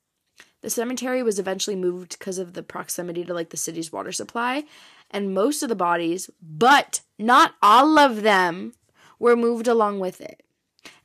The 0.62 0.70
cemetery 0.70 1.24
was 1.24 1.40
eventually 1.40 1.76
moved 1.76 2.20
because 2.20 2.38
of 2.38 2.54
the 2.54 2.62
proximity 2.64 3.26
to 3.26 3.34
like 3.34 3.50
the 3.50 3.58
city's 3.58 3.92
water 3.92 4.12
supply, 4.12 4.66
and 5.10 5.34
most 5.34 5.64
of 5.64 5.70
the 5.70 5.76
bodies, 5.76 6.30
but 6.42 7.02
not 7.18 7.56
all 7.62 7.98
of 7.98 8.22
them, 8.22 8.74
were 9.20 9.36
moved 9.36 9.68
along 9.68 10.00
with 10.00 10.22
it. 10.22 10.43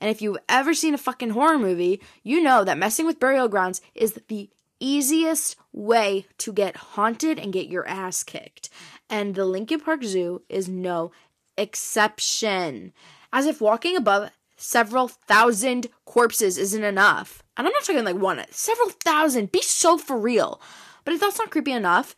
And 0.01 0.11
if 0.11 0.23
you've 0.23 0.39
ever 0.49 0.75
seen 0.75 0.95
a 0.95 0.99
fucking 0.99 1.31
horror 1.31 1.59
movie, 1.59 2.01
you 2.23 2.43
know 2.43 2.65
that 2.65 2.79
messing 2.79 3.07
with 3.07 3.21
burial 3.21 3.49
grounds 3.49 3.81
is 3.95 4.21
the 4.29 4.51
easiest 4.81 5.57
way 5.73 6.27
to 6.39 6.53
get 6.53 6.77
haunted 6.77 7.39
and 7.39 7.53
get 7.53 7.69
your 7.69 7.87
ass 7.89 8.23
kicked. 8.23 8.71
And 9.11 9.35
the 9.35 9.45
Lincoln 9.45 9.81
Park 9.81 10.05
Zoo 10.05 10.43
is 10.49 10.69
no 10.69 11.11
exception. 11.57 12.93
As 13.33 13.47
if 13.47 13.61
walking 13.61 13.97
above 13.97 14.31
several 14.57 15.09
thousand 15.09 15.89
corpses 16.05 16.59
isn't 16.59 16.85
enough. 16.85 17.43
And 17.57 17.67
I'm 17.67 17.73
not 17.73 17.85
talking 17.85 18.05
like 18.05 18.17
one, 18.17 18.45
several 18.51 18.91
thousand. 18.91 19.53
Be 19.53 19.63
so 19.63 19.99
for 19.99 20.19
real. 20.19 20.61
But 21.05 21.15
if 21.15 21.21
that's 21.21 21.39
not 21.39 21.51
creepy 21.51 21.73
enough, 21.73 22.15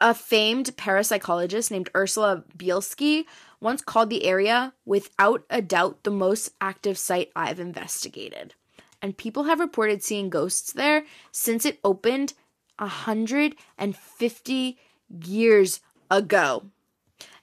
a 0.00 0.14
famed 0.14 0.76
parapsychologist 0.76 1.70
named 1.70 1.90
Ursula 1.94 2.44
Bielski 2.56 3.24
once 3.60 3.82
called 3.82 4.10
the 4.10 4.24
area 4.24 4.72
without 4.84 5.44
a 5.50 5.60
doubt 5.60 6.02
the 6.02 6.10
most 6.10 6.52
active 6.60 6.98
site 6.98 7.30
I've 7.36 7.60
investigated. 7.60 8.54
And 9.02 9.16
people 9.16 9.44
have 9.44 9.60
reported 9.60 10.02
seeing 10.02 10.30
ghosts 10.30 10.72
there 10.72 11.04
since 11.32 11.64
it 11.64 11.78
opened 11.84 12.34
150 12.78 14.78
years 15.24 15.80
ago. 16.10 16.66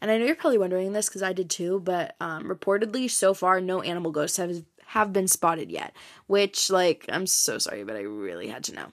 And 0.02 0.12
I 0.12 0.18
know 0.18 0.26
you're 0.26 0.36
probably 0.36 0.58
wondering 0.58 0.94
this 0.94 1.10
because 1.10 1.24
I 1.24 1.34
did 1.34 1.50
too, 1.50 1.80
but 1.80 2.16
um, 2.20 2.44
reportedly 2.44 3.10
so 3.10 3.34
far 3.34 3.60
no 3.60 3.82
animal 3.82 4.12
ghosts 4.12 4.38
have 4.38 4.64
have 4.88 5.12
been 5.12 5.28
spotted 5.28 5.70
yet. 5.70 5.94
Which, 6.28 6.70
like, 6.70 7.06
I'm 7.10 7.28
so 7.28 7.58
sorry, 7.58 7.84
but 7.84 7.96
I 7.96 8.02
really 8.02 8.48
had 8.48 8.64
to 8.66 8.74
know. 8.74 8.92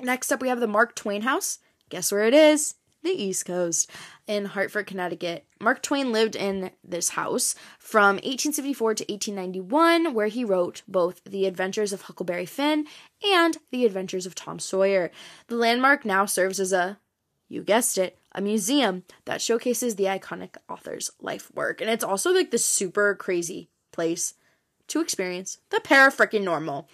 Next 0.00 0.32
up, 0.32 0.40
we 0.40 0.48
have 0.48 0.60
the 0.60 0.66
Mark 0.66 0.94
Twain 0.94 1.22
House. 1.22 1.58
Guess 1.90 2.10
where 2.10 2.24
it 2.24 2.34
is? 2.34 2.74
The 3.02 3.10
East 3.10 3.44
Coast 3.44 3.90
in 4.32 4.46
Hartford, 4.46 4.86
Connecticut. 4.86 5.44
Mark 5.60 5.82
Twain 5.82 6.10
lived 6.10 6.34
in 6.34 6.70
this 6.82 7.10
house 7.10 7.54
from 7.78 8.16
1874 8.16 8.94
to 8.94 9.04
1891, 9.04 10.14
where 10.14 10.28
he 10.28 10.42
wrote 10.42 10.82
both 10.88 11.22
The 11.24 11.44
Adventures 11.44 11.92
of 11.92 12.02
Huckleberry 12.02 12.46
Finn 12.46 12.86
and 13.22 13.58
The 13.70 13.84
Adventures 13.84 14.24
of 14.24 14.34
Tom 14.34 14.58
Sawyer. 14.58 15.10
The 15.48 15.56
landmark 15.56 16.06
now 16.06 16.24
serves 16.24 16.58
as 16.60 16.72
a, 16.72 16.98
you 17.50 17.62
guessed 17.62 17.98
it, 17.98 18.18
a 18.32 18.40
museum 18.40 19.04
that 19.26 19.42
showcases 19.42 19.96
the 19.96 20.04
iconic 20.04 20.56
author's 20.66 21.10
life 21.20 21.50
work. 21.54 21.82
And 21.82 21.90
it's 21.90 22.04
also 22.04 22.32
like 22.32 22.50
the 22.50 22.58
super 22.58 23.14
crazy 23.14 23.68
place 23.92 24.32
to 24.88 25.02
experience 25.02 25.58
the 25.68 25.80
para 25.80 26.10
freaking 26.10 26.42
normal. 26.42 26.88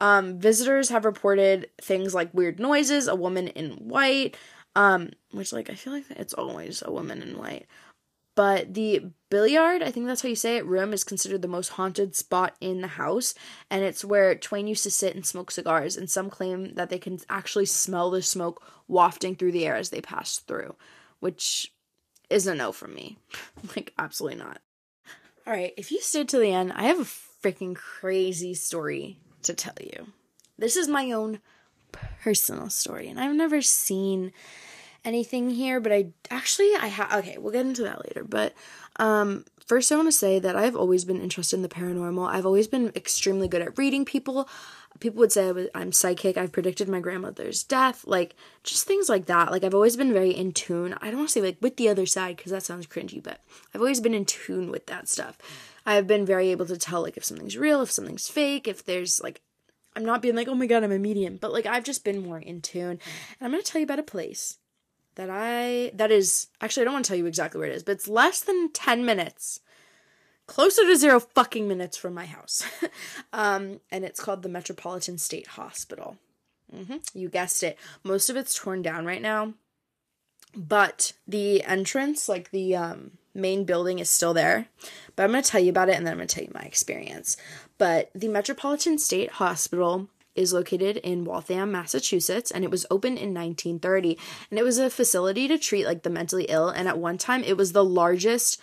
Um, 0.00 0.38
visitors 0.40 0.88
have 0.88 1.04
reported 1.04 1.68
things 1.80 2.14
like 2.14 2.32
weird 2.32 2.58
noises, 2.58 3.06
a 3.06 3.14
woman 3.14 3.48
in 3.48 3.72
white, 3.72 4.34
um, 4.76 5.10
which 5.32 5.52
like 5.52 5.70
I 5.70 5.74
feel 5.74 5.92
like 5.92 6.04
it's 6.10 6.34
always 6.34 6.82
a 6.84 6.92
woman 6.92 7.22
in 7.22 7.38
white. 7.38 7.66
But 8.36 8.74
the 8.74 9.10
billiard, 9.28 9.82
I 9.82 9.90
think 9.90 10.06
that's 10.06 10.22
how 10.22 10.28
you 10.28 10.36
say 10.36 10.56
it, 10.56 10.64
room 10.64 10.92
is 10.92 11.04
considered 11.04 11.42
the 11.42 11.48
most 11.48 11.70
haunted 11.70 12.14
spot 12.14 12.56
in 12.60 12.80
the 12.80 12.86
house, 12.86 13.34
and 13.70 13.84
it's 13.84 14.04
where 14.04 14.34
Twain 14.34 14.66
used 14.66 14.84
to 14.84 14.90
sit 14.90 15.14
and 15.14 15.26
smoke 15.26 15.50
cigars. 15.50 15.96
And 15.96 16.08
some 16.08 16.30
claim 16.30 16.74
that 16.74 16.90
they 16.90 16.98
can 16.98 17.18
actually 17.28 17.66
smell 17.66 18.10
the 18.10 18.22
smoke 18.22 18.62
wafting 18.88 19.34
through 19.34 19.52
the 19.52 19.66
air 19.66 19.76
as 19.76 19.90
they 19.90 20.00
pass 20.00 20.38
through, 20.38 20.74
which 21.18 21.72
is 22.30 22.46
a 22.46 22.54
no 22.54 22.72
from 22.72 22.94
me. 22.94 23.18
like, 23.76 23.92
absolutely 23.98 24.38
not. 24.38 24.60
All 25.46 25.52
right, 25.52 25.74
if 25.76 25.90
you 25.90 26.00
stayed 26.00 26.28
to 26.30 26.38
the 26.38 26.52
end, 26.52 26.72
I 26.72 26.84
have 26.84 27.00
a 27.00 27.04
freaking 27.44 27.74
crazy 27.74 28.54
story 28.54 29.18
to 29.42 29.52
tell 29.52 29.74
you. 29.80 30.12
This 30.56 30.76
is 30.76 30.88
my 30.88 31.10
own 31.10 31.40
personal 31.92 32.70
story, 32.70 33.08
and 33.08 33.18
I've 33.20 33.34
never 33.34 33.62
seen 33.62 34.32
anything 35.04 35.50
here, 35.50 35.80
but 35.80 35.92
I 35.92 36.08
actually 36.30 36.70
I 36.78 36.88
have 36.88 37.12
okay, 37.12 37.38
we'll 37.38 37.52
get 37.52 37.66
into 37.66 37.82
that 37.82 38.04
later. 38.04 38.24
But 38.24 38.54
um 38.96 39.44
first 39.66 39.90
I 39.90 39.96
want 39.96 40.08
to 40.08 40.12
say 40.12 40.38
that 40.38 40.56
I've 40.56 40.76
always 40.76 41.04
been 41.04 41.20
interested 41.20 41.56
in 41.56 41.62
the 41.62 41.68
paranormal. 41.68 42.28
I've 42.28 42.46
always 42.46 42.68
been 42.68 42.92
extremely 42.94 43.48
good 43.48 43.62
at 43.62 43.78
reading 43.78 44.04
people. 44.04 44.48
People 44.98 45.20
would 45.20 45.32
say 45.32 45.48
I 45.48 45.52
was, 45.52 45.68
I'm 45.74 45.92
psychic. 45.92 46.36
I've 46.36 46.52
predicted 46.52 46.88
my 46.88 47.00
grandmother's 47.00 47.62
death, 47.62 48.04
like 48.06 48.34
just 48.64 48.86
things 48.86 49.08
like 49.08 49.26
that. 49.26 49.50
Like 49.50 49.64
I've 49.64 49.74
always 49.74 49.96
been 49.96 50.12
very 50.12 50.32
in 50.32 50.52
tune. 50.52 50.94
I 51.00 51.06
don't 51.06 51.18
want 51.18 51.28
to 51.28 51.32
say 51.32 51.40
like 51.40 51.58
with 51.60 51.76
the 51.76 51.88
other 51.88 52.06
side 52.06 52.36
because 52.36 52.52
that 52.52 52.64
sounds 52.64 52.86
cringy, 52.86 53.22
but 53.22 53.40
I've 53.74 53.80
always 53.80 54.00
been 54.00 54.14
in 54.14 54.24
tune 54.24 54.70
with 54.70 54.86
that 54.86 55.08
stuff. 55.08 55.38
I've 55.86 56.06
been 56.06 56.26
very 56.26 56.50
able 56.50 56.66
to 56.66 56.76
tell 56.76 57.02
like 57.02 57.16
if 57.16 57.24
something's 57.24 57.56
real, 57.56 57.80
if 57.80 57.90
something's 57.90 58.28
fake, 58.28 58.68
if 58.68 58.84
there's 58.84 59.22
like 59.22 59.40
I'm 59.96 60.04
not 60.04 60.22
being 60.22 60.36
like, 60.36 60.48
oh 60.48 60.54
my 60.54 60.66
god, 60.66 60.84
I'm 60.84 60.92
a 60.92 60.98
medium, 60.98 61.36
but 61.40 61.52
like 61.52 61.66
I've 61.66 61.84
just 61.84 62.04
been 62.04 62.22
more 62.22 62.38
in 62.38 62.60
tune. 62.60 62.90
And 62.90 63.00
I'm 63.40 63.50
gonna 63.50 63.62
tell 63.62 63.80
you 63.80 63.84
about 63.84 63.98
a 63.98 64.04
place 64.04 64.58
that 65.16 65.28
I 65.30 65.90
that 65.94 66.10
is 66.10 66.48
actually 66.60 66.82
I 66.82 66.84
don't 66.84 66.94
want 66.94 67.04
to 67.06 67.08
tell 67.10 67.18
you 67.18 67.26
exactly 67.26 67.58
where 67.58 67.68
it 67.68 67.74
is, 67.74 67.82
but 67.82 67.92
it's 67.92 68.08
less 68.08 68.40
than 68.40 68.72
10 68.72 69.04
minutes. 69.04 69.60
Closer 70.46 70.82
to 70.82 70.96
zero 70.96 71.20
fucking 71.20 71.68
minutes 71.68 71.96
from 71.96 72.12
my 72.12 72.26
house. 72.26 72.64
um, 73.32 73.80
and 73.92 74.04
it's 74.04 74.18
called 74.18 74.42
the 74.42 74.48
Metropolitan 74.48 75.16
State 75.16 75.46
Hospital. 75.46 76.16
Mm-hmm, 76.74 76.96
you 77.14 77.28
guessed 77.28 77.62
it. 77.62 77.78
Most 78.02 78.30
of 78.30 78.36
it's 78.36 78.54
torn 78.54 78.82
down 78.82 79.04
right 79.04 79.22
now. 79.22 79.54
But 80.56 81.12
the 81.28 81.62
entrance, 81.62 82.28
like 82.28 82.50
the 82.50 82.74
um, 82.74 83.12
main 83.34 83.64
building, 83.64 83.98
is 83.98 84.10
still 84.10 84.34
there. 84.34 84.66
But 85.16 85.24
I'm 85.24 85.30
going 85.30 85.42
to 85.42 85.50
tell 85.50 85.60
you 85.60 85.70
about 85.70 85.88
it 85.88 85.96
and 85.96 86.06
then 86.06 86.12
I'm 86.12 86.18
going 86.18 86.28
to 86.28 86.34
tell 86.34 86.44
you 86.44 86.52
my 86.54 86.62
experience. 86.62 87.36
But 87.78 88.10
the 88.14 88.28
Metropolitan 88.28 88.98
State 88.98 89.32
Hospital 89.32 90.08
is 90.34 90.52
located 90.52 90.96
in 90.98 91.24
Waltham, 91.24 91.72
Massachusetts, 91.72 92.50
and 92.50 92.64
it 92.64 92.70
was 92.70 92.86
opened 92.90 93.18
in 93.18 93.34
1930. 93.34 94.18
And 94.50 94.58
it 94.58 94.62
was 94.62 94.78
a 94.78 94.90
facility 94.90 95.48
to 95.48 95.58
treat 95.58 95.86
like 95.86 96.02
the 96.02 96.10
mentally 96.10 96.46
ill. 96.48 96.68
And 96.68 96.88
at 96.88 96.98
one 96.98 97.18
time, 97.18 97.42
it 97.44 97.56
was 97.56 97.72
the 97.72 97.84
largest 97.84 98.60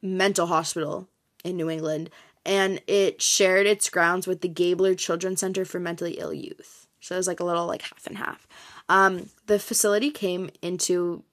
mental 0.00 0.46
hospital 0.46 1.08
in 1.44 1.56
New 1.56 1.70
England. 1.70 2.10
And 2.44 2.80
it 2.86 3.22
shared 3.22 3.66
its 3.66 3.88
grounds 3.88 4.26
with 4.26 4.40
the 4.40 4.48
Gaebler 4.48 4.98
Children's 4.98 5.40
Center 5.40 5.64
for 5.64 5.78
Mentally 5.78 6.14
Ill 6.18 6.32
Youth. 6.32 6.86
So 7.00 7.14
it 7.14 7.18
was 7.18 7.28
like 7.28 7.40
a 7.40 7.44
little 7.44 7.66
like 7.66 7.82
half 7.82 8.06
and 8.06 8.16
half. 8.16 8.46
Um, 8.88 9.28
the 9.46 9.58
facility 9.58 10.10
came 10.10 10.50
into 10.60 11.24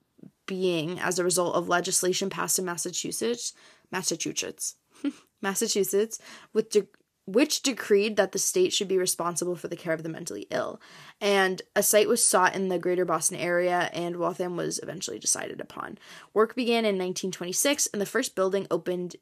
being 0.50 1.00
as 1.00 1.20
a 1.20 1.24
result 1.24 1.56
of 1.56 1.70
legislation 1.70 2.28
passed 2.28 2.58
in 2.58 2.66
Massachusetts, 2.66 3.54
Massachusetts, 3.92 4.76
Massachusetts, 5.44 6.20
with 6.54 6.72
de- 6.72 6.88
which 7.28 7.62
decreed 7.62 8.18
that 8.18 8.32
the 8.32 8.40
state 8.40 8.74
should 8.74 8.88
be 8.88 8.98
responsible 8.98 9.56
for 9.56 9.68
the 9.68 9.76
care 9.76 9.94
of 9.94 10.02
the 10.02 10.10
mentally 10.10 10.48
ill. 10.50 10.82
And 11.22 11.62
a 11.76 11.84
site 11.84 12.08
was 12.08 12.26
sought 12.26 12.56
in 12.56 12.70
the 12.70 12.80
greater 12.80 13.06
Boston 13.06 13.38
area, 13.38 13.92
and 13.94 14.18
Waltham 14.18 14.58
was 14.58 14.80
eventually 14.82 15.20
decided 15.20 15.62
upon. 15.62 16.00
Work 16.34 16.56
began 16.56 16.86
in 16.86 16.96
1926, 16.96 17.88
and 17.94 18.02
the 18.02 18.08
first 18.08 18.34
building 18.34 18.66
opened 18.72 19.18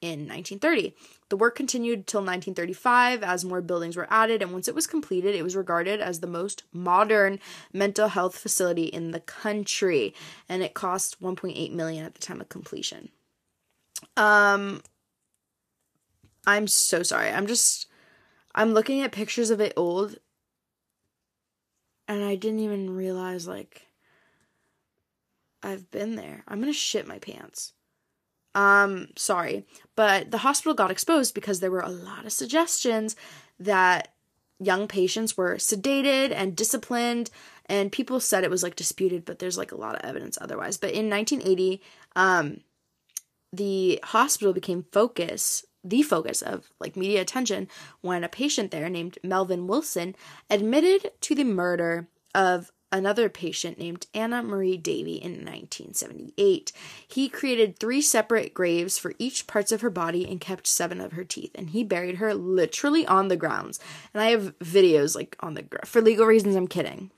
in 0.00 0.28
1930. 0.28 0.94
The 1.28 1.36
work 1.36 1.56
continued 1.56 2.06
till 2.06 2.20
1935 2.20 3.22
as 3.22 3.44
more 3.44 3.60
buildings 3.60 3.96
were 3.96 4.06
added, 4.10 4.42
and 4.42 4.52
once 4.52 4.68
it 4.68 4.74
was 4.74 4.86
completed, 4.86 5.34
it 5.34 5.42
was 5.42 5.56
regarded 5.56 6.00
as 6.00 6.20
the 6.20 6.26
most 6.26 6.62
modern 6.72 7.40
mental 7.72 8.08
health 8.08 8.36
facility 8.36 8.84
in 8.84 9.10
the 9.10 9.20
country, 9.20 10.14
and 10.48 10.62
it 10.62 10.74
cost 10.74 11.22
1.8 11.22 11.72
million 11.72 12.04
at 12.04 12.14
the 12.14 12.20
time 12.20 12.40
of 12.40 12.48
completion. 12.48 13.10
Um 14.16 14.82
I'm 16.46 16.66
so 16.66 17.02
sorry. 17.02 17.30
I'm 17.30 17.46
just 17.46 17.86
I'm 18.54 18.72
looking 18.72 19.02
at 19.02 19.12
pictures 19.12 19.50
of 19.50 19.60
it 19.60 19.72
old 19.76 20.16
and 22.08 22.24
I 22.24 22.36
didn't 22.36 22.60
even 22.60 22.96
realize 22.96 23.46
like 23.46 23.82
I've 25.62 25.90
been 25.90 26.16
there. 26.16 26.44
I'm 26.48 26.62
to 26.62 26.72
shit 26.72 27.06
my 27.06 27.18
pants. 27.18 27.74
Um 28.58 29.06
sorry, 29.16 29.64
but 29.94 30.32
the 30.32 30.38
hospital 30.38 30.74
got 30.74 30.90
exposed 30.90 31.32
because 31.32 31.60
there 31.60 31.70
were 31.70 31.78
a 31.78 31.88
lot 31.88 32.26
of 32.26 32.32
suggestions 32.32 33.14
that 33.60 34.14
young 34.58 34.88
patients 34.88 35.36
were 35.36 35.54
sedated 35.54 36.32
and 36.32 36.56
disciplined 36.56 37.30
and 37.66 37.92
people 37.92 38.18
said 38.18 38.42
it 38.42 38.50
was 38.50 38.64
like 38.64 38.74
disputed 38.74 39.24
but 39.24 39.38
there's 39.38 39.56
like 39.56 39.70
a 39.70 39.76
lot 39.76 39.94
of 39.94 40.04
evidence 40.04 40.36
otherwise. 40.40 40.76
But 40.76 40.90
in 40.90 41.08
1980 41.08 41.80
um 42.16 42.58
the 43.52 44.00
hospital 44.02 44.52
became 44.52 44.86
focus 44.90 45.64
the 45.84 46.02
focus 46.02 46.42
of 46.42 46.68
like 46.80 46.96
media 46.96 47.20
attention 47.20 47.68
when 48.00 48.24
a 48.24 48.28
patient 48.28 48.72
there 48.72 48.88
named 48.88 49.20
Melvin 49.22 49.68
Wilson 49.68 50.16
admitted 50.50 51.12
to 51.20 51.36
the 51.36 51.44
murder 51.44 52.08
of 52.34 52.72
another 52.90 53.28
patient 53.28 53.78
named 53.78 54.06
Anna 54.14 54.42
Marie 54.42 54.78
Davee 54.78 55.20
in 55.20 55.44
1978. 55.44 56.72
He 57.06 57.28
created 57.28 57.78
three 57.78 58.00
separate 58.00 58.54
graves 58.54 58.98
for 58.98 59.12
each 59.18 59.46
parts 59.46 59.72
of 59.72 59.80
her 59.80 59.90
body 59.90 60.26
and 60.28 60.40
kept 60.40 60.66
seven 60.66 61.00
of 61.00 61.12
her 61.12 61.24
teeth 61.24 61.52
and 61.54 61.70
he 61.70 61.84
buried 61.84 62.16
her 62.16 62.34
literally 62.34 63.06
on 63.06 63.28
the 63.28 63.36
grounds. 63.36 63.78
And 64.14 64.22
I 64.22 64.30
have 64.30 64.58
videos 64.58 65.14
like 65.14 65.36
on 65.40 65.54
the 65.54 65.64
for 65.84 66.00
legal 66.00 66.26
reasons 66.26 66.56
I'm 66.56 66.68
kidding. 66.68 67.10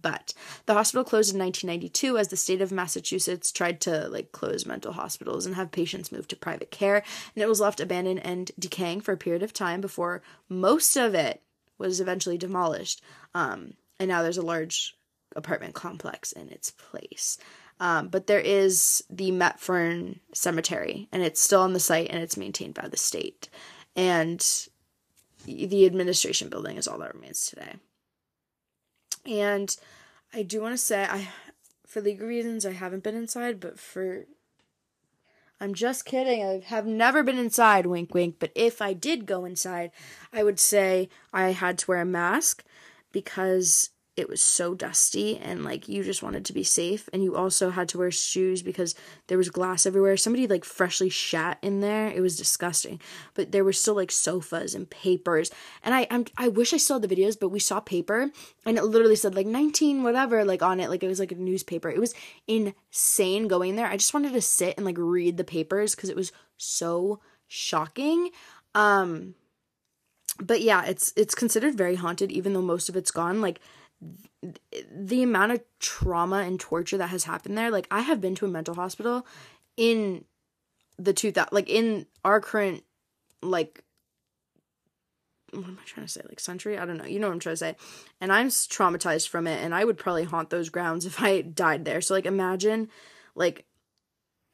But 0.00 0.32
the 0.66 0.74
hospital 0.74 1.04
closed 1.04 1.34
in 1.34 1.40
1992 1.40 2.18
as 2.18 2.28
the 2.28 2.36
state 2.36 2.62
of 2.62 2.70
Massachusetts 2.70 3.50
tried 3.50 3.80
to 3.82 4.08
like 4.08 4.32
close 4.32 4.64
mental 4.64 4.92
hospitals 4.92 5.44
and 5.44 5.56
have 5.56 5.72
patients 5.72 6.12
move 6.12 6.28
to 6.28 6.36
private 6.36 6.70
care, 6.70 7.02
and 7.34 7.42
it 7.42 7.48
was 7.48 7.60
left 7.60 7.80
abandoned 7.80 8.24
and 8.24 8.52
decaying 8.58 9.00
for 9.00 9.12
a 9.12 9.16
period 9.16 9.42
of 9.42 9.52
time 9.52 9.80
before 9.80 10.22
most 10.48 10.96
of 10.96 11.14
it 11.14 11.42
was 11.78 12.00
eventually 12.00 12.38
demolished. 12.38 13.02
Um, 13.34 13.74
and 13.98 14.08
now 14.08 14.22
there's 14.22 14.38
a 14.38 14.42
large 14.42 14.94
apartment 15.36 15.74
complex 15.74 16.32
in 16.32 16.48
its 16.50 16.70
place. 16.70 17.38
Um, 17.80 18.08
but 18.08 18.26
there 18.26 18.40
is 18.40 19.04
the 19.08 19.30
Metfern 19.30 20.18
Cemetery, 20.32 21.08
and 21.12 21.22
it's 21.22 21.40
still 21.40 21.60
on 21.60 21.74
the 21.74 21.80
site 21.80 22.10
and 22.10 22.20
it's 22.20 22.36
maintained 22.36 22.74
by 22.74 22.88
the 22.88 22.96
state. 22.96 23.48
And 23.94 24.44
the 25.44 25.86
administration 25.86 26.48
building 26.48 26.76
is 26.76 26.88
all 26.88 26.98
that 26.98 27.14
remains 27.14 27.46
today. 27.46 27.76
And 29.26 29.74
I 30.32 30.42
do 30.42 30.60
want 30.60 30.74
to 30.74 30.78
say 30.78 31.04
I 31.04 31.28
for 31.86 32.00
legal 32.00 32.26
reasons 32.26 32.66
I 32.66 32.72
haven't 32.72 33.02
been 33.02 33.16
inside, 33.16 33.60
but 33.60 33.78
for 33.78 34.26
I'm 35.60 35.74
just 35.74 36.04
kidding. 36.04 36.44
I 36.44 36.60
have 36.66 36.86
never 36.86 37.22
been 37.22 37.38
inside, 37.38 37.86
wink 37.86 38.14
wink, 38.14 38.36
but 38.38 38.52
if 38.54 38.80
I 38.80 38.92
did 38.92 39.26
go 39.26 39.44
inside, 39.44 39.90
I 40.32 40.44
would 40.44 40.60
say 40.60 41.08
I 41.32 41.50
had 41.50 41.78
to 41.78 41.86
wear 41.90 42.00
a 42.00 42.06
mask 42.06 42.62
because 43.12 43.90
it 44.18 44.28
was 44.28 44.42
so 44.42 44.74
dusty 44.74 45.38
and 45.38 45.64
like 45.64 45.88
you 45.88 46.02
just 46.02 46.24
wanted 46.24 46.44
to 46.44 46.52
be 46.52 46.64
safe. 46.64 47.08
And 47.12 47.22
you 47.22 47.36
also 47.36 47.70
had 47.70 47.88
to 47.90 47.98
wear 47.98 48.10
shoes 48.10 48.62
because 48.62 48.96
there 49.28 49.38
was 49.38 49.48
glass 49.48 49.86
everywhere. 49.86 50.16
Somebody 50.16 50.48
like 50.48 50.64
freshly 50.64 51.08
shat 51.08 51.58
in 51.62 51.80
there. 51.82 52.08
It 52.08 52.20
was 52.20 52.36
disgusting. 52.36 53.00
But 53.34 53.52
there 53.52 53.62
were 53.62 53.72
still 53.72 53.94
like 53.94 54.10
sofas 54.10 54.74
and 54.74 54.90
papers. 54.90 55.52
And 55.84 55.94
i 55.94 56.08
I'm, 56.10 56.24
i 56.36 56.48
wish 56.48 56.74
i 56.74 56.78
saw 56.78 56.98
the 56.98 57.06
videos 57.06 57.38
but 57.38 57.50
we 57.50 57.60
saw 57.60 57.78
paper 57.78 58.32
and 58.66 58.76
it 58.76 58.82
literally 58.82 59.14
said 59.14 59.36
like 59.36 59.46
19 59.46 60.02
whatever 60.02 60.44
like 60.44 60.62
on 60.62 60.80
it. 60.80 60.90
Like 60.90 61.04
it 61.04 61.08
was 61.08 61.20
like 61.20 61.32
a 61.32 61.36
newspaper. 61.36 61.88
It 61.88 62.00
was 62.00 62.14
insane 62.48 63.46
going 63.46 63.76
there. 63.76 63.86
I 63.86 63.96
just 63.96 64.14
wanted 64.14 64.32
to 64.32 64.42
sit 64.42 64.74
and 64.76 64.84
like 64.84 64.98
read 64.98 65.36
the 65.36 65.44
papers 65.44 65.94
because 65.94 66.10
it 66.10 66.16
was 66.16 66.32
so 66.56 67.20
shocking. 67.46 68.30
Um 68.74 69.36
but 70.38 70.60
yeah 70.60 70.84
it's 70.84 71.12
it's 71.16 71.34
considered 71.34 71.76
very 71.76 71.96
haunted 71.96 72.30
even 72.32 72.52
though 72.52 72.62
most 72.62 72.88
of 72.88 72.96
it's 72.96 73.10
gone. 73.10 73.40
Like 73.40 73.60
the 74.92 75.22
amount 75.22 75.52
of 75.52 75.60
trauma 75.80 76.38
and 76.38 76.60
torture 76.60 76.96
that 76.96 77.08
has 77.08 77.24
happened 77.24 77.58
there 77.58 77.68
like 77.68 77.88
i 77.90 77.98
have 77.98 78.20
been 78.20 78.36
to 78.36 78.46
a 78.46 78.48
mental 78.48 78.76
hospital 78.76 79.26
in 79.76 80.24
the 80.98 81.12
2000 81.12 81.48
like 81.50 81.68
in 81.68 82.06
our 82.24 82.40
current 82.40 82.84
like 83.42 83.82
what 85.52 85.64
am 85.64 85.78
i 85.80 85.86
trying 85.86 86.06
to 86.06 86.12
say? 86.12 86.20
Like 86.28 86.40
century? 86.40 86.78
I 86.78 86.84
don't 86.84 86.98
know. 86.98 87.06
You 87.06 87.18
know 87.18 87.28
what 87.28 87.34
i'm 87.34 87.40
trying 87.40 87.54
to 87.54 87.58
say. 87.58 87.76
And 88.20 88.32
i'm 88.32 88.48
traumatized 88.48 89.28
from 89.28 89.46
it 89.46 89.62
and 89.62 89.74
i 89.74 89.84
would 89.84 89.98
probably 89.98 90.24
haunt 90.24 90.50
those 90.50 90.68
grounds 90.68 91.06
if 91.06 91.22
i 91.22 91.40
died 91.40 91.84
there. 91.84 92.00
So 92.00 92.14
like 92.14 92.26
imagine 92.26 92.88
like 93.34 93.64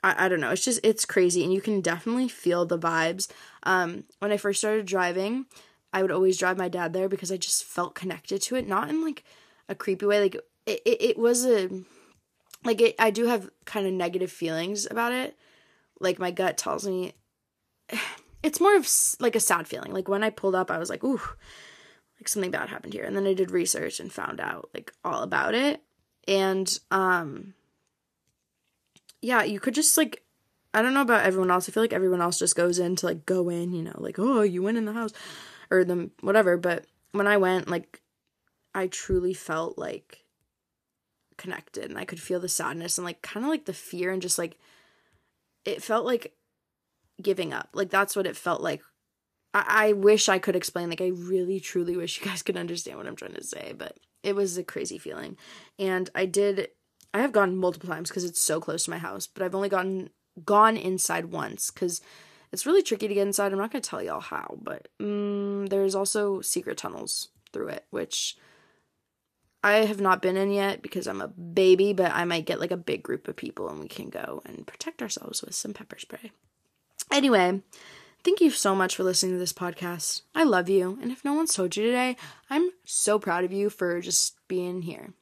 I, 0.02 0.26
I 0.26 0.28
don't 0.28 0.40
know. 0.40 0.50
It's 0.50 0.64
just 0.64 0.80
it's 0.84 1.04
crazy 1.04 1.42
and 1.42 1.52
you 1.52 1.60
can 1.60 1.80
definitely 1.80 2.28
feel 2.28 2.64
the 2.64 2.78
vibes. 2.78 3.28
Um 3.64 4.04
when 4.20 4.32
i 4.32 4.36
first 4.36 4.60
started 4.60 4.86
driving 4.86 5.46
I 5.94 6.02
would 6.02 6.10
always 6.10 6.36
drive 6.36 6.58
my 6.58 6.68
dad 6.68 6.92
there 6.92 7.08
because 7.08 7.30
I 7.30 7.36
just 7.36 7.62
felt 7.62 7.94
connected 7.94 8.42
to 8.42 8.56
it, 8.56 8.66
not 8.66 8.90
in 8.90 9.04
like 9.04 9.22
a 9.68 9.76
creepy 9.76 10.04
way. 10.04 10.20
Like 10.20 10.34
it, 10.66 10.82
it, 10.84 11.02
it 11.02 11.18
was 11.18 11.46
a 11.46 11.70
like 12.64 12.80
it, 12.80 12.96
I 12.98 13.10
do 13.10 13.26
have 13.26 13.48
kind 13.64 13.86
of 13.86 13.92
negative 13.92 14.32
feelings 14.32 14.88
about 14.90 15.12
it. 15.12 15.38
Like 16.00 16.18
my 16.18 16.32
gut 16.32 16.58
tells 16.58 16.84
me 16.84 17.14
it's 18.42 18.60
more 18.60 18.76
of 18.76 18.90
like 19.20 19.36
a 19.36 19.40
sad 19.40 19.68
feeling. 19.68 19.92
Like 19.92 20.08
when 20.08 20.24
I 20.24 20.30
pulled 20.30 20.56
up, 20.56 20.68
I 20.68 20.78
was 20.78 20.90
like, 20.90 21.04
ooh, 21.04 21.20
like 22.18 22.26
something 22.26 22.50
bad 22.50 22.70
happened 22.70 22.92
here. 22.92 23.04
And 23.04 23.16
then 23.16 23.28
I 23.28 23.32
did 23.32 23.52
research 23.52 24.00
and 24.00 24.12
found 24.12 24.40
out 24.40 24.70
like 24.74 24.92
all 25.04 25.22
about 25.22 25.54
it. 25.54 25.80
And 26.26 26.76
um 26.90 27.54
yeah, 29.22 29.44
you 29.44 29.60
could 29.60 29.74
just 29.74 29.96
like 29.96 30.24
I 30.74 30.82
don't 30.82 30.92
know 30.92 31.02
about 31.02 31.24
everyone 31.24 31.52
else. 31.52 31.68
I 31.68 31.72
feel 31.72 31.84
like 31.84 31.92
everyone 31.92 32.20
else 32.20 32.40
just 32.40 32.56
goes 32.56 32.80
in 32.80 32.96
to 32.96 33.06
like 33.06 33.24
go 33.26 33.48
in, 33.48 33.72
you 33.72 33.84
know, 33.84 33.94
like, 33.94 34.18
oh, 34.18 34.42
you 34.42 34.60
went 34.60 34.76
in 34.76 34.86
the 34.86 34.92
house 34.92 35.12
or 35.70 35.84
the 35.84 36.10
whatever. 36.20 36.56
But 36.56 36.86
when 37.12 37.26
I 37.26 37.36
went, 37.36 37.68
like, 37.68 38.00
I 38.74 38.86
truly 38.86 39.34
felt 39.34 39.78
like 39.78 40.24
connected 41.36 41.84
and 41.90 41.98
I 41.98 42.04
could 42.04 42.20
feel 42.20 42.40
the 42.40 42.48
sadness 42.48 42.96
and 42.98 43.04
like 43.04 43.22
kind 43.22 43.44
of 43.44 43.50
like 43.50 43.64
the 43.64 43.72
fear 43.72 44.12
and 44.12 44.22
just 44.22 44.38
like 44.38 44.56
it 45.64 45.82
felt 45.82 46.04
like 46.04 46.34
giving 47.22 47.52
up. 47.52 47.70
Like 47.72 47.90
that's 47.90 48.16
what 48.16 48.26
it 48.26 48.36
felt 48.36 48.60
like. 48.60 48.82
I, 49.52 49.88
I 49.88 49.92
wish 49.92 50.28
I 50.28 50.38
could 50.38 50.56
explain. 50.56 50.90
Like 50.90 51.00
I 51.00 51.08
really 51.08 51.60
truly 51.60 51.96
wish 51.96 52.20
you 52.20 52.26
guys 52.26 52.42
could 52.42 52.56
understand 52.56 52.98
what 52.98 53.06
I'm 53.06 53.16
trying 53.16 53.34
to 53.34 53.44
say, 53.44 53.74
but 53.76 53.98
it 54.22 54.34
was 54.34 54.56
a 54.56 54.64
crazy 54.64 54.98
feeling. 54.98 55.36
And 55.78 56.10
I 56.14 56.26
did 56.26 56.68
I 57.12 57.20
have 57.20 57.32
gone 57.32 57.56
multiple 57.56 57.88
times 57.88 58.08
because 58.08 58.24
it's 58.24 58.40
so 58.40 58.60
close 58.60 58.84
to 58.84 58.90
my 58.90 58.98
house, 58.98 59.26
but 59.26 59.42
I've 59.42 59.54
only 59.54 59.68
gotten 59.68 60.10
gone 60.44 60.76
inside 60.76 61.26
once 61.26 61.70
because 61.70 62.00
it's 62.54 62.66
really 62.66 62.84
tricky 62.84 63.08
to 63.08 63.14
get 63.14 63.26
inside. 63.26 63.52
I'm 63.52 63.58
not 63.58 63.72
going 63.72 63.82
to 63.82 63.90
tell 63.90 64.00
y'all 64.00 64.20
how, 64.20 64.56
but 64.62 64.86
um, 65.00 65.66
there's 65.66 65.96
also 65.96 66.40
secret 66.40 66.78
tunnels 66.78 67.30
through 67.52 67.66
it, 67.68 67.84
which 67.90 68.36
I 69.64 69.86
have 69.86 70.00
not 70.00 70.22
been 70.22 70.36
in 70.36 70.52
yet 70.52 70.80
because 70.80 71.08
I'm 71.08 71.20
a 71.20 71.26
baby, 71.26 71.92
but 71.92 72.12
I 72.12 72.24
might 72.24 72.46
get 72.46 72.60
like 72.60 72.70
a 72.70 72.76
big 72.76 73.02
group 73.02 73.26
of 73.26 73.34
people 73.34 73.68
and 73.68 73.80
we 73.80 73.88
can 73.88 74.08
go 74.08 74.40
and 74.46 74.68
protect 74.68 75.02
ourselves 75.02 75.42
with 75.42 75.52
some 75.56 75.74
pepper 75.74 75.98
spray. 75.98 76.30
Anyway, 77.10 77.60
thank 78.22 78.40
you 78.40 78.50
so 78.50 78.72
much 78.76 78.94
for 78.94 79.02
listening 79.02 79.32
to 79.32 79.38
this 79.38 79.52
podcast. 79.52 80.22
I 80.32 80.44
love 80.44 80.68
you. 80.68 80.96
And 81.02 81.10
if 81.10 81.24
no 81.24 81.34
one's 81.34 81.54
told 81.54 81.76
you 81.76 81.84
today, 81.84 82.16
I'm 82.48 82.70
so 82.84 83.18
proud 83.18 83.42
of 83.42 83.52
you 83.52 83.68
for 83.68 84.00
just 84.00 84.36
being 84.46 84.82
here. 84.82 85.12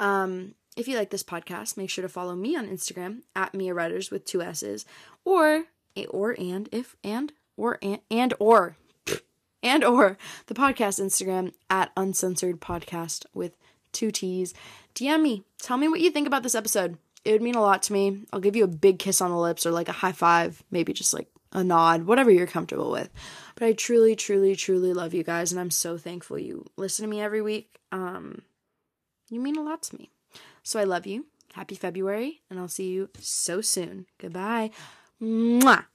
Um, 0.00 0.56
if 0.76 0.88
you 0.88 0.96
like 0.96 1.10
this 1.10 1.22
podcast, 1.22 1.76
make 1.76 1.88
sure 1.88 2.02
to 2.02 2.08
follow 2.08 2.34
me 2.34 2.56
on 2.56 2.66
Instagram 2.66 3.20
at 3.36 3.54
Mia 3.54 3.74
Rudders 3.74 4.10
with 4.10 4.24
two 4.24 4.42
S's 4.42 4.84
or 5.24 5.66
or 6.10 6.34
and 6.38 6.68
if 6.72 6.96
and 7.02 7.32
or 7.56 7.78
and, 7.82 8.00
and 8.10 8.34
or 8.38 8.76
and 9.62 9.84
or 9.84 10.18
the 10.46 10.54
podcast 10.54 11.00
Instagram 11.00 11.52
at 11.70 11.92
uncensored 11.96 12.60
podcast 12.60 13.26
with 13.32 13.56
two 13.92 14.10
T's. 14.10 14.54
DM 14.94 15.22
me. 15.22 15.42
Tell 15.60 15.76
me 15.76 15.88
what 15.88 16.00
you 16.00 16.10
think 16.10 16.26
about 16.26 16.42
this 16.42 16.54
episode. 16.54 16.98
It 17.24 17.32
would 17.32 17.42
mean 17.42 17.54
a 17.54 17.62
lot 17.62 17.82
to 17.84 17.92
me. 17.92 18.26
I'll 18.32 18.40
give 18.40 18.56
you 18.56 18.64
a 18.64 18.68
big 18.68 18.98
kiss 18.98 19.20
on 19.20 19.30
the 19.30 19.38
lips 19.38 19.64
or 19.64 19.70
like 19.70 19.88
a 19.88 19.92
high 19.92 20.12
five, 20.12 20.62
maybe 20.70 20.92
just 20.92 21.14
like 21.14 21.28
a 21.52 21.64
nod, 21.64 22.02
whatever 22.04 22.30
you're 22.30 22.46
comfortable 22.46 22.90
with. 22.90 23.08
But 23.54 23.66
I 23.66 23.72
truly, 23.72 24.14
truly, 24.14 24.54
truly 24.56 24.92
love 24.92 25.14
you 25.14 25.22
guys, 25.22 25.52
and 25.52 25.60
I'm 25.60 25.70
so 25.70 25.96
thankful 25.96 26.38
you 26.38 26.66
listen 26.76 27.04
to 27.04 27.10
me 27.10 27.22
every 27.22 27.40
week. 27.40 27.78
Um, 27.92 28.42
you 29.30 29.40
mean 29.40 29.56
a 29.56 29.62
lot 29.62 29.82
to 29.84 29.96
me. 29.96 30.10
So 30.62 30.78
I 30.80 30.84
love 30.84 31.06
you. 31.06 31.26
Happy 31.54 31.76
February, 31.76 32.42
and 32.50 32.58
I'll 32.58 32.68
see 32.68 32.88
you 32.88 33.08
so 33.20 33.60
soon. 33.60 34.06
Goodbye. 34.18 34.70
Mua! 35.20 35.93